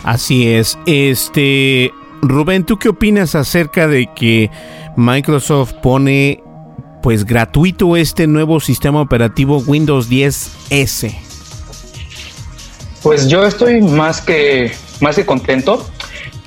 Así 0.03 0.47
es. 0.47 0.78
Este, 0.86 1.93
Rubén, 2.21 2.65
¿tú 2.65 2.78
qué 2.78 2.89
opinas 2.89 3.36
acerca 3.36 3.88
de 3.88 4.09
que 4.15 4.49
Microsoft 4.97 5.74
pone 5.82 6.43
pues 7.03 7.26
gratuito 7.26 7.95
este 7.95 8.28
nuevo 8.28 8.59
sistema 8.59 9.01
operativo 9.01 9.59
Windows 9.59 10.09
10S? 10.09 11.15
Pues 13.03 13.28
yo 13.28 13.45
estoy 13.45 13.82
más 13.82 14.21
que 14.21 14.71
más 15.01 15.17
que 15.17 15.26
contento 15.26 15.86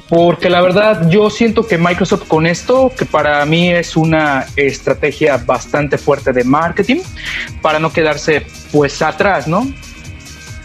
porque 0.08 0.48
la 0.48 0.60
verdad 0.60 1.08
yo 1.10 1.30
siento 1.30 1.66
que 1.66 1.78
Microsoft 1.78 2.28
con 2.28 2.46
esto, 2.46 2.92
que 2.96 3.04
para 3.04 3.44
mí 3.44 3.70
es 3.70 3.96
una 3.96 4.46
estrategia 4.56 5.36
bastante 5.38 5.98
fuerte 5.98 6.32
de 6.32 6.44
marketing, 6.44 7.00
para 7.60 7.78
no 7.78 7.92
quedarse 7.92 8.46
pues 8.72 9.02
atrás, 9.02 9.48
¿no? 9.48 9.66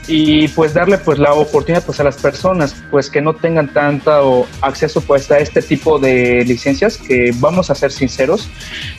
Y 0.07 0.47
pues 0.49 0.73
darle 0.73 0.97
pues 0.97 1.19
la 1.19 1.33
oportunidad 1.33 1.85
pues 1.85 1.99
a 1.99 2.03
las 2.03 2.17
personas 2.17 2.75
pues 2.89 3.09
que 3.09 3.21
no 3.21 3.33
tengan 3.33 3.71
tanto 3.71 4.47
acceso 4.61 4.99
pues 5.01 5.29
a 5.31 5.39
este 5.39 5.61
tipo 5.61 5.99
de 5.99 6.43
licencias 6.45 6.97
que 6.97 7.31
vamos 7.35 7.69
a 7.69 7.75
ser 7.75 7.91
sinceros, 7.91 8.49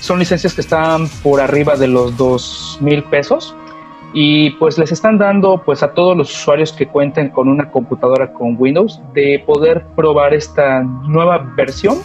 son 0.01 0.19
licencias 0.19 0.55
que 0.55 0.61
están 0.61 1.09
por 1.23 1.41
arriba 1.41 1.77
de 1.77 1.89
los 1.89 2.17
dos 2.17 2.79
mil 2.81 3.03
pesos 3.05 3.55
y 4.13 4.51
pues 4.53 4.79
les 4.79 4.93
están 4.93 5.19
dando 5.19 5.63
pues 5.65 5.83
a 5.83 5.93
todos 5.93 6.17
los 6.17 6.33
usuarios 6.35 6.73
que 6.73 6.87
cuenten 6.87 7.31
con 7.31 7.49
una 7.49 7.71
computadora 7.71 8.33
con 8.33 8.57
Windows 8.59 9.01
de 9.15 9.43
poder 9.47 9.85
probar 9.97 10.35
esta 10.35 10.83
nueva 10.83 11.39
versión 11.57 11.99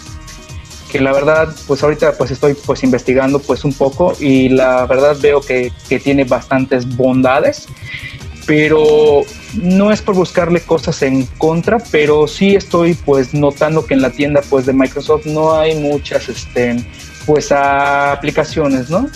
que 0.91 1.01
la 1.01 1.11
verdad 1.11 1.49
pues 1.67 1.83
ahorita 1.83 2.13
pues 2.17 2.31
estoy 2.31 2.53
pues 2.53 2.83
investigando 2.83 3.39
pues 3.39 3.65
un 3.65 3.73
poco 3.73 4.13
y 4.19 4.49
la 4.49 4.85
verdad 4.85 5.17
veo 5.21 5.41
que, 5.41 5.71
que 5.89 5.99
tiene 5.99 6.23
bastantes 6.23 6.95
bondades 6.95 7.67
pero 8.47 9.23
no 9.61 9.91
es 9.91 10.01
por 10.01 10.15
buscarle 10.15 10.61
cosas 10.61 11.01
en 11.01 11.25
contra, 11.37 11.79
pero 11.91 12.27
sí 12.27 12.55
estoy 12.55 12.93
pues 12.93 13.33
notando 13.33 13.85
que 13.85 13.93
en 13.93 14.01
la 14.01 14.09
tienda 14.09 14.41
pues 14.49 14.65
de 14.65 14.71
Microsoft 14.71 15.25
no 15.25 15.53
hay 15.53 15.75
muchas 15.75 16.29
este 16.29 16.77
pues 17.25 17.51
aplicaciones, 17.51 18.89
¿no? 18.89 19.09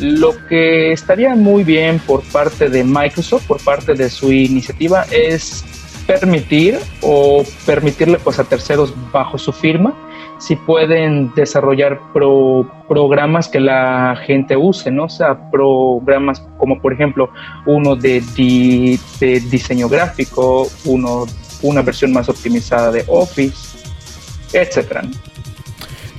Lo 0.00 0.34
que 0.48 0.92
estaría 0.92 1.34
muy 1.36 1.62
bien 1.62 2.00
por 2.00 2.22
parte 2.24 2.68
de 2.68 2.82
Microsoft, 2.82 3.46
por 3.46 3.62
parte 3.62 3.94
de 3.94 4.10
su 4.10 4.32
iniciativa, 4.32 5.04
es 5.10 5.64
permitir 6.06 6.78
o 7.00 7.44
permitirle 7.64 8.18
pues 8.18 8.38
a 8.38 8.44
terceros 8.44 8.92
bajo 9.12 9.38
su 9.38 9.52
firma 9.52 9.94
si 10.38 10.56
pueden 10.56 11.32
desarrollar 11.34 12.00
programas 12.12 13.48
que 13.48 13.60
la 13.60 14.20
gente 14.26 14.56
use, 14.56 14.90
¿no? 14.90 15.04
O 15.04 15.08
sea, 15.08 15.50
programas 15.50 16.42
como 16.58 16.80
por 16.80 16.92
ejemplo 16.92 17.30
uno 17.66 17.96
de, 17.96 18.22
de 19.20 19.40
diseño 19.40 19.88
gráfico, 19.88 20.68
uno, 20.84 21.24
una 21.62 21.82
versión 21.82 22.12
más 22.12 22.28
optimizada 22.28 22.90
de 22.90 23.04
Office, 23.06 23.78
etcétera. 24.52 25.02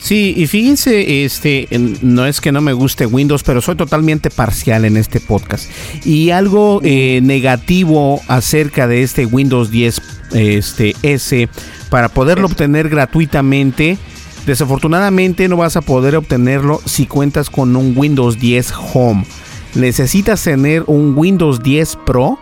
Sí, 0.05 0.35
y 0.37 0.45
fíjense, 0.45 1.25
este, 1.25 1.67
no 2.03 2.27
es 2.27 2.39
que 2.39 2.51
no 2.51 2.61
me 2.61 2.73
guste 2.73 3.07
Windows, 3.07 3.41
pero 3.41 3.59
soy 3.59 3.75
totalmente 3.75 4.29
parcial 4.29 4.85
en 4.85 4.97
este 4.97 5.19
podcast. 5.19 5.67
Y 6.05 6.29
algo 6.29 6.79
eh, 6.83 7.21
negativo 7.23 8.21
acerca 8.27 8.87
de 8.87 9.01
este 9.01 9.25
Windows 9.25 9.71
10 9.71 10.01
este, 10.33 10.95
S, 11.01 11.49
para 11.89 12.09
poderlo 12.09 12.45
obtener 12.45 12.87
gratuitamente, 12.87 13.97
desafortunadamente 14.45 15.47
no 15.47 15.57
vas 15.57 15.75
a 15.75 15.81
poder 15.81 16.17
obtenerlo 16.17 16.79
si 16.85 17.07
cuentas 17.07 17.49
con 17.49 17.75
un 17.75 17.97
Windows 17.97 18.39
10 18.39 18.73
Home. 18.93 19.25
Necesitas 19.73 20.43
tener 20.43 20.83
un 20.85 21.17
Windows 21.17 21.63
10 21.63 21.97
Pro 22.05 22.37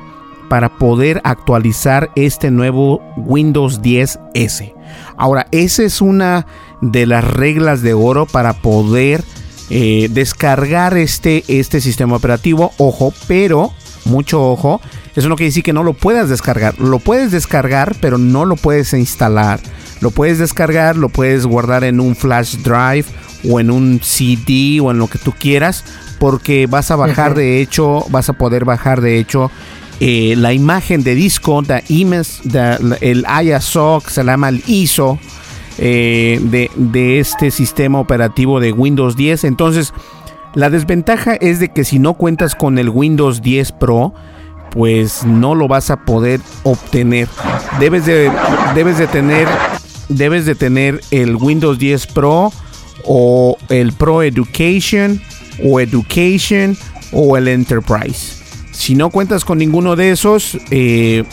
para 0.50 0.78
poder 0.78 1.22
actualizar 1.24 2.12
este 2.18 2.52
nuevo 2.52 3.02
Windows 3.16 3.82
10 3.82 4.20
S. 4.34 4.74
Ahora, 5.18 5.48
esa 5.52 5.84
es 5.84 6.02
una 6.02 6.46
de 6.82 7.06
las 7.06 7.24
reglas 7.24 7.82
de 7.82 7.94
oro 7.94 8.26
para 8.26 8.54
poder 8.54 9.24
eh, 9.70 10.10
descargar 10.12 10.98
este, 10.98 11.44
este 11.48 11.82
sistema 11.82 12.16
operativo. 12.16 12.72
Ojo, 12.78 13.14
pero, 13.28 13.72
mucho 14.06 14.44
ojo, 14.50 14.82
eso 15.16 15.30
no 15.30 15.36
quiere 15.36 15.50
decir 15.50 15.64
que 15.64 15.74
no 15.74 15.84
lo 15.84 15.94
puedas 15.94 16.30
descargar. 16.30 16.80
Lo 16.80 17.00
puedes 17.00 17.32
descargar, 17.32 17.96
pero 18.02 18.18
no 18.18 18.46
lo 18.46 18.56
puedes 18.56 18.94
instalar. 18.94 19.60
Lo 20.02 20.12
puedes 20.12 20.38
descargar, 20.38 20.98
lo 20.98 21.10
puedes 21.10 21.46
guardar 21.46 21.84
en 21.84 22.00
un 22.00 22.16
flash 22.16 22.58
drive 22.58 23.06
o 23.50 23.60
en 23.60 23.72
un 23.72 24.02
CD 24.02 24.80
o 24.82 24.92
en 24.92 24.98
lo 24.98 25.08
que 25.08 25.20
tú 25.20 25.32
quieras, 25.32 25.86
porque 26.20 26.68
vas 26.68 26.92
a 26.92 26.96
bajar 26.96 27.36
de 27.36 27.62
hecho, 27.62 28.06
vas 28.10 28.30
a 28.30 28.34
poder 28.34 28.66
bajar 28.66 29.02
de 29.02 29.18
hecho 29.18 29.50
eh, 30.06 30.36
la 30.36 30.52
imagen 30.52 31.02
de 31.02 31.16
disco, 31.16 31.64
el 33.00 33.26
ISO, 33.42 34.04
se 34.06 34.24
llama 34.26 34.50
el 34.50 34.62
ISO 34.68 35.18
eh, 35.78 36.42
de, 36.42 36.70
de 36.76 37.22
este 37.22 37.52
sistema 37.52 38.02
operativo 38.02 38.60
de 38.60 38.74
Windows 38.74 39.16
10. 39.16 39.46
Entonces, 39.46 39.94
la 40.56 40.70
desventaja 40.70 41.36
es 41.36 41.62
de 41.62 41.70
que 41.70 41.86
si 41.86 42.00
no 42.00 42.16
cuentas 42.16 42.54
con 42.54 42.80
el 42.80 42.90
Windows 42.90 43.42
10 43.42 43.72
Pro, 43.72 44.14
pues 44.72 45.24
no 45.24 45.56
lo 45.56 45.70
vas 45.70 45.90
a 45.90 46.04
poder 46.04 46.42
obtener. 46.64 47.30
Debes 47.80 48.06
de, 48.06 48.30
debes 48.76 48.98
de 48.98 49.08
tener 49.08 49.48
debes 50.10 50.46
de 50.46 50.56
tener 50.56 51.00
el 51.12 51.38
Windows 51.38 51.80
10 51.80 52.08
Pro 52.08 52.52
o 53.06 53.56
el 53.70 53.94
Pro 53.94 54.22
Education 54.22 55.22
o 55.64 55.80
Education 55.80 56.78
o 57.14 57.38
el 57.38 57.48
Enterprise. 57.48 58.43
Si 58.74 58.96
no 58.96 59.10
cuentas 59.12 59.46
con 59.46 59.60
ninguno 59.60 59.96
de 59.96 60.12
esos, 60.12 60.58
eh, 60.72 61.24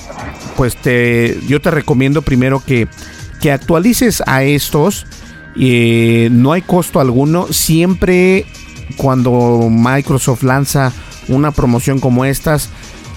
pues 0.56 0.76
te, 0.76 1.38
yo 1.48 1.60
te 1.60 1.70
recomiendo 1.70 2.22
primero 2.22 2.62
que, 2.64 2.86
que 3.40 3.50
actualices 3.50 4.22
a 4.26 4.44
estos. 4.44 5.06
Eh, 5.58 6.28
no 6.30 6.52
hay 6.52 6.62
costo 6.62 7.00
alguno. 7.00 7.48
Siempre 7.50 8.46
cuando 8.96 9.68
Microsoft 9.70 10.42
lanza 10.42 10.92
una 11.28 11.50
promoción 11.50 11.98
como 11.98 12.24
estas, 12.24 12.68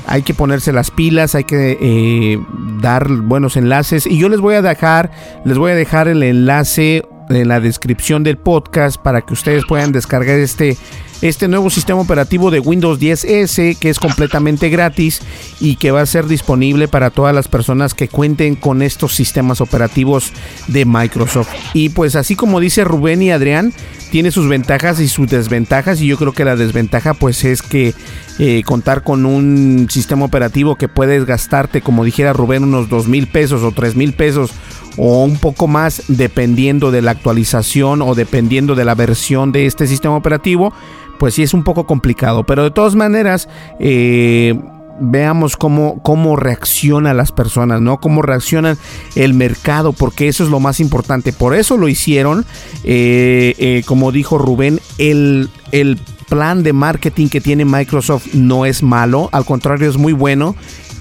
hay 0.08 0.22
que 0.22 0.34
ponerse 0.34 0.72
las 0.72 0.90
pilas, 0.90 1.36
hay 1.36 1.44
que 1.44 1.78
eh, 1.80 2.40
dar 2.82 3.10
buenos 3.10 3.58
enlaces. 3.58 4.08
Y 4.08 4.18
yo 4.18 4.30
les 4.30 4.40
voy 4.40 4.56
a 4.56 4.62
dejar, 4.62 5.12
les 5.46 5.58
voy 5.58 5.72
a 5.72 5.76
dejar 5.76 6.08
el 6.08 6.24
enlace 6.24 7.04
en 7.30 7.48
la 7.48 7.60
descripción 7.60 8.24
del 8.24 8.38
podcast 8.38 8.98
para 8.98 9.22
que 9.22 9.34
ustedes 9.34 9.66
puedan 9.66 9.92
descargar 9.92 10.40
este 10.40 10.78
este 11.24 11.48
nuevo 11.48 11.70
sistema 11.70 12.02
operativo 12.02 12.52
de 12.52 12.60
Windows 12.60 13.00
10S 13.00 13.78
que 13.78 13.90
es 13.90 13.98
completamente 13.98 14.68
gratis 14.70 15.22
y 15.62 15.78
que 15.78 15.92
va 15.92 16.02
a 16.02 16.06
ser 16.06 16.28
disponible 16.28 16.90
para 16.90 17.12
todas 17.12 17.34
las 17.34 17.48
personas 17.48 17.94
que 17.94 18.10
cuenten 18.10 18.56
con 18.56 18.82
estos 18.82 19.16
sistemas 19.16 19.62
operativos 19.62 20.34
de 20.68 20.84
Microsoft. 20.84 21.48
Y 21.74 21.90
pues 21.90 22.18
así 22.18 22.36
como 22.36 22.60
dice 22.60 22.84
Rubén 22.84 23.22
y 23.22 23.32
Adrián, 23.32 23.74
tiene 24.12 24.32
sus 24.32 24.50
ventajas 24.50 25.00
y 25.00 25.08
sus 25.08 25.30
desventajas 25.30 26.02
y 26.02 26.08
yo 26.08 26.18
creo 26.18 26.34
que 26.34 26.44
la 26.44 26.58
desventaja 26.58 27.14
pues 27.14 27.46
es 27.46 27.62
que 27.62 27.96
eh, 28.40 28.64
contar 28.66 29.04
con 29.04 29.26
un 29.26 29.88
sistema 29.92 30.26
operativo 30.26 30.76
que 30.76 30.88
puedes 30.88 31.26
gastarte 31.26 31.82
como 31.82 32.04
dijera 32.04 32.34
Rubén 32.34 32.64
unos 32.64 32.90
dos 32.90 33.08
mil 33.08 33.28
pesos 33.28 33.62
o 33.64 33.72
tres 33.72 33.96
mil 33.96 34.14
pesos 34.14 34.52
o 34.98 35.24
un 35.24 35.38
poco 35.38 35.68
más 35.68 36.04
dependiendo 36.08 36.92
de 36.92 37.02
la 37.02 37.12
actualización 37.12 38.02
o 38.02 38.16
dependiendo 38.16 38.76
de 38.76 38.86
la 38.86 38.96
versión 38.96 39.52
de 39.52 39.66
este 39.66 39.88
sistema 39.88 40.16
operativo, 40.16 40.74
pues 41.20 41.36
sí 41.36 41.44
es 41.44 41.54
un 41.54 41.64
poco 41.64 41.86
complicado. 41.86 42.44
Pero 42.46 42.64
de 42.64 42.72
todas 42.72 42.96
maneras, 42.96 43.50
eh, 43.80 44.60
veamos 45.00 45.58
cómo, 45.58 46.02
cómo 46.04 46.36
reaccionan 46.36 47.18
las 47.18 47.32
personas, 47.32 47.82
¿no? 47.82 48.00
Cómo 48.00 48.22
reaccionan 48.22 48.78
el 49.16 49.34
mercado, 49.34 49.94
porque 49.94 50.28
eso 50.28 50.44
es 50.44 50.50
lo 50.50 50.60
más 50.60 50.80
importante. 50.80 51.34
Por 51.34 51.56
eso 51.56 51.78
lo 51.78 51.88
hicieron, 51.88 52.46
eh, 52.84 53.82
como 53.86 54.12
dijo 54.12 54.38
Rubén, 54.38 54.80
el, 54.98 55.50
el 55.72 56.00
plan 56.34 56.64
de 56.64 56.74
marketing 56.74 57.28
que 57.28 57.42
tiene 57.42 57.64
Microsoft 57.64 58.34
no 58.34 58.66
es 58.66 58.82
malo, 58.82 59.30
al 59.32 59.46
contrario 59.46 59.88
es 59.88 59.98
muy 59.98 60.14
bueno, 60.14 60.56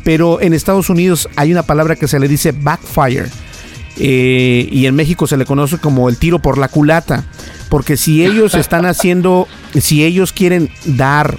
pero 0.04 0.42
en 0.42 0.52
Estados 0.52 0.90
Unidos 0.90 1.26
hay 1.36 1.52
una 1.52 1.62
palabra 1.62 1.96
que 1.96 2.06
se 2.06 2.20
le 2.20 2.28
dice 2.28 2.52
backfire 2.52 3.30
eh, 3.96 4.68
y 4.70 4.84
en 4.84 4.94
México 4.94 5.26
se 5.26 5.38
le 5.38 5.46
conoce 5.46 5.78
como 5.78 6.10
el 6.10 6.18
tiro 6.18 6.40
por 6.40 6.58
la 6.58 6.68
culata, 6.68 7.24
porque 7.70 7.96
si 7.96 8.22
ellos 8.26 8.54
están 8.54 8.84
haciendo, 8.84 9.48
si 9.80 10.04
ellos 10.04 10.34
quieren 10.34 10.68
dar 10.84 11.38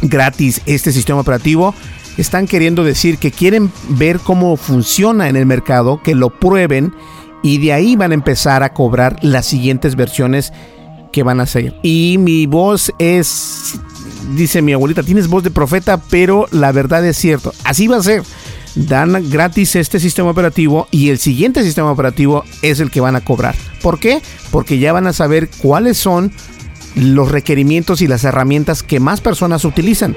gratis 0.00 0.62
este 0.64 0.90
sistema 0.90 1.20
operativo, 1.20 1.74
están 2.16 2.46
queriendo 2.46 2.82
decir 2.82 3.18
que 3.18 3.30
quieren 3.30 3.70
ver 3.90 4.20
cómo 4.20 4.56
funciona 4.56 5.28
en 5.28 5.36
el 5.36 5.44
mercado, 5.44 6.00
que 6.02 6.14
lo 6.14 6.30
prueben 6.30 6.94
y 7.42 7.58
de 7.58 7.74
ahí 7.74 7.94
van 7.94 8.12
a 8.12 8.14
empezar 8.14 8.62
a 8.62 8.72
cobrar 8.72 9.18
las 9.20 9.44
siguientes 9.44 9.96
versiones 9.96 10.54
que 11.12 11.22
van 11.22 11.40
a 11.40 11.44
hacer. 11.44 11.74
Y 11.82 12.16
mi 12.18 12.46
voz 12.46 12.92
es, 12.98 13.74
dice 14.34 14.62
mi 14.62 14.72
abuelita, 14.72 15.02
tienes 15.02 15.28
voz 15.28 15.44
de 15.44 15.50
profeta, 15.50 15.98
pero 16.10 16.46
la 16.50 16.72
verdad 16.72 17.04
es 17.06 17.16
cierto, 17.16 17.52
así 17.64 17.86
va 17.86 17.98
a 17.98 18.02
ser 18.02 18.22
dan 18.74 19.30
gratis 19.30 19.76
este 19.76 20.00
sistema 20.00 20.30
operativo 20.30 20.88
y 20.90 21.10
el 21.10 21.18
siguiente 21.18 21.62
sistema 21.62 21.90
operativo 21.90 22.44
es 22.62 22.80
el 22.80 22.90
que 22.90 23.00
van 23.00 23.16
a 23.16 23.20
cobrar. 23.20 23.54
¿Por 23.82 23.98
qué? 23.98 24.22
Porque 24.50 24.78
ya 24.78 24.92
van 24.92 25.06
a 25.06 25.12
saber 25.12 25.50
cuáles 25.58 25.98
son 25.98 26.32
los 26.94 27.30
requerimientos 27.30 28.02
y 28.02 28.06
las 28.06 28.24
herramientas 28.24 28.82
que 28.82 29.00
más 29.00 29.20
personas 29.20 29.64
utilizan. 29.64 30.16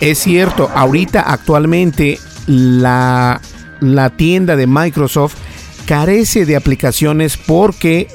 Es 0.00 0.18
cierto, 0.18 0.70
ahorita 0.74 1.20
actualmente 1.20 2.18
la, 2.46 3.40
la 3.80 4.10
tienda 4.10 4.56
de 4.56 4.66
Microsoft 4.66 5.34
carece 5.86 6.46
de 6.46 6.56
aplicaciones 6.56 7.36
porque 7.36 8.08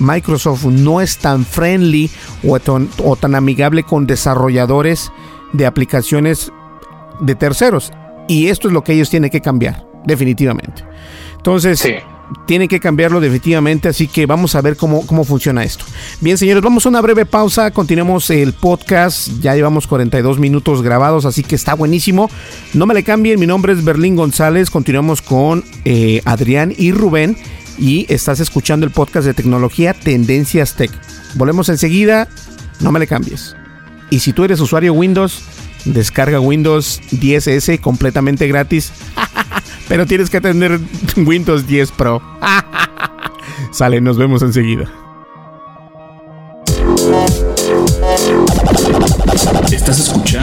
Microsoft 0.00 0.64
no 0.64 1.00
es 1.00 1.18
tan 1.18 1.44
friendly 1.44 2.10
o 2.46 2.58
o 3.04 3.16
tan 3.16 3.34
amigable 3.34 3.82
con 3.82 4.06
desarrolladores 4.06 5.12
de 5.52 5.66
aplicaciones 5.66 6.52
de 7.20 7.34
terceros. 7.34 7.92
Y 8.28 8.48
esto 8.48 8.68
es 8.68 8.74
lo 8.74 8.84
que 8.84 8.92
ellos 8.92 9.10
tienen 9.10 9.30
que 9.30 9.40
cambiar, 9.40 9.84
definitivamente. 10.04 10.84
Entonces, 11.36 11.84
tienen 12.46 12.68
que 12.68 12.80
cambiarlo 12.80 13.20
definitivamente, 13.20 13.88
así 13.88 14.06
que 14.06 14.26
vamos 14.26 14.54
a 14.54 14.60
ver 14.60 14.76
cómo, 14.76 15.06
cómo 15.06 15.24
funciona 15.24 15.64
esto. 15.64 15.84
Bien, 16.20 16.38
señores, 16.38 16.62
vamos 16.62 16.86
a 16.86 16.88
una 16.88 17.00
breve 17.00 17.26
pausa, 17.26 17.70
continuemos 17.70 18.30
el 18.30 18.52
podcast, 18.52 19.28
ya 19.40 19.54
llevamos 19.54 19.86
42 19.86 20.38
minutos 20.38 20.82
grabados, 20.82 21.24
así 21.24 21.42
que 21.42 21.54
está 21.54 21.74
buenísimo. 21.74 22.30
No 22.74 22.86
me 22.86 22.94
le 22.94 23.02
cambien, 23.02 23.40
mi 23.40 23.46
nombre 23.46 23.72
es 23.72 23.84
Berlín 23.84 24.16
González, 24.16 24.70
continuamos 24.70 25.22
con 25.22 25.64
eh, 25.84 26.22
Adrián 26.24 26.72
y 26.76 26.92
Rubén 26.92 27.36
y 27.80 28.06
estás 28.12 28.38
escuchando 28.38 28.86
el 28.86 28.92
podcast 28.92 29.26
de 29.26 29.34
tecnología 29.34 29.94
Tendencias 29.94 30.74
Tech. 30.74 30.90
Volvemos 31.34 31.68
enseguida, 31.70 32.28
no 32.80 32.92
me 32.92 33.00
le 33.00 33.06
cambies. 33.06 33.56
Y 34.10 34.20
si 34.20 34.32
tú 34.32 34.44
eres 34.44 34.60
usuario 34.60 34.92
Windows, 34.92 35.42
Descarga 35.86 36.40
Windows 36.40 37.00
10S 37.10 37.80
completamente 37.80 38.46
gratis. 38.46 38.92
Pero 39.88 40.06
tienes 40.06 40.30
que 40.30 40.40
tener 40.40 40.78
Windows 41.16 41.66
10 41.66 41.92
Pro. 41.92 42.22
Sale, 43.72 44.00
nos 44.00 44.18
vemos 44.18 44.42
enseguida. 44.42 44.84
Estás 49.72 50.00
escuchando 50.00 50.19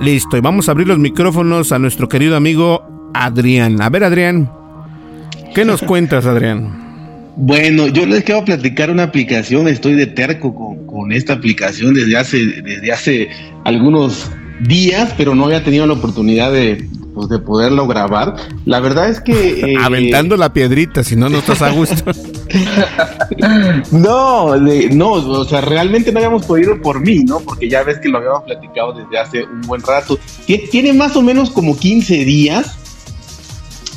Listo, 0.00 0.38
y 0.38 0.40
vamos 0.40 0.68
a 0.68 0.72
abrir 0.72 0.88
los 0.88 0.98
micrófonos 0.98 1.72
a 1.72 1.78
nuestro 1.78 2.08
querido 2.08 2.34
amigo 2.34 3.10
Adrián. 3.12 3.82
A 3.82 3.90
ver, 3.90 4.04
Adrián, 4.04 4.50
¿qué 5.54 5.66
nos 5.66 5.82
cuentas, 5.82 6.24
Adrián? 6.24 7.32
Bueno, 7.36 7.86
yo 7.86 8.06
les 8.06 8.24
quiero 8.24 8.42
platicar 8.44 8.90
una 8.90 9.02
aplicación, 9.02 9.68
estoy 9.68 9.94
de 9.94 10.06
terco 10.06 10.54
con, 10.86 11.12
esta 11.12 11.34
aplicación 11.34 11.92
desde 11.92 12.16
hace, 12.16 12.38
desde 12.62 12.92
hace 12.92 13.28
algunos 13.64 14.30
días, 14.60 15.12
pero 15.18 15.34
no 15.34 15.44
había 15.44 15.62
tenido 15.64 15.86
la 15.86 15.92
oportunidad 15.94 16.50
de, 16.50 16.82
pues, 17.20 17.28
de 17.28 17.38
poderlo 17.38 17.86
grabar. 17.86 18.34
La 18.64 18.80
verdad 18.80 19.10
es 19.10 19.20
que... 19.20 19.72
Eh, 19.72 19.76
Aventando 19.78 20.38
la 20.38 20.54
piedrita, 20.54 21.04
si 21.04 21.16
no, 21.16 21.28
no 21.28 21.38
estás 21.38 21.60
a 21.60 21.68
gusto. 21.70 21.96
no, 23.92 24.56
no, 24.56 25.12
o 25.12 25.44
sea, 25.44 25.60
realmente 25.60 26.12
no 26.12 26.18
habíamos 26.18 26.46
podido 26.46 26.80
por 26.80 27.00
mí, 27.00 27.18
¿no? 27.24 27.40
Porque 27.40 27.68
ya 27.68 27.82
ves 27.82 27.98
que 27.98 28.08
lo 28.08 28.18
habíamos 28.18 28.44
platicado 28.44 28.94
desde 28.94 29.18
hace 29.18 29.44
un 29.44 29.60
buen 29.62 29.82
rato. 29.82 30.18
Tiene 30.70 30.94
más 30.94 31.14
o 31.14 31.20
menos 31.20 31.50
como 31.50 31.76
15 31.76 32.24
días. 32.24 32.78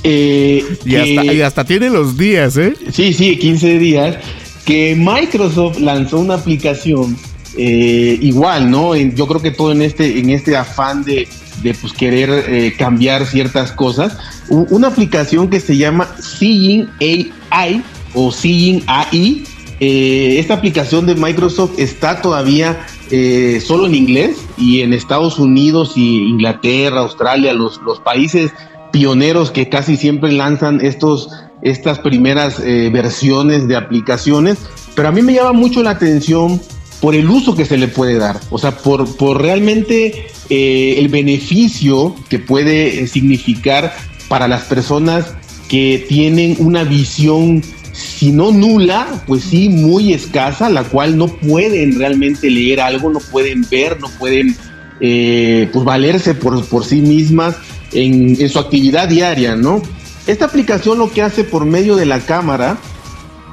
Eh, 0.04 0.66
y, 0.84 1.42
hasta, 1.42 1.64
tiene 1.64 1.90
los 1.90 2.18
días, 2.18 2.58
¿eh? 2.58 2.74
Sí, 2.92 3.14
sí, 3.14 3.38
15 3.38 3.80
días. 3.80 4.18
Que 4.66 4.98
Microsoft 4.98 5.80
lanzó 5.80 6.20
una 6.20 6.36
aplicación 6.36 7.18
eh, 7.58 8.18
igual, 8.22 8.70
¿no? 8.70 8.96
yo 8.96 9.28
creo 9.28 9.42
que 9.42 9.52
todo 9.52 9.72
en 9.72 9.84
este, 9.84 10.18
en 10.20 10.30
este 10.32 10.58
afán 10.58 11.04
de, 11.04 11.28
de 11.62 11.74
pues, 11.74 11.94
querer 11.94 12.30
eh, 12.48 12.74
cambiar 12.78 13.26
ciertas 13.26 13.72
cosas. 13.72 14.18
una 14.50 14.88
aplicación 14.88 15.50
que 15.50 15.60
se 15.60 15.78
llama 15.78 16.08
Seeing 16.20 16.90
AI 17.00 17.84
o 18.14 18.32
Seeing 18.32 18.84
AI. 18.88 19.44
Eh, 19.80 20.38
esta 20.40 20.54
aplicación 20.54 21.06
de 21.06 21.16
Microsoft 21.16 21.78
está 21.78 22.22
todavía 22.22 22.86
eh, 23.12 23.62
solo 23.66 23.88
en 23.88 23.96
inglés 23.96 24.38
y 24.58 24.82
en 24.82 24.94
Estados 24.94 25.40
Unidos 25.40 25.94
y 25.96 26.30
Inglaterra, 26.30 27.02
Australia, 27.02 27.54
los, 27.54 27.82
los 27.82 28.00
países 28.00 28.52
pioneros 28.92 29.52
que 29.52 29.70
casi 29.70 29.98
siempre 29.98 30.32
lanzan 30.32 30.80
estos, 30.80 31.30
estas 31.64 32.00
primeras 32.00 32.60
versiones 32.60 33.68
de 33.68 33.76
aplicaciones. 33.76 34.60
Pero 34.96 35.08
a 35.08 35.12
mí 35.12 35.24
me 35.24 35.34
llama 35.34 35.54
mucho 35.54 35.82
la 35.82 35.92
atención 35.92 36.62
por 37.04 37.16
el 37.16 37.30
uso 37.30 37.54
que 37.54 37.66
se 37.66 37.78
le 37.78 37.90
puede 37.90 38.18
dar, 38.18 38.40
o 38.50 38.58
sea, 38.58 38.78
por, 38.78 39.18
por 39.18 39.42
realmente 39.42 40.28
eh, 40.50 40.96
el 40.98 41.10
beneficio 41.10 42.16
que 42.30 42.40
puede 42.40 43.08
significar 43.08 43.94
para 44.30 44.48
las 44.48 44.62
personas 44.62 45.34
que 45.68 46.06
tienen 46.08 46.56
una 46.60 46.86
visión, 46.86 47.62
si 47.92 48.32
no 48.32 48.54
nula, 48.54 49.22
pues 49.28 49.44
sí 49.44 49.68
muy 49.68 50.14
escasa, 50.14 50.70
la 50.70 50.86
cual 50.86 51.18
no 51.18 51.28
pueden 51.28 52.00
realmente 52.00 52.50
leer 52.50 52.80
algo, 52.80 53.10
no 53.10 53.20
pueden 53.20 53.68
ver, 53.70 54.00
no 54.00 54.08
pueden 54.18 54.56
eh, 55.02 55.70
pues 55.74 55.84
valerse 55.84 56.34
por, 56.34 56.66
por 56.68 56.86
sí 56.86 57.02
mismas 57.02 57.58
en, 57.92 58.42
en, 58.42 58.48
su 58.48 58.60
actividad 58.60 59.10
diaria, 59.10 59.58
¿no? 59.58 59.82
Esta 60.26 60.46
aplicación 60.46 61.00
lo 61.00 61.12
que 61.12 61.22
hace 61.22 61.44
por 61.44 61.66
medio 61.66 61.98
de 61.98 62.06
la 62.06 62.22
cámara 62.22 62.78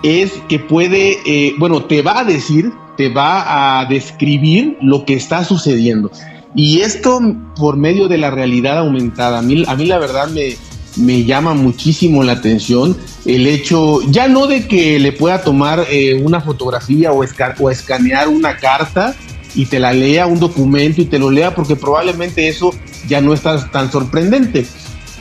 es 0.04 0.30
que 0.48 0.60
puede, 0.60 1.18
eh, 1.26 1.56
bueno, 1.58 1.86
te 1.86 2.00
va 2.02 2.20
a 2.20 2.24
decir 2.24 2.70
te 3.00 3.08
va 3.08 3.80
a 3.80 3.86
describir 3.86 4.76
lo 4.82 5.06
que 5.06 5.14
está 5.14 5.42
sucediendo. 5.42 6.10
Y 6.54 6.80
esto 6.82 7.18
por 7.56 7.78
medio 7.78 8.08
de 8.08 8.18
la 8.18 8.30
realidad 8.30 8.76
aumentada. 8.76 9.38
A 9.38 9.42
mí, 9.42 9.64
la 9.64 9.98
verdad 9.98 10.28
me, 10.28 10.54
me 10.96 11.24
llama 11.24 11.54
muchísimo 11.54 12.22
la 12.24 12.32
atención 12.32 12.94
el 13.24 13.46
hecho, 13.46 14.02
ya 14.10 14.28
no 14.28 14.46
de 14.46 14.68
que 14.68 14.98
le 14.98 15.12
pueda 15.12 15.42
tomar 15.42 15.86
eh, 15.90 16.20
una 16.22 16.42
fotografía 16.42 17.10
o, 17.10 17.24
o 17.60 17.70
escanear 17.70 18.28
una 18.28 18.58
carta 18.58 19.14
y 19.54 19.64
te 19.64 19.78
la 19.78 19.94
lea 19.94 20.26
un 20.26 20.38
documento 20.38 21.00
y 21.00 21.06
te 21.06 21.18
lo 21.18 21.30
lea, 21.30 21.54
porque 21.54 21.76
probablemente 21.76 22.48
eso 22.48 22.70
ya 23.08 23.22
no 23.22 23.32
está 23.32 23.70
tan 23.70 23.90
sorprendente. 23.90 24.66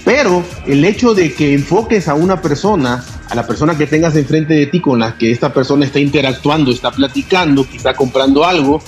Pero 0.04 0.44
el 0.68 0.84
hecho 0.84 1.14
de 1.14 1.34
que 1.34 1.54
enfoques 1.54 2.10
a 2.10 2.14
una 2.14 2.42
persona 2.42 3.06
a 3.30 3.36
la 3.36 3.46
persona 3.46 3.78
que 3.78 3.86
tengas 3.86 4.16
enfrente 4.16 4.54
de 4.54 4.66
ti 4.66 4.82
con 4.82 5.00
la 5.00 5.18
que 5.18 5.32
esta 5.32 5.54
persona 5.54 5.86
está 5.86 6.00
interactuando, 6.00 6.72
está 6.72 6.92
platicando, 6.92 7.66
está 7.74 7.94
comprando 7.94 8.44
algo, 8.44 8.82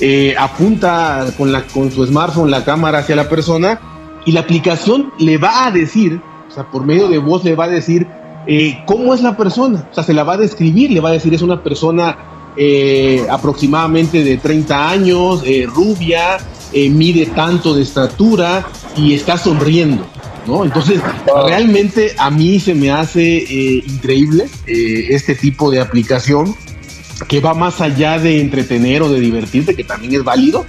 eh, 0.00 0.34
apunta 0.38 1.26
con, 1.36 1.50
la, 1.50 1.62
con 1.66 1.90
su 1.90 2.06
smartphone 2.06 2.50
la 2.50 2.64
cámara 2.64 2.98
hacia 3.00 3.16
la 3.16 3.28
persona 3.28 3.80
y 4.24 4.32
la 4.32 4.40
aplicación 4.40 5.12
le 5.18 5.38
va 5.38 5.66
a 5.66 5.70
decir, 5.72 6.20
o 6.48 6.54
sea, 6.54 6.70
por 6.70 6.84
medio 6.84 7.08
de 7.08 7.18
voz 7.18 7.42
le 7.42 7.56
va 7.56 7.64
a 7.64 7.68
decir 7.68 8.06
eh, 8.46 8.78
cómo 8.86 9.14
es 9.14 9.22
la 9.22 9.36
persona, 9.36 9.88
o 9.90 9.94
sea, 9.94 10.04
se 10.04 10.14
la 10.14 10.22
va 10.22 10.34
a 10.34 10.38
describir, 10.38 10.92
le 10.92 11.00
va 11.00 11.08
a 11.08 11.12
decir 11.12 11.34
es 11.34 11.42
una 11.42 11.62
persona 11.62 12.16
eh, 12.56 13.26
aproximadamente 13.28 14.22
de 14.22 14.36
30 14.36 14.90
años, 14.90 15.42
rubia, 15.66 16.38
mide 16.72 17.26
tanto 17.26 17.74
de 17.74 17.82
estatura 17.82 18.64
y 18.96 19.14
está 19.14 19.36
sonriendo. 19.36 20.06
Entonces, 20.64 21.00
realmente 21.46 22.14
a 22.18 22.30
mí 22.30 22.58
se 22.60 22.74
me 22.74 22.90
hace 22.90 23.38
eh, 23.38 23.84
increíble 23.86 24.46
eh, 24.66 25.08
este 25.10 25.34
tipo 25.34 25.70
de 25.70 25.80
aplicación 25.80 26.54
que 27.28 27.40
va 27.40 27.54
más 27.54 27.80
allá 27.80 28.18
de 28.18 28.40
entretener 28.40 29.02
o 29.02 29.10
de 29.10 29.20
divertirte, 29.20 29.74
que 29.74 29.84
también 29.84 30.14
es 30.14 30.24
válido. 30.24 30.64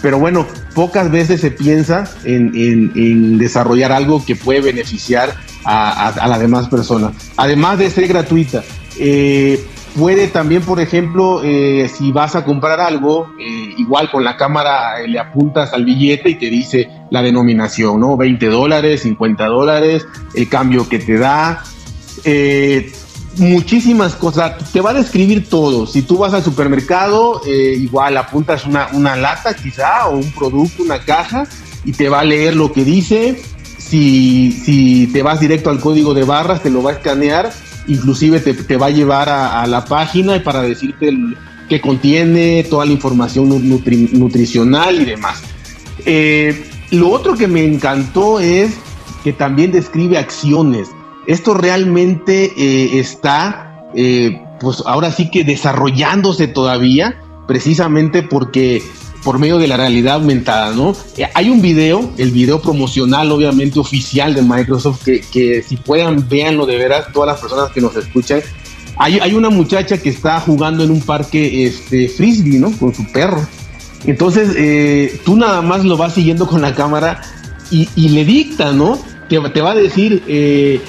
Pero 0.00 0.18
bueno, 0.18 0.46
pocas 0.74 1.10
veces 1.10 1.40
se 1.40 1.50
piensa 1.52 2.10
en, 2.24 3.38
desarrollar 3.38 3.92
algo 3.92 4.24
que 4.24 4.34
puede 4.34 4.60
beneficiar 4.60 5.36
a, 5.64 6.26
las 6.28 6.40
demás 6.40 6.68
personas. 6.68 7.12
Además 7.36 7.78
de 7.78 7.90
ser 7.90 8.08
gratuita, 8.08 8.64
eh, 8.98 9.64
Puede 9.96 10.28
también, 10.28 10.62
por 10.62 10.80
ejemplo, 10.80 11.42
eh, 11.44 11.90
si 11.94 12.12
vas 12.12 12.34
a 12.34 12.44
comprar 12.44 12.80
algo, 12.80 13.28
eh, 13.38 13.74
igual 13.76 14.10
con 14.10 14.24
la 14.24 14.38
cámara 14.38 15.02
eh, 15.02 15.08
le 15.08 15.18
apuntas 15.18 15.74
al 15.74 15.84
billete 15.84 16.30
y 16.30 16.34
te 16.36 16.48
dice 16.48 16.88
la 17.10 17.20
denominación, 17.20 18.00
¿no? 18.00 18.16
20 18.16 18.46
dólares, 18.46 19.02
50 19.02 19.46
dólares, 19.46 20.06
el 20.34 20.48
cambio 20.48 20.88
que 20.88 20.98
te 20.98 21.18
da, 21.18 21.62
muchísimas 23.36 24.14
cosas. 24.14 24.72
Te 24.72 24.80
va 24.80 24.90
a 24.90 24.94
describir 24.94 25.48
todo. 25.48 25.86
Si 25.86 26.02
tú 26.02 26.16
vas 26.16 26.32
al 26.32 26.42
supermercado, 26.42 27.42
igual 27.46 28.16
apuntas 28.16 28.64
una, 28.66 28.88
una 28.94 29.16
lata 29.16 29.54
quizá 29.54 30.08
o 30.08 30.16
un 30.16 30.32
producto, 30.32 30.82
una 30.82 31.00
caja, 31.00 31.46
y 31.84 31.92
te 31.92 32.08
va 32.08 32.20
a 32.20 32.24
leer 32.24 32.56
lo 32.56 32.72
que 32.72 32.84
dice. 32.84 33.42
Si, 33.76 34.52
si 34.52 35.08
te 35.08 35.22
vas 35.22 35.40
directo 35.40 35.68
al 35.68 35.80
código 35.80 36.14
de 36.14 36.24
barras, 36.24 36.62
te 36.62 36.70
lo 36.70 36.82
va 36.82 36.92
a 36.92 36.94
escanear 36.94 37.52
inclusive 37.86 38.40
te, 38.40 38.76
va 38.76 38.86
a 38.86 38.90
llevar 38.90 39.28
a, 39.28 39.66
la 39.66 39.84
página 39.84 40.42
para 40.42 40.62
decirte 40.62 41.16
que 41.68 41.80
contiene 41.80 42.64
toda 42.68 42.84
la 42.84 42.92
información 42.92 43.48
nutricional 43.48 45.00
y 45.00 45.04
demás. 45.04 45.42
Eh, 46.04 46.64
lo 46.90 47.10
otro 47.10 47.36
que 47.36 47.48
me 47.48 47.64
encantó 47.64 48.40
es 48.40 48.74
que 49.24 49.32
también 49.32 49.72
describe 49.72 50.18
acciones. 50.18 50.88
Esto 51.26 51.54
realmente 51.54 52.52
eh, 52.56 52.98
está, 52.98 53.86
eh, 53.94 54.40
pues 54.60 54.82
ahora 54.84 55.10
sí 55.12 55.30
que 55.30 55.44
desarrollándose 55.44 56.48
todavía, 56.48 57.20
precisamente 57.46 58.22
porque 58.22 58.82
por 59.22 59.38
medio 59.38 59.58
de 59.58 59.68
la 59.68 59.76
realidad 59.76 60.14
aumentada, 60.14 60.72
¿no? 60.74 60.94
Eh, 61.16 61.28
hay 61.34 61.48
un 61.48 61.62
video, 61.62 62.12
el 62.18 62.30
video 62.30 62.60
promocional, 62.60 63.30
obviamente 63.30 63.78
oficial 63.78 64.34
de 64.34 64.42
Microsoft, 64.42 65.04
que, 65.04 65.64
si 65.66 65.76
puedan, 65.76 66.28
véanlo 66.28 66.66
de 66.66 66.76
veras, 66.76 67.12
todas 67.12 67.28
las 67.28 67.40
personas 67.40 67.70
que 67.70 67.80
nos 67.80 67.96
escuchan. 67.96 68.40
Hay, 68.96 69.18
hay, 69.20 69.34
una 69.34 69.48
muchacha 69.48 69.98
que 69.98 70.10
está 70.10 70.40
jugando 70.40 70.84
en 70.84 70.90
un 70.90 71.00
parque 71.00 71.66
este, 71.66 72.08
frisbee, 72.08 72.58
¿no? 72.58 72.72
Con 72.72 72.94
su 72.94 73.10
perro. 73.10 73.46
Entonces, 74.04 74.50
eh, 74.56 75.20
tú 75.24 75.36
nada 75.36 75.62
más 75.62 75.84
lo 75.84 75.96
vas 75.96 76.14
siguiendo 76.14 76.46
con 76.46 76.60
la 76.60 76.74
cámara 76.74 77.22
y, 77.70 77.86
le 78.08 78.24
dicta, 78.24 78.72
¿no? 78.72 78.98
Te, 79.28 79.40
te 79.40 79.60
va 79.62 79.70
a 79.70 79.74
decir, 79.74 80.22
eh, 80.26 80.80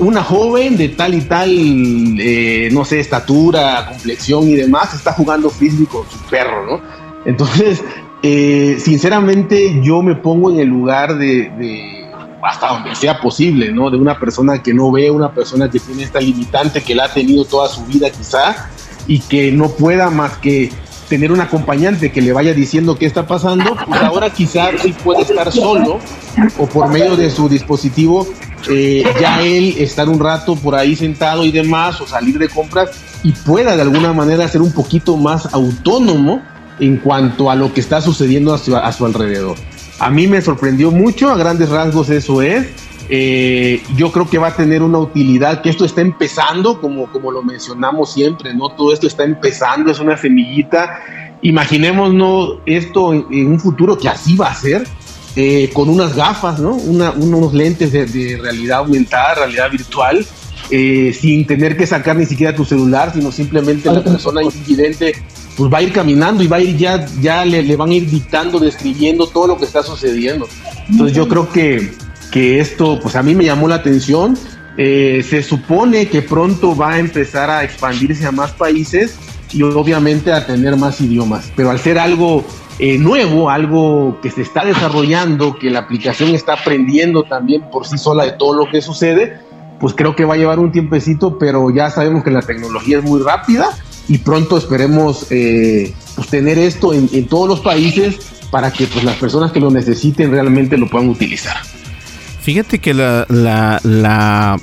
una 0.00 0.24
joven 0.24 0.76
de 0.76 0.88
tal 0.88 1.14
y 1.14 1.20
tal, 1.20 2.74
no 2.74 2.84
sé, 2.84 2.98
estatura, 2.98 3.86
complexión 3.90 4.48
y 4.48 4.54
demás, 4.54 4.94
está 4.94 5.12
jugando 5.12 5.48
frisbee 5.48 5.86
con 5.86 6.02
su 6.10 6.18
perro, 6.28 6.66
¿no? 6.66 7.03
Entonces, 7.24 7.82
eh, 8.22 8.76
sinceramente, 8.78 9.80
yo 9.82 10.02
me 10.02 10.14
pongo 10.14 10.50
en 10.50 10.58
el 10.58 10.68
lugar 10.68 11.16
de, 11.18 12.06
hasta 12.42 12.68
donde 12.68 12.94
sea 12.94 13.20
posible, 13.20 13.72
¿no? 13.72 13.90
De 13.90 13.96
una 13.96 14.18
persona 14.18 14.62
que 14.62 14.72
no 14.72 14.90
ve, 14.90 15.10
una 15.10 15.32
persona 15.32 15.70
que 15.70 15.78
tiene 15.78 16.04
esta 16.04 16.20
limitante, 16.20 16.82
que 16.82 16.94
la 16.94 17.04
ha 17.04 17.12
tenido 17.12 17.44
toda 17.44 17.68
su 17.68 17.84
vida 17.84 18.10
quizá, 18.10 18.68
y 19.06 19.20
que 19.20 19.52
no 19.52 19.68
pueda 19.68 20.10
más 20.10 20.38
que 20.38 20.70
tener 21.08 21.32
un 21.32 21.40
acompañante 21.40 22.10
que 22.10 22.22
le 22.22 22.32
vaya 22.32 22.54
diciendo 22.54 22.96
qué 22.96 23.06
está 23.06 23.26
pasando, 23.26 23.76
pues 23.86 24.00
ahora 24.00 24.30
quizá 24.30 24.70
sí 24.78 24.94
puede 25.04 25.22
estar 25.22 25.52
solo 25.52 25.98
o 26.58 26.66
por 26.66 26.88
medio 26.88 27.14
de 27.16 27.30
su 27.30 27.48
dispositivo, 27.48 28.26
eh, 28.70 29.04
ya 29.20 29.42
él 29.42 29.74
estar 29.78 30.08
un 30.08 30.18
rato 30.18 30.56
por 30.56 30.74
ahí 30.74 30.96
sentado 30.96 31.44
y 31.44 31.52
demás, 31.52 32.00
o 32.00 32.06
salir 32.06 32.38
de 32.38 32.48
compras 32.48 32.90
y 33.22 33.32
pueda 33.32 33.76
de 33.76 33.82
alguna 33.82 34.12
manera 34.14 34.48
ser 34.48 34.62
un 34.62 34.72
poquito 34.72 35.16
más 35.16 35.52
autónomo 35.52 36.42
en 36.80 36.96
cuanto 36.98 37.50
a 37.50 37.54
lo 37.54 37.72
que 37.72 37.80
está 37.80 38.00
sucediendo 38.00 38.54
a 38.54 38.58
su, 38.92 39.04
alrededor. 39.06 39.56
A 39.98 40.10
mí 40.10 40.26
me 40.26 40.40
sorprendió 40.42 40.90
mucho, 40.90 41.30
a 41.30 41.36
grandes 41.36 41.68
rasgos 41.68 42.10
eso 42.10 42.42
es. 42.42 42.66
eh, 43.08 43.82
yo 43.96 44.10
creo 44.10 44.28
que 44.28 44.38
va 44.38 44.48
a 44.48 44.56
tener 44.56 44.82
una 44.82 44.98
utilidad, 44.98 45.62
que 45.62 45.70
esto 45.70 45.84
está 45.84 46.00
empezando, 46.00 46.80
como, 46.80 47.06
como 47.12 47.30
lo 47.30 47.42
mencionamos 47.42 48.12
siempre, 48.12 48.54
¿no? 48.54 48.70
Todo 48.70 48.92
esto 48.92 49.06
está 49.06 49.24
empezando, 49.24 49.90
es 49.90 50.00
una 50.00 50.16
semillita. 50.16 51.00
Imaginémonos 51.42 52.58
esto 52.64 53.12
en, 53.12 53.46
un 53.46 53.60
futuro 53.60 53.98
que 53.98 54.08
así 54.08 54.36
va 54.36 54.48
a 54.48 54.54
ser, 54.54 54.86
eh, 55.36 55.70
con 55.74 55.88
unas 55.88 56.16
gafas, 56.16 56.58
¿no? 56.58 56.74
unos 56.74 57.52
lentes 57.52 57.92
de, 57.92 58.38
realidad 58.40 58.78
aumentada, 58.78 59.34
realidad 59.34 59.70
virtual, 59.70 60.24
eh, 60.70 61.12
sin 61.12 61.46
tener 61.46 61.76
que 61.76 61.86
sacar 61.86 62.16
ni 62.16 62.24
siquiera 62.24 62.54
tu 62.54 62.64
celular, 62.64 63.12
sino 63.12 63.30
simplemente 63.30 63.92
la 63.92 64.02
persona 64.02 64.42
invidente 64.42 65.14
pues 65.56 65.72
va 65.72 65.78
a 65.78 65.82
ir 65.82 65.92
caminando 65.92 66.42
y 66.42 66.46
va 66.46 66.56
a 66.56 66.60
ir 66.60 66.76
ya, 66.76 67.06
ya 67.20 67.44
le, 67.44 67.76
van 67.76 67.90
a 67.90 67.94
ir 67.94 68.10
dictando, 68.10 68.58
describiendo 68.58 69.26
todo 69.26 69.46
lo 69.46 69.56
que 69.56 69.64
está 69.64 69.82
sucediendo. 69.82 70.48
Entonces 70.88 71.16
yo 71.16 71.28
creo 71.28 71.48
que 71.48 71.92
que 72.34 72.58
esto, 72.58 72.98
pues 73.00 73.14
a 73.14 73.22
mí 73.22 73.32
me 73.36 73.44
llamó 73.44 73.68
la 73.68 73.76
atención. 73.76 74.36
Eh, 74.76 75.24
se 75.24 75.40
supone 75.40 76.08
que 76.08 76.20
pronto 76.20 76.74
va 76.74 76.94
a 76.94 76.98
empezar 76.98 77.48
a 77.48 77.62
expandirse 77.62 78.26
a 78.26 78.32
más 78.32 78.50
países 78.50 79.16
y 79.52 79.62
obviamente 79.62 80.32
a 80.32 80.44
tener 80.44 80.76
más 80.76 81.00
idiomas. 81.00 81.52
Pero 81.54 81.70
al 81.70 81.78
ser 81.78 81.96
algo 81.96 82.44
eh, 82.80 82.98
nuevo, 82.98 83.50
algo 83.50 84.18
que 84.20 84.32
se 84.32 84.42
está 84.42 84.64
desarrollando, 84.64 85.56
que 85.60 85.70
la 85.70 85.78
aplicación 85.78 86.30
está 86.30 86.54
aprendiendo 86.54 87.22
también 87.22 87.70
por 87.70 87.86
sí 87.86 87.98
sola 87.98 88.24
de 88.24 88.32
todo 88.32 88.54
lo 88.54 88.68
que 88.68 88.82
sucede, 88.82 89.38
pues 89.78 89.94
creo 89.94 90.16
que 90.16 90.24
va 90.24 90.34
a 90.34 90.36
llevar 90.36 90.58
un 90.58 90.72
tiempecito, 90.72 91.38
pero 91.38 91.70
ya 91.70 91.88
sabemos 91.88 92.24
que 92.24 92.32
la 92.32 92.42
tecnología 92.42 92.98
es 92.98 93.04
muy 93.04 93.22
rápida 93.22 93.70
y 94.08 94.18
pronto 94.18 94.56
esperemos 94.56 95.26
eh, 95.30 95.92
pues 96.14 96.28
tener 96.28 96.58
esto 96.58 96.92
en, 96.92 97.26
todos 97.26 97.48
los 97.48 97.60
países 97.60 98.16
para 98.50 98.72
que 98.72 98.86
pues, 98.86 99.04
las 99.04 99.16
personas 99.16 99.52
que 99.52 99.60
lo 99.60 99.70
necesiten 99.70 100.30
realmente 100.30 100.76
lo 100.76 100.88
puedan 100.88 101.08
utilizar. 101.08 101.56
Fíjate 102.42 102.78
que 102.78 102.92
la, 102.92 103.26
la, 103.30 104.60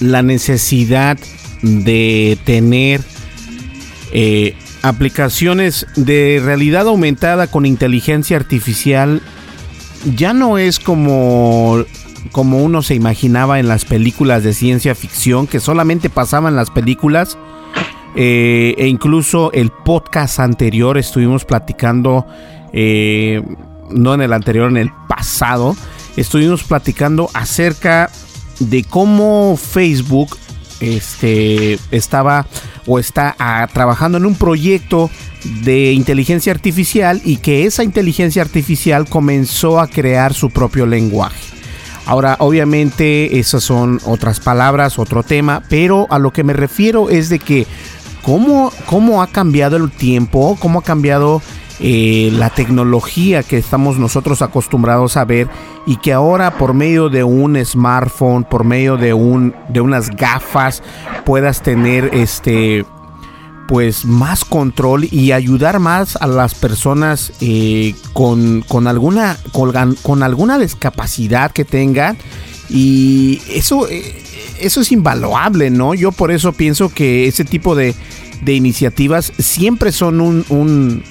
la, 0.00 0.22
necesidad 0.22 1.18
de 1.62 2.38
tener 2.44 3.00
eh, 4.12 4.54
aplicaciones 4.82 5.86
de 5.96 6.42
realidad 6.44 6.86
aumentada 6.88 7.46
con 7.46 7.64
inteligencia 7.64 8.36
artificial 8.36 9.22
ya 10.14 10.34
no 10.34 10.58
es 10.58 10.78
como 10.78 11.84
como 12.30 12.62
uno 12.62 12.82
se 12.82 12.94
imaginaba 12.94 13.58
en 13.58 13.68
las 13.68 13.84
películas 13.84 14.42
de 14.44 14.54
ciencia 14.54 14.94
ficción 14.94 15.46
que 15.46 15.60
solamente 15.60 16.08
pasaban 16.08 16.54
las 16.56 16.70
películas 16.70 17.36
eh, 18.14 18.74
e 18.78 18.86
incluso 18.86 19.52
el 19.52 19.70
podcast 19.70 20.40
anterior 20.40 20.98
estuvimos 20.98 21.44
platicando 21.44 22.26
eh, 22.72 23.42
no 23.90 24.14
en 24.14 24.22
el 24.22 24.32
anterior 24.32 24.70
en 24.70 24.76
el 24.76 24.90
pasado 25.08 25.76
estuvimos 26.16 26.64
platicando 26.64 27.30
acerca 27.34 28.10
de 28.58 28.84
cómo 28.84 29.56
Facebook 29.56 30.36
este, 30.80 31.78
estaba 31.90 32.46
o 32.86 32.98
está 32.98 33.36
ah, 33.38 33.68
trabajando 33.72 34.18
en 34.18 34.26
un 34.26 34.34
proyecto 34.34 35.10
de 35.62 35.92
inteligencia 35.92 36.52
artificial 36.52 37.20
y 37.24 37.36
que 37.36 37.66
esa 37.66 37.84
inteligencia 37.84 38.42
artificial 38.42 39.08
comenzó 39.08 39.80
a 39.80 39.86
crear 39.86 40.34
su 40.34 40.50
propio 40.50 40.86
lenguaje. 40.86 41.52
Ahora, 42.04 42.36
obviamente, 42.40 43.38
esas 43.38 43.62
son 43.62 44.00
otras 44.04 44.40
palabras, 44.40 44.98
otro 44.98 45.22
tema, 45.22 45.62
pero 45.68 46.08
a 46.10 46.18
lo 46.18 46.32
que 46.32 46.42
me 46.42 46.52
refiero 46.52 47.10
es 47.10 47.28
de 47.28 47.38
que 47.38 47.66
cómo, 48.22 48.72
cómo 48.86 49.22
ha 49.22 49.26
cambiado 49.26 49.76
el 49.76 49.90
tiempo, 49.90 50.56
cómo 50.60 50.80
ha 50.80 50.82
cambiado 50.82 51.42
eh, 51.80 52.30
la 52.32 52.50
tecnología 52.50 53.42
que 53.42 53.58
estamos 53.58 53.98
nosotros 53.98 54.40
acostumbrados 54.40 55.16
a 55.16 55.24
ver 55.24 55.48
y 55.84 55.96
que 55.96 56.12
ahora 56.12 56.56
por 56.56 56.74
medio 56.74 57.08
de 57.08 57.24
un 57.24 57.62
smartphone, 57.64 58.44
por 58.44 58.62
medio 58.62 58.96
de 58.96 59.14
un 59.14 59.54
de 59.68 59.80
unas 59.80 60.10
gafas 60.10 60.82
puedas 61.24 61.62
tener 61.62 62.10
este 62.12 62.84
pues 63.66 64.04
más 64.04 64.44
control 64.44 65.08
y 65.10 65.32
ayudar 65.32 65.80
más 65.80 66.16
a 66.16 66.26
las 66.26 66.54
personas 66.54 67.32
eh, 67.40 67.94
con, 68.12 68.62
alguna 68.86 69.36
con, 69.50 70.22
alguna 70.22 70.58
discapacidad 70.58 71.50
que 71.50 71.64
tengan 71.64 72.16
y 72.68 73.40
eso 73.48 73.88
eh, 73.88 74.22
eso 74.62 74.80
es 74.80 74.92
invaluable 74.92 75.70
no 75.70 75.94
yo 75.94 76.12
por 76.12 76.30
eso 76.30 76.52
pienso 76.52 76.88
que 76.88 77.26
ese 77.26 77.44
tipo 77.44 77.74
de, 77.74 77.94
de 78.42 78.54
iniciativas 78.54 79.32
siempre 79.38 79.92
son 79.92 80.20
un 80.20 81.04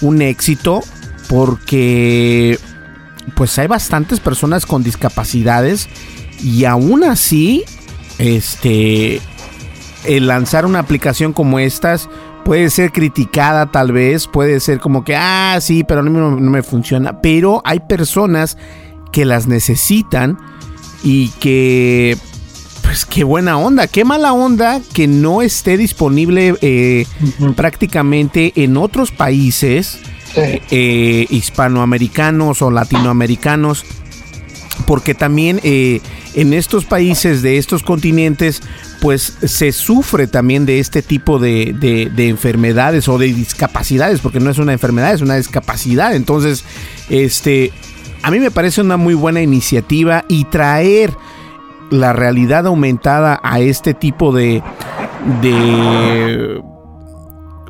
un 0.00 0.22
éxito 0.22 0.82
porque 1.28 2.58
pues 3.36 3.58
hay 3.58 3.66
bastantes 3.66 4.20
personas 4.20 4.66
con 4.66 4.82
discapacidades 4.82 5.88
y 6.42 6.64
aún 6.64 7.04
así 7.04 7.64
este 8.18 9.20
el 10.04 10.26
lanzar 10.26 10.66
una 10.66 10.80
aplicación 10.80 11.32
como 11.32 11.58
estas 11.58 12.08
puede 12.44 12.70
ser 12.70 12.92
criticada 12.92 13.66
tal 13.70 13.90
vez, 13.92 14.28
puede 14.28 14.60
ser 14.60 14.78
como 14.78 15.02
que, 15.02 15.16
ah, 15.16 15.58
sí, 15.60 15.82
pero 15.82 16.02
no, 16.02 16.30
no, 16.30 16.50
me 16.50 16.62
funciona. 16.62 17.20
Pero 17.20 17.62
hay 17.64 17.80
personas 17.80 18.58
que 19.12 19.24
las 19.24 19.46
necesitan 19.46 20.38
y 21.02 21.30
que, 21.40 22.18
pues 22.94 23.06
qué 23.06 23.24
buena 23.24 23.58
onda, 23.58 23.88
qué 23.88 24.04
mala 24.04 24.32
onda 24.32 24.80
que 24.92 25.08
no 25.08 25.42
esté 25.42 25.76
disponible 25.76 26.54
eh, 26.60 27.06
prácticamente 27.56 28.52
en 28.54 28.76
otros 28.76 29.10
países 29.10 29.98
eh, 30.36 31.26
hispanoamericanos 31.28 32.62
o 32.62 32.70
latinoamericanos, 32.70 33.84
porque 34.86 35.12
también 35.12 35.58
eh, 35.64 36.02
en 36.34 36.52
estos 36.52 36.84
países 36.84 37.42
de 37.42 37.58
estos 37.58 37.82
continentes, 37.82 38.62
pues 39.00 39.38
se 39.42 39.72
sufre 39.72 40.28
también 40.28 40.64
de 40.64 40.78
este 40.78 41.02
tipo 41.02 41.40
de, 41.40 42.12
enfermedades 42.16 43.08
o 43.08 43.18
de 43.18 43.26
discapacidades, 43.26 44.20
porque 44.20 44.38
no 44.38 44.50
es 44.50 44.58
una 44.58 44.72
enfermedad, 44.72 45.14
es 45.14 45.20
una 45.20 45.34
discapacidad. 45.34 46.14
Entonces, 46.14 46.62
este, 47.08 47.72
a 48.22 48.30
mí 48.30 48.38
me 48.38 48.52
parece 48.52 48.82
una 48.82 48.96
muy 48.96 49.14
buena 49.14 49.42
iniciativa 49.42 50.24
y 50.28 50.44
traer 50.44 51.12
la 51.90 52.12
realidad 52.12 52.66
aumentada 52.66 53.40
a 53.42 53.60
este 53.60 53.94
tipo 53.94 54.32
de, 54.32 54.62
de 55.40 56.62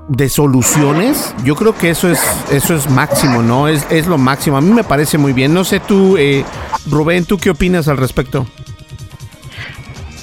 de 0.09 0.29
soluciones, 0.29 1.35
yo 1.45 1.57
creo 1.57 1.75
que 1.77 1.91
eso 1.91 2.11
es, 2.11 2.21
eso 2.51 2.75
es 2.75 2.91
máximo, 2.91 3.43
¿no? 3.43 3.69
Es, 3.69 3.87
es 3.91 4.07
lo 4.07 4.19
máximo. 4.19 4.57
A 4.57 4.61
mí 4.61 4.73
me 4.73 4.85
parece 4.85 5.19
muy 5.19 5.33
bien. 5.33 5.55
No 5.55 5.65
sé 5.65 5.81
tú, 5.81 6.17
eh, 6.19 6.45
Rubén, 6.87 7.25
¿tú 7.25 7.39
qué 7.39 7.51
opinas 7.51 7.89
al 7.89 7.97
respecto? 7.97 8.47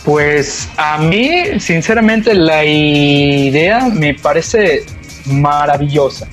Pues 0.05 0.69
a 0.77 0.97
mí, 0.97 1.59
sinceramente, 1.59 2.33
la 2.33 2.63
idea 2.65 3.87
me 3.87 4.15
parece 4.15 4.85
maravillosa. 5.25 6.27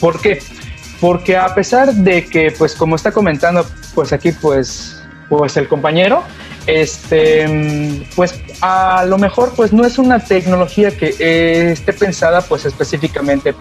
¿Por 0.00 0.20
qué? 0.20 0.40
Porque 1.00 1.36
a 1.36 1.54
pesar 1.54 1.92
de 1.92 2.24
que, 2.24 2.52
pues 2.56 2.74
como 2.74 2.96
está 2.96 3.12
comentando, 3.12 3.66
pues 3.94 4.12
aquí, 4.12 4.32
pues, 4.32 5.02
pues 5.28 5.56
el 5.56 5.68
compañero, 5.68 6.22
este, 6.68 7.46
pues 8.14 8.38
a 8.60 9.06
lo 9.06 9.16
mejor 9.16 9.52
pues 9.56 9.72
no 9.72 9.86
es 9.86 9.96
una 9.96 10.22
tecnología 10.22 10.90
que 10.90 11.14
eh, 11.18 11.72
esté 11.72 11.94
pensada 11.94 12.42
pues 12.42 12.66
específicamente 12.66 13.54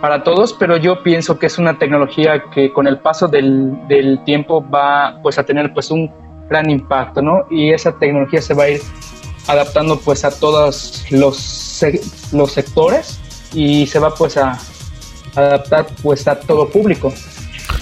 para 0.00 0.24
todos, 0.24 0.54
pero 0.54 0.78
yo 0.78 1.02
pienso 1.02 1.38
que 1.38 1.44
es 1.46 1.58
una 1.58 1.78
tecnología 1.78 2.44
que 2.52 2.72
con 2.72 2.86
el 2.86 2.98
paso 2.98 3.28
del, 3.28 3.78
tiempo 4.24 4.66
va 4.66 5.20
pues 5.22 5.38
a 5.38 5.44
tener 5.44 5.74
pues 5.74 5.90
un 5.90 6.10
gran 6.48 6.70
impacto, 6.70 7.20
¿no? 7.20 7.44
Y 7.50 7.70
esa 7.70 7.92
tecnología 7.98 8.40
se 8.40 8.54
va 8.54 8.64
a 8.64 8.70
ir 8.70 8.80
adaptando 9.46 10.00
pues 10.00 10.24
a 10.24 10.30
todos 10.30 11.04
los, 11.10 11.84
los 12.32 12.52
sectores 12.52 13.20
y 13.52 13.86
se 13.86 13.98
va 13.98 14.14
pues 14.14 14.38
a 14.38 14.58
adaptar 15.36 15.86
pues 16.02 16.26
a 16.26 16.40
todo 16.40 16.66
público. 16.70 17.12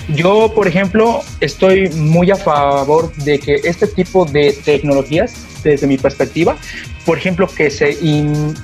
Yo, 0.09 0.53
por 0.55 0.67
ejemplo, 0.67 1.21
estoy 1.41 1.89
muy 1.91 2.31
a 2.31 2.37
favor 2.37 3.13
de 3.17 3.39
que 3.39 3.61
este 3.65 3.87
tipo 3.87 4.25
de 4.25 4.59
tecnologías, 4.65 5.47
desde 5.63 5.87
mi 5.87 5.99
perspectiva, 5.99 6.57
por 7.07 7.19
ejemplo, 7.19 7.47
que 7.47 7.71
se, 7.71 7.97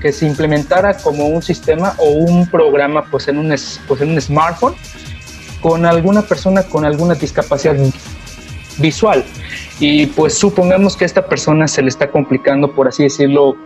que 0.00 0.12
se 0.12 0.26
implementara 0.26 0.96
como 0.96 1.26
un 1.26 1.42
sistema 1.42 1.94
o 1.98 2.10
un 2.10 2.48
programa 2.50 3.04
pues 3.10 3.28
en, 3.28 3.38
un, 3.38 3.54
pues 3.86 4.00
en 4.00 4.10
un 4.10 4.20
smartphone 4.20 4.74
con 5.60 5.86
alguna 5.86 6.22
persona 6.22 6.62
con 6.62 6.84
alguna 6.84 7.14
discapacidad 7.14 7.76
visual. 8.78 9.24
Y 9.80 10.06
pues 10.06 10.34
supongamos 10.34 10.96
que 10.96 11.04
a 11.04 11.06
esta 11.06 11.26
persona 11.26 11.68
se 11.68 11.82
le 11.82 11.88
está 11.88 12.10
complicando, 12.10 12.72
por 12.74 12.88
así 12.88 13.02
decirlo, 13.04 13.56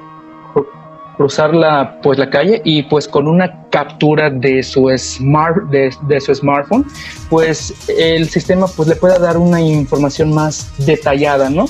cruzar 1.20 1.54
la, 1.54 2.00
pues, 2.00 2.18
la 2.18 2.30
calle 2.30 2.62
y 2.64 2.84
pues 2.84 3.06
con 3.06 3.28
una 3.28 3.68
captura 3.68 4.30
de 4.30 4.62
su, 4.62 4.90
smart, 4.96 5.64
de, 5.68 6.18
su 6.18 6.34
smartphone, 6.34 6.86
pues 7.28 7.74
el 7.88 8.26
sistema 8.30 8.66
pues 8.68 8.88
le 8.88 8.96
pueda 8.96 9.18
dar 9.18 9.36
una 9.36 9.60
información 9.60 10.32
más 10.32 10.72
detallada, 10.78 11.50
¿no? 11.50 11.66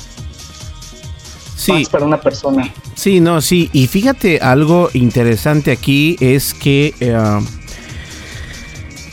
Sí. 1.56 1.72
Más 1.72 1.88
para 1.88 2.04
una 2.04 2.20
persona. 2.20 2.72
Sí, 2.94 3.18
no, 3.18 3.40
sí. 3.40 3.68
Y 3.72 3.88
fíjate, 3.88 4.38
algo 4.38 4.88
interesante 4.94 5.72
aquí 5.72 6.16
es 6.20 6.54
que 6.54 6.94
eh, 7.00 7.18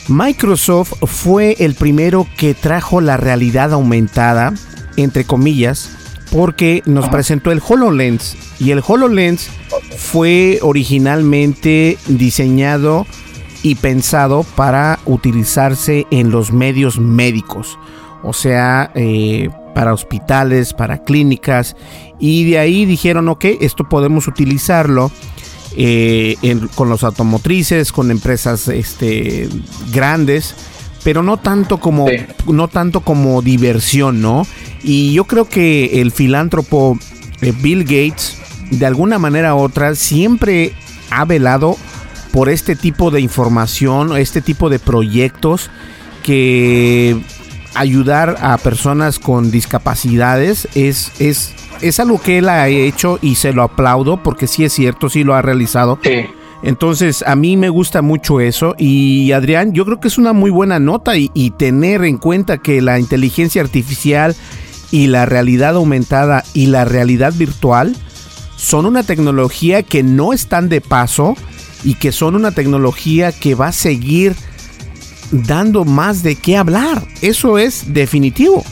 Microsoft 0.06 0.92
fue 1.02 1.56
el 1.58 1.74
primero 1.74 2.28
que 2.36 2.54
trajo 2.54 3.00
la 3.00 3.16
realidad 3.16 3.72
aumentada, 3.72 4.54
entre 4.96 5.24
comillas, 5.24 5.97
porque 6.30 6.82
nos 6.86 7.08
presentó 7.08 7.50
el 7.52 7.62
HoloLens 7.66 8.36
y 8.58 8.70
el 8.70 8.82
HoloLens 8.86 9.48
fue 9.96 10.58
originalmente 10.62 11.98
diseñado 12.06 13.06
y 13.62 13.74
pensado 13.74 14.44
para 14.54 14.98
utilizarse 15.04 16.06
en 16.10 16.30
los 16.30 16.52
medios 16.52 16.98
médicos, 16.98 17.78
o 18.22 18.32
sea, 18.32 18.92
eh, 18.94 19.50
para 19.74 19.92
hospitales, 19.92 20.72
para 20.72 21.02
clínicas, 21.02 21.76
y 22.18 22.50
de 22.50 22.58
ahí 22.58 22.84
dijeron, 22.84 23.28
ok, 23.28 23.44
esto 23.60 23.88
podemos 23.88 24.28
utilizarlo 24.28 25.10
eh, 25.76 26.36
con 26.74 26.88
los 26.88 27.04
automotrices, 27.04 27.92
con 27.92 28.10
empresas 28.10 28.68
este, 28.68 29.48
grandes, 29.92 30.54
pero 31.08 31.22
no 31.22 31.38
tanto 31.38 31.78
como, 31.78 32.06
no 32.48 32.68
tanto 32.68 33.00
como 33.00 33.40
diversión, 33.40 34.20
¿no? 34.20 34.46
Y 34.82 35.14
yo 35.14 35.24
creo 35.24 35.48
que 35.48 36.02
el 36.02 36.12
filántropo 36.12 36.98
eh, 37.40 37.54
Bill 37.62 37.84
Gates, 37.84 38.36
de 38.70 38.84
alguna 38.84 39.18
manera 39.18 39.54
u 39.54 39.60
otra, 39.60 39.94
siempre 39.94 40.74
ha 41.08 41.24
velado 41.24 41.78
por 42.30 42.50
este 42.50 42.76
tipo 42.76 43.10
de 43.10 43.22
información, 43.22 44.18
este 44.18 44.42
tipo 44.42 44.68
de 44.68 44.78
proyectos 44.80 45.70
que 46.22 47.18
ayudar 47.72 48.36
a 48.42 48.58
personas 48.58 49.18
con 49.18 49.50
discapacidades 49.50 50.68
es, 50.74 51.10
es, 51.20 51.54
es 51.80 52.00
algo 52.00 52.20
que 52.20 52.36
él 52.36 52.50
ha 52.50 52.68
hecho 52.68 53.18
y 53.22 53.36
se 53.36 53.54
lo 53.54 53.62
aplaudo 53.62 54.22
porque 54.22 54.46
sí 54.46 54.62
es 54.62 54.74
cierto, 54.74 55.08
sí 55.08 55.24
lo 55.24 55.34
ha 55.34 55.40
realizado. 55.40 55.98
Entonces, 56.62 57.22
a 57.26 57.36
mí 57.36 57.56
me 57.56 57.68
gusta 57.68 58.02
mucho 58.02 58.40
eso 58.40 58.74
y 58.78 59.32
Adrián, 59.32 59.72
yo 59.72 59.84
creo 59.84 60.00
que 60.00 60.08
es 60.08 60.18
una 60.18 60.32
muy 60.32 60.50
buena 60.50 60.80
nota 60.80 61.16
y, 61.16 61.28
tener 61.56 62.04
en 62.04 62.18
cuenta 62.18 62.58
que 62.58 62.82
la 62.82 62.98
inteligencia 62.98 63.62
artificial 63.62 64.34
y 64.90 65.06
la 65.06 65.26
realidad 65.26 65.76
aumentada 65.76 66.44
y 66.54 66.66
la 66.66 66.84
realidad 66.84 67.32
virtual 67.32 67.96
son 68.56 68.86
una 68.86 69.02
tecnología 69.02 69.82
que 69.82 70.02
no 70.02 70.32
están 70.32 70.68
de 70.68 70.80
paso 70.80 71.36
y 71.84 71.94
que 71.94 72.10
son 72.10 72.34
una 72.34 72.50
tecnología 72.50 73.30
que 73.30 73.54
va 73.54 73.68
a 73.68 73.72
seguir 73.72 74.34
dando 75.30 75.84
más 75.84 76.22
de 76.22 76.34
qué 76.34 76.56
hablar. 76.56 77.06
Eso 77.22 77.58
es 77.58 77.92
definitivo. 77.92 78.64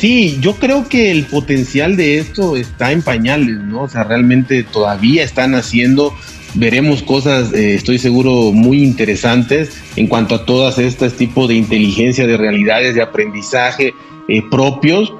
Sí, 0.00 0.38
yo 0.40 0.54
creo 0.54 0.88
que 0.88 1.10
el 1.10 1.26
potencial 1.26 1.94
de 1.94 2.18
esto 2.18 2.56
está 2.56 2.90
en 2.92 3.02
pañales, 3.02 3.58
¿no? 3.58 3.82
O 3.82 3.88
sea, 3.88 4.02
realmente 4.02 4.62
todavía 4.62 5.22
están 5.22 5.54
haciendo, 5.54 6.16
veremos 6.54 7.02
cosas, 7.02 7.52
eh, 7.52 7.74
estoy 7.74 7.98
seguro, 7.98 8.52
muy 8.52 8.82
interesantes 8.82 9.80
en 9.96 10.06
cuanto 10.06 10.34
a 10.34 10.44
todas 10.44 10.78
estas 10.78 11.14
tipos 11.14 11.48
de 11.48 11.54
inteligencia, 11.54 12.26
de 12.26 12.36
realidades, 12.36 12.94
de 12.94 13.02
aprendizaje 13.02 13.94
eh, 14.28 14.42
propios. 14.50 15.12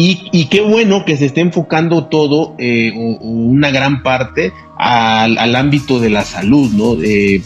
Y, 0.00 0.46
qué 0.46 0.60
bueno 0.60 1.04
que 1.04 1.16
se 1.16 1.26
esté 1.26 1.40
enfocando 1.40 2.06
todo, 2.06 2.54
eh, 2.58 2.92
o, 2.96 3.16
una 3.20 3.72
gran 3.72 4.04
parte, 4.04 4.52
al, 4.76 5.56
ámbito 5.56 5.98
de 5.98 6.08
la 6.08 6.24
salud, 6.24 6.70
¿no? 6.70 6.96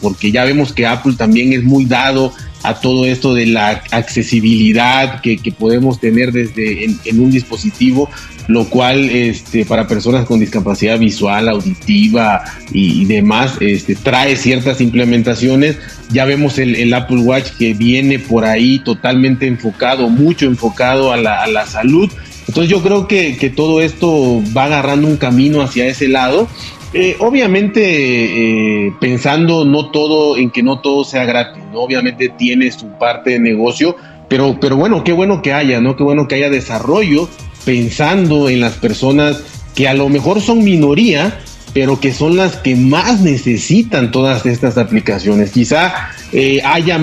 porque 0.02 0.30
ya 0.30 0.44
vemos 0.44 0.74
que 0.74 0.84
Apple 0.84 1.14
también 1.16 1.54
es 1.54 1.64
muy 1.64 1.86
dado 1.86 2.30
a 2.62 2.74
todo 2.74 3.06
esto 3.06 3.34
de 3.34 3.46
la 3.46 3.82
accesibilidad 3.90 5.20
que, 5.20 5.38
podemos 5.58 6.00
tener 6.00 6.32
desde 6.32 6.84
en, 6.84 7.20
un 7.20 7.30
dispositivo, 7.30 8.08
lo 8.48 8.68
cual 8.68 9.10
este, 9.10 9.64
para 9.64 9.86
personas 9.86 10.26
con 10.26 10.40
discapacidad 10.40 10.98
visual, 10.98 11.48
auditiva 11.48 12.42
y, 12.72 13.04
demás, 13.04 13.56
este, 13.60 13.94
trae 13.94 14.36
ciertas 14.36 14.80
implementaciones. 14.80 15.78
Ya 16.10 16.24
vemos 16.24 16.58
el, 16.58 16.92
Apple 16.92 17.18
Watch 17.18 17.50
que 17.58 17.74
viene 17.74 18.18
por 18.18 18.44
ahí 18.44 18.78
totalmente 18.78 19.46
enfocado, 19.46 20.08
mucho 20.08 20.46
enfocado 20.46 21.12
a 21.12 21.16
la, 21.16 21.42
a 21.42 21.46
la 21.46 21.66
salud. 21.66 22.10
Entonces 22.48 22.70
yo 22.70 22.82
creo 22.82 23.06
que, 23.06 23.36
que 23.36 23.50
todo 23.50 23.80
esto 23.80 24.42
va 24.56 24.64
agarrando 24.64 25.08
un 25.08 25.16
camino 25.16 25.62
hacia 25.62 25.86
ese 25.86 26.08
lado 26.08 26.48
eh, 26.94 27.16
obviamente, 27.20 28.86
eh, 28.86 28.92
pensando 29.00 29.64
no 29.64 29.90
todo 29.90 30.36
en 30.36 30.50
que 30.50 30.62
no 30.62 30.80
todo 30.80 31.04
sea 31.04 31.24
gratis, 31.24 31.62
¿no? 31.72 31.80
obviamente 31.80 32.28
tiene 32.28 32.70
su 32.70 32.86
parte 32.98 33.30
de 33.30 33.40
negocio, 33.40 33.96
pero, 34.28 34.58
pero 34.60 34.76
bueno, 34.76 35.04
qué 35.04 35.12
bueno 35.12 35.42
que 35.42 35.52
haya, 35.52 35.80
¿no? 35.80 35.96
Qué 35.96 36.02
bueno 36.02 36.26
que 36.26 36.36
haya 36.36 36.48
desarrollo 36.50 37.28
pensando 37.64 38.48
en 38.48 38.60
las 38.60 38.74
personas 38.74 39.42
que 39.74 39.88
a 39.88 39.94
lo 39.94 40.08
mejor 40.08 40.40
son 40.40 40.64
minoría, 40.64 41.38
pero 41.74 42.00
que 42.00 42.12
son 42.12 42.36
las 42.36 42.56
que 42.56 42.76
más 42.76 43.20
necesitan 43.20 44.10
todas 44.10 44.44
estas 44.46 44.76
aplicaciones. 44.78 45.52
Quizá 45.52 46.10
eh, 46.32 46.60
haya 46.64 46.98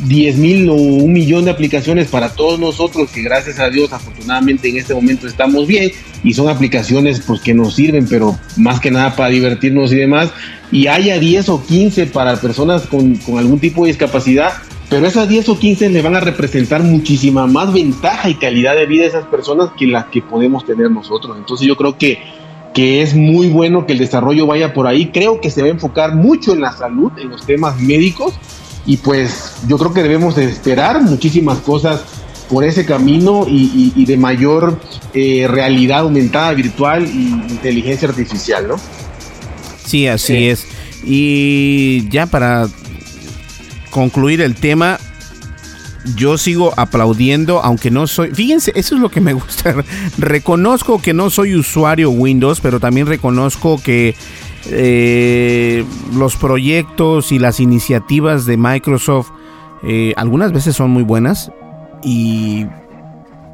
10 0.00 0.36
mil 0.36 0.68
o 0.68 0.74
un 0.74 1.12
millón 1.12 1.44
de 1.44 1.50
aplicaciones 1.50 2.08
para 2.08 2.30
todos 2.30 2.58
nosotros 2.58 3.10
que 3.10 3.22
gracias 3.22 3.58
a 3.58 3.68
Dios 3.68 3.92
afortunadamente 3.92 4.68
en 4.68 4.76
este 4.76 4.94
momento 4.94 5.26
estamos 5.26 5.66
bien 5.66 5.90
y 6.22 6.34
son 6.34 6.48
aplicaciones 6.48 7.20
pues 7.26 7.40
que 7.40 7.54
nos 7.54 7.74
sirven 7.74 8.06
pero 8.08 8.38
más 8.56 8.80
que 8.80 8.90
nada 8.90 9.16
para 9.16 9.30
divertirnos 9.30 9.92
y 9.92 9.96
demás 9.96 10.30
y 10.70 10.86
haya 10.86 11.18
10 11.18 11.48
o 11.48 11.64
15 11.64 12.06
para 12.06 12.36
personas 12.36 12.82
con, 12.82 13.16
con 13.16 13.38
algún 13.38 13.58
tipo 13.58 13.84
de 13.84 13.88
discapacidad 13.88 14.52
pero 14.88 15.06
esas 15.06 15.28
10 15.28 15.48
o 15.48 15.58
15 15.58 15.90
le 15.90 16.02
van 16.02 16.16
a 16.16 16.20
representar 16.20 16.82
muchísima 16.82 17.46
más 17.46 17.72
ventaja 17.72 18.30
y 18.30 18.34
calidad 18.34 18.76
de 18.76 18.86
vida 18.86 19.04
a 19.04 19.08
esas 19.08 19.26
personas 19.26 19.70
que 19.78 19.86
las 19.86 20.06
que 20.06 20.22
podemos 20.22 20.64
tener 20.64 20.90
nosotros 20.90 21.36
entonces 21.36 21.66
yo 21.66 21.76
creo 21.76 21.98
que 21.98 22.18
que 22.74 23.02
es 23.02 23.14
muy 23.14 23.48
bueno 23.48 23.86
que 23.86 23.94
el 23.94 23.98
desarrollo 23.98 24.46
vaya 24.46 24.72
por 24.72 24.86
ahí. 24.86 25.06
Creo 25.06 25.40
que 25.40 25.50
se 25.50 25.62
va 25.62 25.66
a 25.66 25.72
enfocar 25.72 26.14
mucho 26.14 26.52
en 26.52 26.60
la 26.60 26.70
salud, 26.70 27.10
en 27.16 27.30
los 27.30 27.44
temas 27.44 27.80
médicos, 27.80 28.34
y 28.88 28.96
pues 28.96 29.52
yo 29.68 29.76
creo 29.76 29.92
que 29.92 30.02
debemos 30.02 30.34
de 30.34 30.46
esperar 30.46 31.02
muchísimas 31.02 31.58
cosas 31.58 32.00
por 32.48 32.64
ese 32.64 32.86
camino 32.86 33.44
y, 33.46 34.02
de 34.06 34.16
mayor 34.16 34.80
eh, 35.12 35.46
realidad 35.46 36.00
aumentada, 36.00 36.54
virtual 36.54 37.06
y 37.06 37.28
inteligencia 37.52 38.08
artificial, 38.08 38.66
¿no? 38.66 38.76
Sí, 39.84 40.06
así 40.06 40.48
es. 40.48 40.66
Y 41.04 42.08
ya 42.08 42.24
para 42.24 42.66
concluir 43.90 44.40
el 44.40 44.54
tema, 44.54 44.98
yo 46.16 46.38
sigo 46.38 46.72
aplaudiendo, 46.78 47.62
aunque 47.62 47.90
no 47.90 48.06
soy. 48.06 48.30
Fíjense, 48.34 48.72
eso 48.74 48.94
es 48.94 49.02
lo 49.02 49.10
que 49.10 49.20
me 49.20 49.34
gusta. 49.34 49.74
Reconozco 50.16 51.02
que 51.02 51.12
no 51.12 51.28
soy 51.28 51.54
usuario 51.56 52.08
Windows, 52.08 52.60
pero 52.60 52.80
también 52.80 53.06
reconozco 53.06 53.78
que 53.82 54.14
eh, 54.70 55.84
los 56.14 56.36
proyectos 56.36 57.32
y 57.32 57.38
las 57.38 57.60
iniciativas 57.60 58.46
de 58.46 58.56
Microsoft 58.56 59.30
eh, 59.82 60.12
algunas 60.16 60.52
veces 60.52 60.76
son 60.76 60.90
muy 60.90 61.02
buenas 61.02 61.52
y 62.02 62.66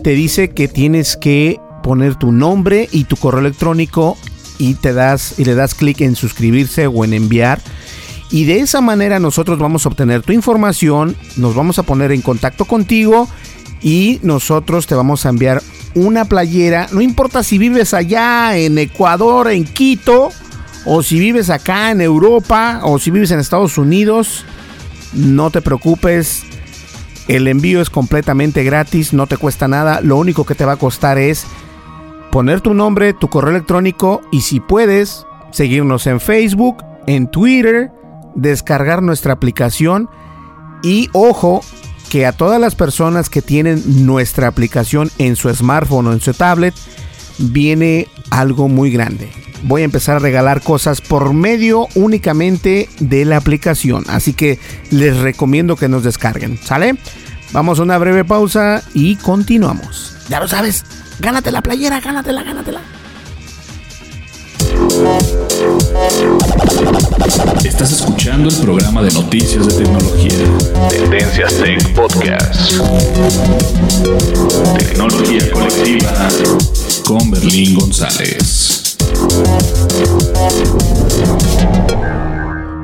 te 0.03 0.11
dice 0.11 0.51
que 0.51 0.69
tienes 0.69 1.17
que 1.17 1.59
poner 1.83 2.17
tu 2.17 2.33
nombre 2.33 2.89
y 2.93 3.05
tu 3.05 3.17
correo 3.17 3.41
electrónico 3.41 4.19
y 4.59 4.75
te 4.75 4.93
das 4.93 5.39
y 5.39 5.45
le 5.45 5.55
das 5.55 5.75
clic 5.75 6.01
en 6.01 6.17
suscribirse 6.17 6.89
o 6.89 7.05
en 7.05 7.15
enviar 7.15 7.61
y 8.31 8.45
de 8.45 8.61
esa 8.61 8.81
manera 8.81 9.19
nosotros 9.19 9.59
vamos 9.59 9.87
a 9.87 9.89
obtener 9.89 10.23
tu 10.23 10.33
información, 10.33 11.17
nos 11.37 11.55
vamos 11.55 11.79
a 11.79 11.83
poner 11.83 12.13
en 12.13 12.21
contacto 12.21 12.67
contigo 12.67 13.29
y 13.81 14.21
nosotros 14.23 14.87
te 14.87 14.95
vamos 14.95 15.25
a 15.25 15.31
enviar 15.31 15.63
una 15.95 16.27
playera, 16.27 16.89
no 16.93 17.01
importa 17.01 17.43
si 17.43 17.57
vives 17.57 17.95
allá 17.95 18.59
en 18.59 18.77
Ecuador, 18.79 19.51
en 19.51 19.65
Quito, 19.65 20.31
o 20.85 21.03
si 21.03 21.19
vives 21.19 21.51
acá 21.51 21.91
en 21.91 22.01
Europa, 22.01 22.81
o 22.85 22.99
si 22.99 23.11
vives 23.11 23.31
en 23.31 23.41
Estados 23.41 23.79
Unidos, 23.79 24.45
no 25.13 25.51
te 25.51 25.61
preocupes, 25.61 26.45
el 27.29 27.47
envío 27.49 27.81
es 27.81 27.91
completamente 27.91 28.65
gratis, 28.65 29.13
no 29.13 29.27
te 29.27 29.37
cuesta 29.37 29.69
nada, 29.69 30.01
lo 30.01 30.17
único 30.17 30.45
que 30.45 30.55
te 30.55 30.65
va 30.65 30.73
a 30.73 30.77
costar 30.77 31.19
es 31.19 31.47
poner 32.31 32.61
tu 32.61 32.75
nombre, 32.75 33.13
tu 33.13 33.29
correo 33.29 33.51
electrónico 33.51 34.23
y 34.33 34.43
si 34.43 34.61
puedes, 34.61 35.27
seguirnos 35.51 36.07
en 36.07 36.21
Facebook, 36.21 36.85
en 37.07 37.31
Twitter, 37.31 37.91
descargar 38.35 39.03
nuestra 39.03 39.33
aplicación. 39.33 40.09
Y 40.83 41.09
ojo, 41.13 41.63
que 42.09 42.27
a 42.27 42.33
todas 42.33 42.61
las 42.61 42.75
personas 42.75 43.29
que 43.29 43.43
tienen 43.43 44.07
nuestra 44.07 44.47
aplicación 44.47 45.11
en 45.19 45.37
su 45.37 45.53
smartphone 45.55 46.07
o 46.07 46.13
en 46.13 46.21
su 46.21 46.33
tablet, 46.33 46.75
viene 47.39 48.09
algo 48.31 48.69
muy 48.69 48.91
grande. 48.91 49.31
Voy 49.63 49.83
a 49.83 49.85
empezar 49.85 50.17
a 50.17 50.21
regalar 50.21 50.63
cosas 50.63 51.01
por 51.01 51.33
medio 51.33 51.89
únicamente 51.95 52.89
de 53.01 53.25
la 53.25 53.37
aplicación. 53.37 54.05
Así 54.09 54.33
que 54.33 54.59
les 54.91 55.17
recomiendo 55.17 55.77
que 55.77 55.89
nos 55.89 56.05
descarguen. 56.05 56.59
¿Sale? 56.63 56.97
Vamos 57.53 57.79
a 57.79 57.83
una 57.83 57.99
breve 57.99 58.25
pausa 58.25 58.83
y 58.95 59.17
continuamos. 59.17 60.15
Ya 60.29 60.41
lo 60.41 60.49
sabes, 60.49 60.85
gánate 61.19 61.51
la 61.51 61.63
playera, 61.63 62.01
gánatela, 62.01 62.43
gánatela. 62.43 62.81
Estás 67.65 67.93
escuchando 67.93 68.49
el 68.49 68.57
programa 68.57 69.03
de 69.03 69.11
noticias 69.13 69.67
de 69.67 69.85
tecnología. 69.85 70.33
Tendencias 70.91 71.55
Tech 71.55 71.95
Podcast. 71.95 72.73
Tecnología 74.79 75.51
colectiva 75.53 76.29
con 77.05 77.31
Berlín 77.31 77.75
González. 77.75 78.88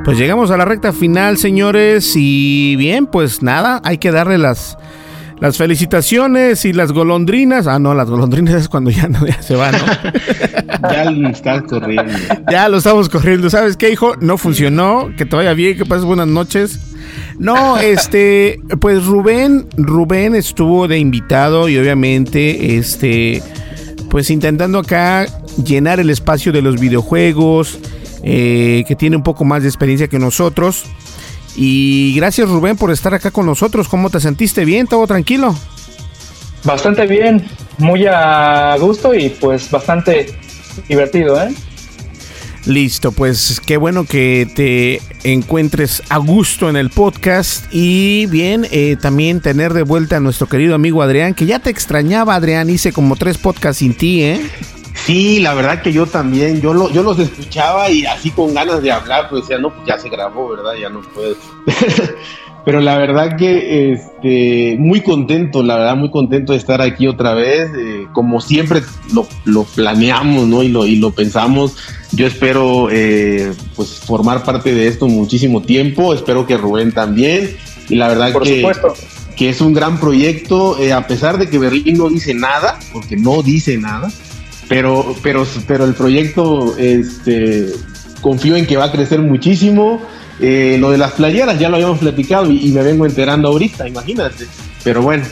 Pues 0.05 0.19
llegamos 0.19 0.51
a 0.51 0.57
la 0.57 0.65
recta 0.65 0.93
final, 0.93 1.39
señores, 1.39 2.13
y 2.15 2.77
bien, 2.77 3.07
pues 3.07 3.43
nada, 3.43 3.81
hay 3.85 3.99
que 3.99 4.13
darle 4.13 4.37
las 4.37 4.77
las 5.41 5.57
felicitaciones 5.57 6.65
y 6.65 6.73
las 6.73 6.93
golondrinas. 6.93 7.67
Ah, 7.67 7.79
no, 7.79 7.95
las 7.95 8.09
golondrinas 8.09 8.55
es 8.55 8.69
cuando 8.69 8.91
ya 8.91 9.09
no 9.09 9.21
se 9.41 9.57
van, 9.57 9.73
¿no? 9.73 10.89
ya 10.91 11.11
lo 11.11 11.29
estás 11.29 11.63
corriendo. 11.63 12.13
Ya 12.51 12.69
lo 12.69 12.79
estamos 12.79 13.09
corriendo. 13.09 13.51
¿Sabes 13.51 13.77
qué, 13.77 13.91
hijo? 13.91 14.15
No 14.21 14.39
funcionó. 14.39 15.11
Que 15.17 15.27
te 15.27 15.37
vaya 15.37 15.53
bien, 15.53 15.77
que 15.77 15.85
pases 15.85 16.05
buenas 16.05 16.29
noches. 16.29 16.81
No, 17.39 17.79
este, 17.79 18.61
pues 18.81 19.05
Rubén, 19.05 19.67
Rubén 19.77 20.35
estuvo 20.35 20.89
de 20.89 20.99
invitado 20.99 21.69
y 21.69 21.77
obviamente, 21.77 22.77
este, 22.79 23.43
pues 24.09 24.31
intentando 24.31 24.79
acá 24.79 25.27
llenar 25.63 26.01
el 26.01 26.11
espacio 26.11 26.53
de 26.53 26.63
los 26.63 26.81
videojuegos, 26.81 27.79
eh, 28.23 28.85
que 28.89 28.97
tiene 28.97 29.17
un 29.17 29.23
poco 29.23 29.45
más 29.45 29.63
de 29.63 29.69
experiencia 29.69 30.09
que 30.09 30.19
nosotros. 30.19 30.85
Y 31.57 32.15
gracias 32.17 32.49
Rubén 32.49 32.77
por 32.77 32.91
estar 32.91 33.15
acá 33.15 33.31
con 33.31 33.47
nosotros. 33.47 33.89
¿Cómo 33.89 34.11
te 34.11 34.21
sentiste? 34.21 34.65
¿Bien? 34.65 34.87
¿Todo 34.87 35.07
tranquilo? 35.07 35.55
Bastante 36.65 37.07
bien, 37.07 37.47
muy 37.79 38.07
a 38.07 38.75
gusto 38.81 39.15
y 39.15 39.29
pues 39.29 39.71
bastante 39.71 40.35
divertido, 40.89 41.41
¿eh? 41.41 41.55
Listo, 42.67 43.13
pues 43.13 43.61
qué 43.61 43.77
bueno 43.77 44.05
que 44.05 44.49
te 44.55 45.03
encuentres 45.31 46.03
a 46.09 46.17
gusto 46.17 46.71
en 46.71 46.77
el 46.77 46.89
podcast 46.89 47.67
y 47.71 48.25
bien, 48.27 48.67
eh, 48.71 48.97
también 48.99 49.41
tener 49.43 49.75
de 49.75 49.83
vuelta 49.83 50.17
a 50.17 50.21
nuestro 50.21 50.47
querido 50.47 50.75
amigo 50.75 51.03
Adrián, 51.03 51.35
que 51.35 51.45
ya 51.45 51.59
te 51.59 51.69
extrañaba 51.69 52.35
Adrián, 52.35 52.71
hice 52.71 52.93
como 52.93 53.17
tres 53.17 53.37
podcasts 53.37 53.81
sin 53.81 53.95
ti, 53.95 54.23
¿eh? 54.23 54.41
Sí, 55.05 55.41
la 55.41 55.53
verdad 55.53 55.83
que 55.83 55.93
yo 55.93 56.07
también, 56.07 56.63
yo, 56.63 56.73
lo, 56.73 56.91
yo 56.91 57.03
los 57.03 57.19
escuchaba 57.19 57.91
y 57.91 58.07
así 58.07 58.31
con 58.31 58.55
ganas 58.55 58.83
de 58.83 58.91
hablar, 58.91 59.29
pues 59.29 59.43
decía, 59.43 59.59
no, 59.59 59.71
pues 59.71 59.87
ya 59.87 59.99
se 59.99 60.09
grabó, 60.09 60.49
¿verdad? 60.49 60.73
Ya 60.81 60.89
no 60.89 61.03
puedo. 61.03 61.37
Pero 62.65 62.81
la 62.81 62.97
verdad 62.97 63.37
que 63.37 63.93
este, 63.93 64.77
muy 64.79 65.03
contento, 65.03 65.63
la 65.63 65.77
verdad, 65.77 65.97
muy 65.97 66.11
contento 66.11 66.53
de 66.53 66.59
estar 66.59 66.81
aquí 66.81 67.07
otra 67.07 67.35
vez. 67.35 67.71
Eh, 67.77 68.07
como 68.15 68.41
siempre 68.41 68.83
lo, 69.45 69.65
planeamos, 69.65 70.47
¿no? 70.47 70.63
Y 70.63 70.69
lo, 70.69 70.87
y 70.87 70.97
lo 70.97 71.11
pensamos. 71.11 71.77
Yo 72.13 72.27
espero 72.27 72.89
eh, 72.91 73.53
pues 73.77 74.01
formar 74.01 74.45
parte 74.45 74.73
de 74.73 74.89
esto 74.89 75.07
muchísimo 75.07 75.61
tiempo. 75.61 76.15
Espero 76.15 76.47
que 76.47 76.57
Rubén 76.57 76.93
también. 76.93 77.55
Y 77.91 77.97
la 77.97 78.09
verdad 78.09 78.33
que, 78.43 78.67
que 79.37 79.51
es 79.51 79.61
un 79.61 79.75
gran 79.75 80.01
proyecto, 80.01 80.79
eh, 80.79 80.95
a 80.95 81.07
pesar 81.07 81.37
de 81.37 81.51
que 81.51 81.59
Berlín 81.59 81.99
no 81.99 82.09
dice 82.09 82.33
nada, 82.33 82.79
porque 82.95 83.19
no 83.19 83.43
dice 83.43 83.77
nada 83.77 84.11
pero, 84.69 85.15
pero, 85.23 85.47
pero 85.67 85.85
el 85.85 85.95
proyecto, 85.95 86.77
este, 86.79 87.73
confío 88.21 88.57
en 88.57 88.67
que 88.67 88.77
va 88.77 88.87
a 88.87 88.93
crecer 88.93 89.21
muchísimo. 89.21 90.01
Eh, 90.41 90.79
lo 90.81 90.91
de 90.91 90.99
las 90.99 91.13
playeras 91.13 91.59
ya 91.59 91.69
lo 91.69 91.77
habíamos 91.77 91.99
platicado 91.99 92.51
y, 92.51 92.71
me 92.73 92.83
vengo 92.83 93.07
enterando 93.07 93.49
ahorita, 93.49 93.87
imagínate. 93.87 94.47
Pero 94.83 95.03
bueno, 95.03 95.25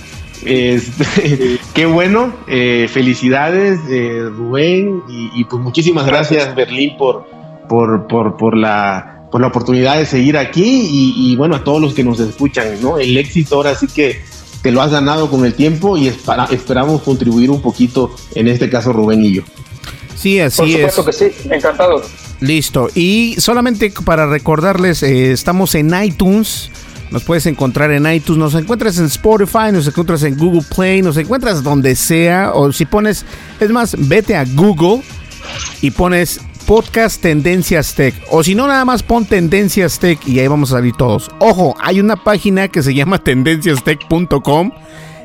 este, 0.44 1.58
qué 1.74 1.86
bueno. 1.86 2.34
Eh, 2.48 2.88
felicidades, 2.92 3.80
eh, 3.88 4.22
Rubén, 4.30 5.02
y, 5.08 5.44
pues 5.44 5.62
muchísimas 5.62 6.06
gracias, 6.06 6.54
Berlín, 6.54 6.96
por, 6.96 7.26
por, 7.68 8.06
por, 8.06 8.36
por, 8.36 8.56
la, 8.56 9.24
por 9.30 9.40
la 9.40 9.48
oportunidad 9.48 9.96
de 9.96 10.06
seguir 10.06 10.36
aquí 10.36 10.62
y, 10.64 11.32
y, 11.32 11.36
bueno, 11.36 11.56
a 11.56 11.64
todos 11.64 11.80
los 11.80 11.94
que 11.94 12.04
nos 12.04 12.20
escuchan, 12.20 12.80
¿no? 12.80 12.98
El 12.98 13.16
éxito 13.16 13.56
ahora 13.56 13.74
sí 13.74 13.86
que 13.86 14.20
te 14.62 14.70
lo 14.70 14.80
has 14.80 14.90
ganado 14.90 15.28
con 15.28 15.44
el 15.44 15.54
tiempo 15.54 15.96
y 15.96 16.08
esperamos 16.08 17.02
contribuir 17.02 17.50
un 17.50 17.60
poquito, 17.60 18.14
en 18.34 18.48
este 18.48 18.70
caso 18.70 18.92
Rubén 18.92 19.24
y 19.24 19.34
yo. 19.34 19.42
Sí, 20.14 20.38
así 20.38 20.58
Por 20.58 20.70
supuesto 20.70 21.04
que 21.04 21.12
sí, 21.12 21.50
encantado. 21.50 22.02
Listo. 22.40 22.88
Y 22.94 23.36
solamente 23.38 23.92
para 24.04 24.26
recordarles, 24.26 25.02
eh, 25.02 25.32
estamos 25.32 25.74
en 25.74 25.92
iTunes. 26.02 26.70
Nos 27.10 27.24
puedes 27.24 27.44
encontrar 27.46 27.90
en 27.90 28.10
iTunes, 28.10 28.38
nos 28.38 28.54
encuentras 28.54 28.98
en 28.98 29.04
Spotify, 29.06 29.70
nos 29.70 29.86
encuentras 29.86 30.22
en 30.22 30.36
Google 30.38 30.62
Play, 30.74 31.02
nos 31.02 31.16
encuentras 31.16 31.62
donde 31.62 31.94
sea. 31.94 32.52
O 32.54 32.72
si 32.72 32.86
pones, 32.86 33.26
es 33.60 33.70
más, 33.70 33.94
vete 33.98 34.34
a 34.34 34.44
Google 34.44 35.02
y 35.82 35.90
pones 35.90 36.40
podcast 36.72 37.20
Tendencias 37.20 37.94
Tech. 37.94 38.14
O 38.30 38.42
si 38.42 38.54
no, 38.54 38.66
nada 38.66 38.86
más 38.86 39.02
pon 39.02 39.26
Tendencias 39.26 39.98
Tech 39.98 40.26
y 40.26 40.40
ahí 40.40 40.48
vamos 40.48 40.72
a 40.72 40.76
salir 40.76 40.94
todos. 40.94 41.30
Ojo, 41.38 41.76
hay 41.78 42.00
una 42.00 42.16
página 42.16 42.68
que 42.68 42.82
se 42.82 42.94
llama 42.94 43.18
tendenciastech.com. 43.22 44.70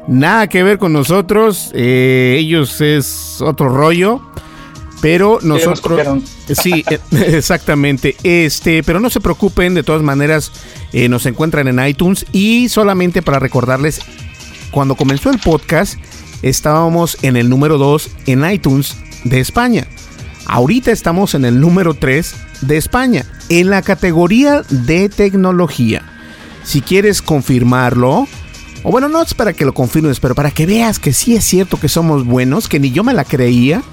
Nada 0.09 0.47
que 0.47 0.61
ver 0.63 0.77
con 0.77 0.91
nosotros. 0.91 1.71
Eh, 1.73 2.35
ellos 2.37 2.81
es 2.81 3.39
otro 3.39 3.69
rollo. 3.69 4.19
Pero 4.99 5.39
nosotros. 5.41 6.21
Sí, 6.53 6.83
eh, 6.89 6.99
exactamente. 7.11 8.17
Este, 8.23 8.83
pero 8.83 8.99
no 8.99 9.09
se 9.09 9.21
preocupen, 9.21 9.73
de 9.73 9.83
todas 9.83 10.01
maneras, 10.01 10.51
eh, 10.91 11.07
nos 11.07 11.25
encuentran 11.27 11.69
en 11.69 11.87
iTunes. 11.87 12.25
Y 12.33 12.67
solamente 12.67 13.21
para 13.21 13.39
recordarles, 13.39 14.01
cuando 14.69 14.95
comenzó 14.95 15.29
el 15.29 15.39
podcast, 15.39 15.95
estábamos 16.41 17.17
en 17.21 17.37
el 17.37 17.47
número 17.47 17.77
2 17.77 18.09
en 18.25 18.51
iTunes 18.51 18.97
de 19.23 19.39
España. 19.39 19.87
Ahorita 20.47 20.91
estamos 20.91 21.35
en 21.35 21.43
el 21.43 21.59
número 21.59 21.93
3 21.93 22.35
de 22.61 22.77
España, 22.77 23.25
en 23.49 23.69
la 23.69 23.81
categoría 23.81 24.61
de 24.69 25.09
tecnología. 25.09 26.03
Si 26.63 26.81
quieres 26.81 27.21
confirmarlo, 27.21 28.27
o 28.83 28.91
bueno, 28.91 29.09
no 29.09 29.21
es 29.21 29.33
para 29.33 29.51
que 29.51 29.65
lo 29.65 29.73
confirmes, 29.73 30.21
pero 30.21 30.35
para 30.35 30.51
que 30.51 30.65
veas 30.65 30.99
que 30.99 31.11
sí 31.11 31.35
es 31.35 31.43
cierto 31.43 31.77
que 31.77 31.89
somos 31.89 32.25
buenos, 32.25 32.69
que 32.69 32.79
ni 32.79 32.91
yo 32.91 33.03
me 33.03 33.13
la 33.13 33.25
creía. 33.25 33.83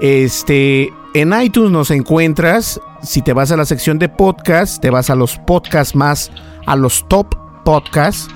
Este, 0.00 0.92
en 1.14 1.40
iTunes 1.40 1.70
nos 1.70 1.92
encuentras, 1.92 2.80
si 3.04 3.22
te 3.22 3.32
vas 3.32 3.52
a 3.52 3.56
la 3.56 3.64
sección 3.64 4.00
de 4.00 4.08
podcast, 4.08 4.82
te 4.82 4.90
vas 4.90 5.10
a 5.10 5.14
los 5.14 5.38
podcasts 5.38 5.94
más, 5.94 6.32
a 6.66 6.74
los 6.74 7.06
top 7.08 7.36
podcasts, 7.64 8.28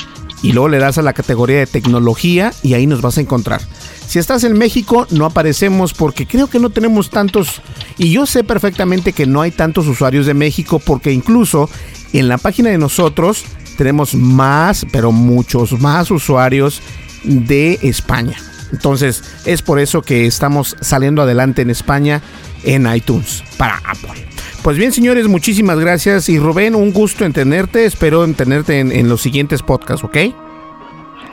y 0.43 0.53
luego 0.53 0.69
le 0.69 0.79
das 0.79 0.99
a 0.99 1.03
la 1.03 1.13
categoría 1.13 1.59
de 1.59 1.67
tecnología 1.67 2.53
y 2.63 2.75
ahí 2.75 2.87
nos 2.87 3.01
vas 3.01 3.19
a 3.19 3.21
encontrar. 3.21 3.61
Si 4.07 4.19
estás 4.19 4.45
en 4.45 4.59
México, 4.59 5.07
no 5.11 5.25
aparecemos 5.25 5.95
porque 5.95 6.27
creo 6.27 6.49
que 6.49 6.59
no 6.59 6.71
tenemos 6.71 7.11
tantos, 7.11 7.63
y 7.97 8.11
yo 8.11 8.27
sé 8.27 8.45
perfectamente 8.45 9.13
que 9.13 9.27
no 9.27 9.41
hay 9.41 9.53
tantos 9.53 9.87
usuarios 9.87 10.27
de 10.27 10.35
México 10.35 10.81
porque 10.81 11.13
incluso 11.13 11.71
en 12.13 12.29
la 12.29 12.39
página 12.39 12.71
de 12.71 12.79
nosotros 12.79 13.45
tenemos 13.79 14.15
más, 14.15 14.87
pero 14.93 15.13
muchos 15.13 15.81
más 15.81 16.11
usuarios 16.11 16.83
de 17.25 17.79
España. 17.83 18.37
Entonces 18.73 19.23
es 19.45 19.63
por 19.63 19.79
eso 19.79 20.03
que 20.03 20.27
estamos 20.27 20.77
saliendo 20.81 21.23
adelante 21.23 21.63
en 21.63 21.71
España 21.71 22.23
en 22.65 22.93
iTunes 22.93 23.43
para 23.57 23.77
Apple. 23.79 24.32
Pues 24.63 24.77
bien, 24.77 24.93
señores, 24.93 25.27
muchísimas 25.27 25.81
gracias. 25.81 26.29
Y 26.29 26.39
Rubén, 26.39 26.77
un 26.77 26.93
gusto 26.93 27.25
en 27.25 27.33
tenerte. 27.33 27.85
Espero 27.85 28.23
en 28.23 28.35
tenerte 28.35 28.79
en, 28.79 29.09
los 29.09 29.21
siguientes 29.21 29.61
podcasts, 29.61 30.05
¿ok? 30.05 30.17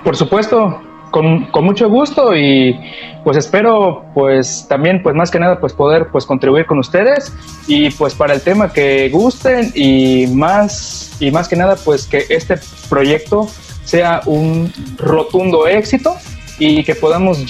Por 0.03 0.15
supuesto, 0.15 0.81
con, 1.11 1.45
con, 1.51 1.63
mucho 1.63 1.87
gusto 1.89 2.35
y 2.35 2.75
pues 3.23 3.37
espero 3.37 4.03
pues 4.15 4.65
también 4.67 5.03
pues 5.03 5.15
más 5.15 5.29
que 5.29 5.39
nada 5.39 5.59
pues 5.59 5.73
poder 5.73 6.07
pues 6.11 6.25
contribuir 6.25 6.65
con 6.65 6.79
ustedes 6.79 7.33
y 7.67 7.91
pues 7.91 8.15
para 8.15 8.33
el 8.33 8.41
tema 8.41 8.71
que 8.71 9.09
gusten 9.09 9.71
y 9.75 10.25
más 10.27 11.17
y 11.19 11.29
más 11.29 11.47
que 11.47 11.55
nada 11.55 11.75
pues 11.75 12.07
que 12.07 12.25
este 12.29 12.55
proyecto 12.89 13.47
sea 13.83 14.21
un 14.25 14.71
rotundo 14.97 15.67
éxito 15.67 16.15
y 16.57 16.83
que 16.83 16.95
podamos 16.95 17.43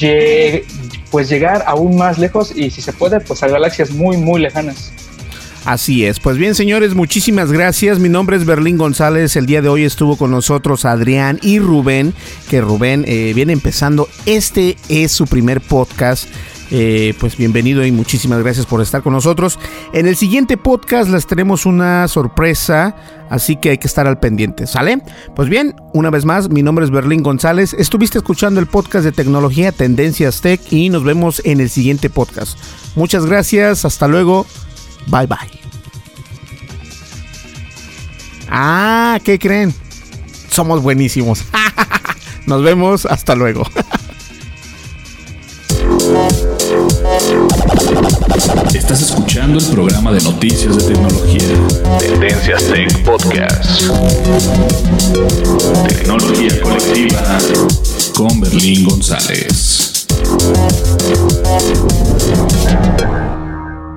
pues 1.12 1.30
llegar 1.30 1.64
aún 1.68 1.96
más 1.98 2.18
lejos 2.18 2.56
y 2.56 2.70
si 2.72 2.82
se 2.82 2.92
puede 2.92 3.20
pues 3.20 3.44
a 3.44 3.48
galaxias 3.48 3.92
muy 3.92 4.18
muy 4.18 4.42
lejanas. 4.42 4.92
Así 5.66 6.06
es. 6.06 6.20
Pues 6.20 6.38
bien, 6.38 6.56
señores, 6.56 6.96
muchísimas 6.96 7.52
gracias. 7.52 8.00
Mi 8.00 8.10
nombre 8.10 8.38
es 8.38 8.46
Berlín 8.46 8.78
González. 8.78 9.36
El 9.36 9.46
día 9.46 9.62
de 9.62 9.70
hoy 9.70 9.84
estuvo 9.84 10.18
con 10.18 10.32
nosotros 10.32 10.86
Adrián 10.86 11.40
y 11.42 11.60
Rubén, 11.60 12.14
que 12.50 12.62
Rubén 12.62 13.04
eh, 13.08 13.34
viene 13.36 13.54
empezando. 13.54 14.08
Este 14.26 14.78
es 14.88 15.12
su 15.12 15.26
primer 15.28 15.62
podcast. 15.62 16.28
Eh, 16.72 17.16
pues 17.20 17.36
bienvenido 17.36 17.84
y 17.84 17.92
muchísimas 17.92 18.40
gracias 18.44 18.66
por 18.66 18.82
estar 18.82 19.02
con 19.02 19.14
nosotros. 19.14 19.58
En 19.92 20.08
el 20.08 20.16
siguiente 20.16 20.56
podcast 20.56 21.10
les 21.10 21.26
tenemos 21.26 21.66
una 21.66 22.08
sorpresa, 22.08 22.96
así 23.30 23.56
que 23.56 23.72
hay 23.72 23.78
que 23.80 23.88
estar 23.88 24.08
al 24.08 24.20
pendiente, 24.20 24.68
¿sale? 24.68 25.02
Pues 25.36 25.50
bien, 25.50 25.76
una 25.94 26.12
vez 26.12 26.26
más, 26.26 26.50
mi 26.50 26.62
nombre 26.62 26.86
es 26.86 26.92
Berlín 26.92 27.24
González. 27.24 27.74
Estuviste 27.74 28.20
escuchando 28.20 28.60
el 28.60 28.68
podcast 28.68 29.04
de 29.04 29.12
tecnología 29.12 29.72
Tendencias 29.72 30.42
Tech 30.42 30.62
y 30.72 30.90
nos 30.90 31.04
vemos 31.04 31.42
en 31.44 31.60
el 31.60 31.72
siguiente 31.72 32.10
podcast. 32.10 32.58
Muchas 32.96 33.26
gracias, 33.26 33.84
hasta 33.84 34.08
luego. 34.08 34.46
Bye 35.08 35.28
bye. 35.28 35.38
Ah, 38.50 39.20
¿qué 39.24 39.38
creen? 39.38 39.74
Somos 40.52 40.82
buenísimos. 40.82 41.44
Nos 42.46 42.64
vemos, 42.64 43.06
hasta 43.06 43.36
luego. 43.36 43.64
Estás 48.74 49.02
escuchando 49.02 49.60
el 49.60 49.66
programa 49.68 50.12
de 50.12 50.22
noticias 50.22 50.76
de 50.78 50.94
tecnología. 50.94 52.00
Tendencias 52.00 52.64
Tech 52.64 53.04
Podcast. 53.04 53.84
Tecnología 55.88 56.62
colectiva 56.62 57.38
con 58.16 58.42
Berlín 58.42 58.86
González. 58.86 60.08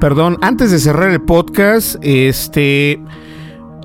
Perdón, 0.02 0.36
antes 0.42 0.72
de 0.72 0.80
cerrar 0.80 1.12
el 1.12 1.20
podcast, 1.20 1.94
este 2.02 3.00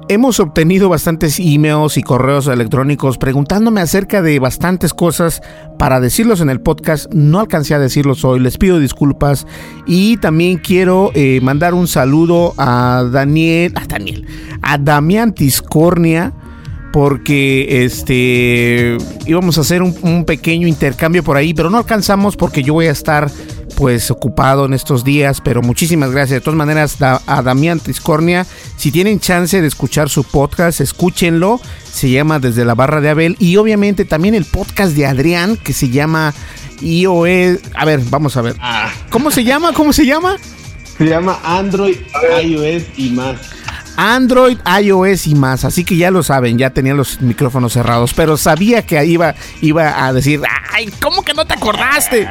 hemos 0.09 0.39
obtenido 0.39 0.89
bastantes 0.89 1.39
emails 1.39 1.95
y 1.95 2.01
correos 2.01 2.47
electrónicos 2.47 3.19
preguntándome 3.19 3.81
acerca 3.81 4.23
de 4.23 4.39
bastantes 4.39 4.95
cosas 4.95 5.43
para 5.77 5.99
decirlos 5.99 6.41
en 6.41 6.49
el 6.49 6.59
podcast. 6.59 7.05
No 7.13 7.39
alcancé 7.39 7.75
a 7.75 7.79
decirlos 7.79 8.25
hoy, 8.25 8.39
les 8.39 8.57
pido 8.57 8.79
disculpas. 8.79 9.45
Y 9.85 10.17
también 10.17 10.57
quiero 10.57 11.11
eh, 11.13 11.39
mandar 11.43 11.75
un 11.75 11.87
saludo 11.87 12.55
a 12.57 13.07
Daniel, 13.11 13.73
a 13.75 13.85
Daniel, 13.85 14.25
a 14.63 14.79
Damián 14.79 15.35
Tiscornia 15.35 16.33
porque 16.91 17.85
este 17.85 18.97
íbamos 19.25 19.57
a 19.57 19.61
hacer 19.61 19.81
un, 19.81 19.95
un, 20.01 20.25
pequeño 20.25 20.67
intercambio 20.67 21.23
por 21.23 21.37
ahí, 21.37 21.53
pero 21.53 21.69
no 21.69 21.77
alcanzamos 21.77 22.35
porque 22.35 22.63
yo 22.63 22.73
voy 22.73 22.87
a 22.87 22.91
estar 22.91 23.29
pues 23.77 24.09
ocupado 24.09 24.65
en 24.65 24.73
estos 24.73 25.03
días, 25.03 25.39
pero 25.39 25.61
muchísimas 25.61 26.09
gracias. 26.09 26.39
De 26.39 26.41
todas 26.41 26.57
maneras, 26.57 26.97
a 26.99 27.41
Damián 27.43 27.79
Triscornia, 27.79 28.45
si 28.75 28.91
tienen 28.91 29.19
chance 29.19 29.61
de 29.61 29.67
escuchar 29.67 30.09
su 30.09 30.23
podcast, 30.23 30.81
escúchenlo. 30.81 31.61
Se 31.91 32.09
llama 32.09 32.39
Desde 32.39 32.65
la 32.65 32.73
Barra 32.73 33.01
de 33.01 33.09
Abel. 33.09 33.35
Y 33.39 33.57
obviamente 33.57 34.03
también 34.03 34.33
el 34.33 34.45
podcast 34.45 34.95
de 34.95 35.05
Adrián, 35.05 35.57
que 35.57 35.73
se 35.73 35.89
llama 35.89 36.33
iOS. 36.81 37.59
A 37.75 37.85
ver, 37.85 38.01
vamos 38.09 38.35
a 38.35 38.41
ver. 38.41 38.55
Ah. 38.59 38.91
¿Cómo 39.11 39.29
se 39.29 39.43
llama? 39.43 39.71
¿Cómo 39.73 39.93
se 39.93 40.07
llama? 40.07 40.37
Se 40.97 41.05
llama 41.05 41.39
Android, 41.43 41.97
iOS 42.43 42.83
y 42.97 43.11
más. 43.11 43.39
Android, 43.97 44.57
iOS 44.81 45.27
y 45.27 45.35
más. 45.35 45.65
Así 45.65 45.83
que 45.83 45.97
ya 45.97 46.11
lo 46.11 46.23
saben, 46.23 46.57
ya 46.57 46.69
tenía 46.69 46.93
los 46.93 47.19
micrófonos 47.21 47.73
cerrados, 47.73 48.13
pero 48.13 48.37
sabía 48.37 48.85
que 48.85 49.03
iba, 49.05 49.35
iba 49.61 50.05
a 50.05 50.13
decir, 50.13 50.41
ay, 50.73 50.89
¿cómo 51.01 51.23
que 51.23 51.33
no 51.33 51.45
te 51.45 51.55
acordaste? 51.55 52.27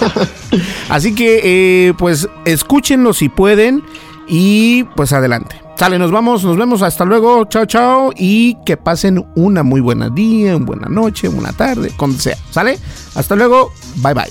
Así 0.90 1.14
que, 1.14 1.40
eh, 1.88 1.94
pues, 1.96 2.28
escúchenlo 2.44 3.14
si 3.14 3.28
pueden 3.28 3.82
y 4.28 4.84
pues 4.96 5.12
adelante. 5.12 5.62
Sale, 5.76 5.98
nos 5.98 6.10
vamos, 6.10 6.44
nos 6.44 6.58
vemos, 6.58 6.82
hasta 6.82 7.06
luego, 7.06 7.46
chao, 7.46 7.64
chao, 7.64 8.12
y 8.14 8.56
que 8.66 8.76
pasen 8.76 9.24
una 9.34 9.62
muy 9.62 9.80
buena 9.80 10.10
día, 10.10 10.54
una 10.54 10.66
buena 10.66 10.88
noche, 10.88 11.26
una 11.26 11.54
tarde, 11.54 11.90
cuando 11.96 12.18
sea. 12.18 12.36
¿Sale? 12.50 12.78
Hasta 13.14 13.34
luego, 13.34 13.72
bye 13.96 14.12
bye. 14.12 14.30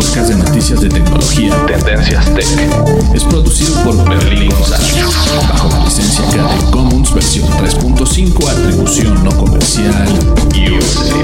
Podcast 0.00 0.30
de 0.30 0.36
noticias 0.36 0.80
de 0.80 0.88
tecnología 0.88 1.54
Tendencias 1.66 2.24
Tech. 2.34 2.46
Es 3.14 3.22
producido 3.24 3.84
por 3.84 4.08
Berlín 4.08 4.50
González, 4.50 4.94
bajo 5.46 5.68
la 5.68 5.84
licencia 5.84 6.24
Creative 6.30 6.70
Commons 6.70 7.12
versión 7.12 7.46
3.5, 7.48 8.48
atribución 8.48 9.22
no 9.22 9.30
comercial, 9.36 10.08
USA. 10.56 11.20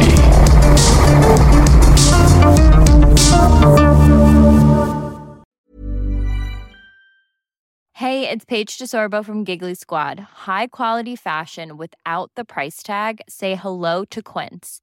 Hey, 7.94 8.28
it's 8.28 8.44
Paige 8.44 8.76
DeSorbo 8.76 9.24
from 9.24 9.44
Giggly 9.44 9.74
Squad. 9.74 10.20
High 10.46 10.66
quality 10.66 11.16
fashion 11.16 11.78
without 11.78 12.30
the 12.34 12.44
price 12.44 12.82
tag. 12.82 13.22
Say 13.26 13.54
hello 13.54 14.04
to 14.10 14.20
Quince. 14.20 14.82